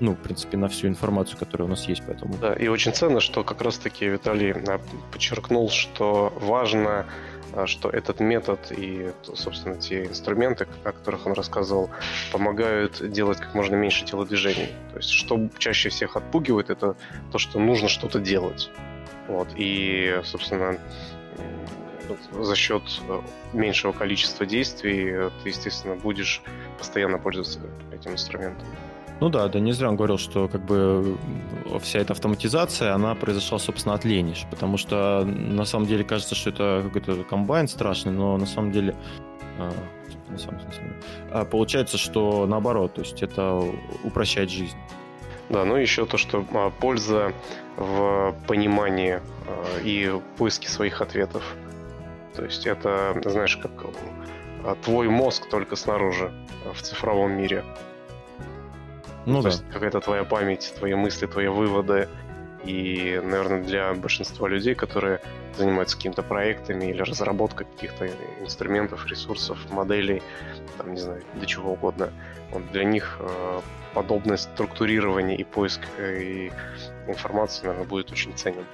ну, 0.00 0.12
в 0.12 0.18
принципе, 0.18 0.56
на 0.56 0.68
всю 0.68 0.88
информацию, 0.88 1.38
которая 1.38 1.66
у 1.66 1.70
нас 1.70 1.86
есть, 1.88 2.02
поэтому... 2.06 2.34
Да, 2.38 2.54
и 2.54 2.68
очень 2.68 2.92
ценно, 2.92 3.20
что 3.20 3.44
как 3.44 3.62
раз-таки 3.62 4.06
Виталий 4.06 4.52
а, 4.52 4.80
подчеркнул, 5.12 5.70
что 5.70 6.32
важно 6.40 7.06
а, 7.52 7.66
что 7.66 7.88
этот 7.88 8.20
метод 8.20 8.58
и, 8.70 9.12
собственно, 9.34 9.76
те 9.76 10.06
инструменты, 10.06 10.66
о 10.82 10.92
которых 10.92 11.26
он 11.26 11.34
рассказывал, 11.34 11.90
помогают 12.32 13.10
делать 13.12 13.38
как 13.38 13.54
можно 13.54 13.76
меньше 13.76 14.04
телодвижений. 14.04 14.68
То 14.90 14.96
есть, 14.96 15.10
что 15.10 15.48
чаще 15.58 15.88
всех 15.88 16.16
отпугивает, 16.16 16.70
это 16.70 16.96
то, 17.30 17.38
что 17.38 17.60
нужно 17.60 17.88
что-то 17.88 18.18
делать. 18.18 18.70
Вот. 19.28 19.48
И, 19.54 20.20
собственно, 20.24 20.78
за 22.32 22.56
счет 22.56 22.82
э, 23.08 23.20
меньшего 23.52 23.92
количества 23.92 24.44
действий 24.44 25.30
ты, 25.42 25.48
естественно, 25.48 25.94
будешь 25.94 26.42
постоянно 26.78 27.18
пользоваться 27.18 27.60
этим 27.92 28.12
инструментом. 28.12 28.66
Ну 29.20 29.28
да, 29.28 29.48
да, 29.48 29.60
не 29.60 29.72
зря 29.72 29.88
он 29.88 29.96
говорил, 29.96 30.18
что 30.18 30.48
как 30.48 30.64
бы 30.64 31.16
вся 31.80 32.00
эта 32.00 32.12
автоматизация, 32.12 32.94
она 32.94 33.14
произошла, 33.14 33.58
собственно, 33.58 33.94
от 33.94 34.04
лени, 34.04 34.34
потому 34.50 34.76
что 34.76 35.24
на 35.24 35.64
самом 35.64 35.86
деле 35.86 36.04
кажется, 36.04 36.34
что 36.34 36.50
это 36.50 36.82
какой-то 36.84 37.22
комбайн 37.24 37.68
страшный, 37.68 38.12
но 38.12 38.36
на 38.36 38.46
самом 38.46 38.72
деле 38.72 38.94
а, 39.58 39.72
на 40.28 40.38
самом 40.38 40.60
смысле, 40.60 40.92
а 41.30 41.44
получается, 41.44 41.96
что 41.96 42.46
наоборот, 42.46 42.94
то 42.94 43.02
есть 43.02 43.22
это 43.22 43.62
упрощает 44.02 44.50
жизнь. 44.50 44.76
Да, 45.48 45.64
ну 45.64 45.76
еще 45.76 46.06
то, 46.06 46.16
что 46.16 46.44
а, 46.52 46.70
польза 46.70 47.32
в 47.76 48.34
понимании 48.48 49.20
и 49.82 50.12
поиске 50.36 50.68
своих 50.68 51.00
ответов. 51.00 51.54
То 52.34 52.44
есть 52.44 52.66
это, 52.66 53.16
знаешь, 53.24 53.56
как 53.56 53.70
твой 54.82 55.08
мозг 55.08 55.48
только 55.48 55.76
снаружи, 55.76 56.32
в 56.72 56.82
цифровом 56.82 57.32
мире. 57.32 57.64
Ну, 59.26 59.36
То 59.38 59.42
да. 59.44 59.48
есть 59.50 59.64
какая-то 59.72 60.00
твоя 60.00 60.24
память, 60.24 60.74
твои 60.78 60.94
мысли, 60.94 61.26
твои 61.26 61.48
выводы. 61.48 62.08
И, 62.64 63.20
наверное, 63.22 63.62
для 63.62 63.92
большинства 63.92 64.48
людей, 64.48 64.74
которые 64.74 65.20
занимаются 65.56 65.96
какими-то 65.96 66.22
проектами 66.22 66.86
или 66.86 67.02
разработкой 67.02 67.66
каких-то 67.66 68.08
инструментов, 68.40 69.06
ресурсов, 69.06 69.58
моделей, 69.70 70.22
там, 70.78 70.94
не 70.94 71.00
знаю, 71.00 71.22
для 71.34 71.46
чего 71.46 71.72
угодно, 71.72 72.10
вот 72.50 72.62
для 72.72 72.84
них 72.84 73.18
э, 73.20 73.60
подобное 73.92 74.38
структурирование 74.38 75.36
и 75.36 75.44
поиск 75.44 75.80
э, 75.98 76.22
и 76.22 76.52
информации, 77.06 77.66
наверное, 77.66 77.86
будет 77.86 78.10
очень 78.10 78.34
ценен. 78.34 78.64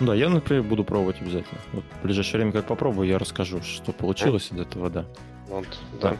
Да, 0.00 0.14
я, 0.14 0.28
например, 0.28 0.62
буду 0.62 0.82
пробовать 0.82 1.20
обязательно. 1.20 1.60
Вот 1.72 1.84
в 2.00 2.02
ближайшее 2.02 2.38
время, 2.38 2.52
как 2.52 2.66
попробую, 2.66 3.06
я 3.06 3.18
расскажу, 3.18 3.62
что 3.62 3.92
получилось 3.92 4.48
mm. 4.50 4.56
из 4.56 4.60
этого, 4.62 4.90
да. 4.90 5.04
Вот, 5.48 5.66
да. 6.00 6.10
да. 6.10 6.16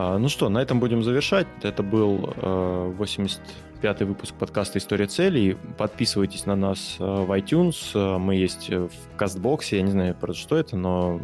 А, 0.00 0.16
ну 0.16 0.28
что, 0.28 0.48
на 0.48 0.58
этом 0.58 0.78
будем 0.78 1.02
завершать. 1.02 1.48
Это 1.60 1.82
был 1.82 2.32
э, 2.36 2.94
85-й 3.00 4.04
выпуск 4.04 4.32
подкаста 4.32 4.78
«История 4.78 5.08
целей». 5.08 5.56
Подписывайтесь 5.76 6.46
на 6.46 6.54
нас 6.54 6.98
э, 7.00 7.02
в 7.02 7.36
iTunes. 7.36 8.16
Мы 8.18 8.36
есть 8.36 8.70
в 8.70 8.92
Кастбоксе. 9.16 9.78
Я 9.78 9.82
не 9.82 9.90
знаю, 9.90 10.14
про 10.14 10.34
что 10.34 10.56
это, 10.56 10.76
но... 10.76 11.20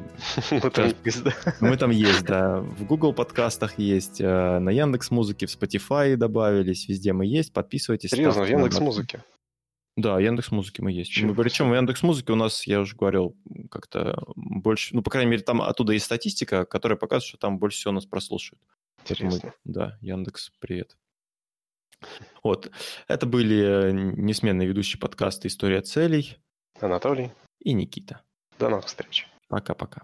Мы 0.50 0.70
там 0.70 0.86
есть, 1.04 1.22
да. 1.22 1.32
Мы 1.60 1.76
там 1.76 1.90
есть, 1.92 2.24
да. 2.24 2.58
В 2.62 2.84
Google 2.84 3.12
подкастах 3.12 3.78
есть, 3.78 4.20
э, 4.20 4.58
на 4.58 4.70
Яндекс 4.70 5.12
Музыке, 5.12 5.46
в 5.46 5.50
Spotify 5.50 6.16
добавились. 6.16 6.88
Везде 6.88 7.12
мы 7.12 7.26
есть. 7.26 7.52
Подписывайтесь. 7.52 8.10
Серьезно, 8.10 8.42
в 8.42 8.48
Яндекс 8.48 8.80
Музыке? 8.80 9.20
Да, 9.96 10.18
Яндекс 10.18 10.50
Музыки 10.50 10.80
мы 10.80 10.90
есть. 10.90 11.16
Мы, 11.22 11.34
причем 11.34 11.70
в 11.70 11.74
Яндекс 11.74 12.02
Музыке 12.02 12.32
у 12.32 12.36
нас, 12.36 12.66
я 12.66 12.80
уже 12.80 12.96
говорил, 12.96 13.36
как-то 13.70 14.20
больше, 14.34 14.94
ну, 14.94 15.02
по 15.02 15.10
крайней 15.10 15.30
мере, 15.30 15.42
там 15.42 15.62
оттуда 15.62 15.92
есть 15.92 16.04
статистика, 16.06 16.64
которая 16.64 16.98
показывает, 16.98 17.28
что 17.28 17.38
там 17.38 17.58
больше 17.58 17.78
всего 17.78 17.92
нас 17.92 18.04
прослушивают. 18.04 18.62
Интересно. 19.02 19.52
Мы, 19.64 19.72
да, 19.72 19.98
Яндекс, 20.00 20.50
привет. 20.58 20.96
Вот. 22.42 22.70
Это 23.06 23.26
были 23.26 23.92
несменные 23.92 24.66
ведущие 24.66 24.98
подкаста 24.98 25.46
«История 25.48 25.80
целей». 25.80 26.38
Анатолий. 26.80 27.30
И 27.60 27.72
Никита. 27.72 28.20
До 28.58 28.68
новых 28.68 28.86
встреч. 28.86 29.28
Пока-пока. 29.48 30.02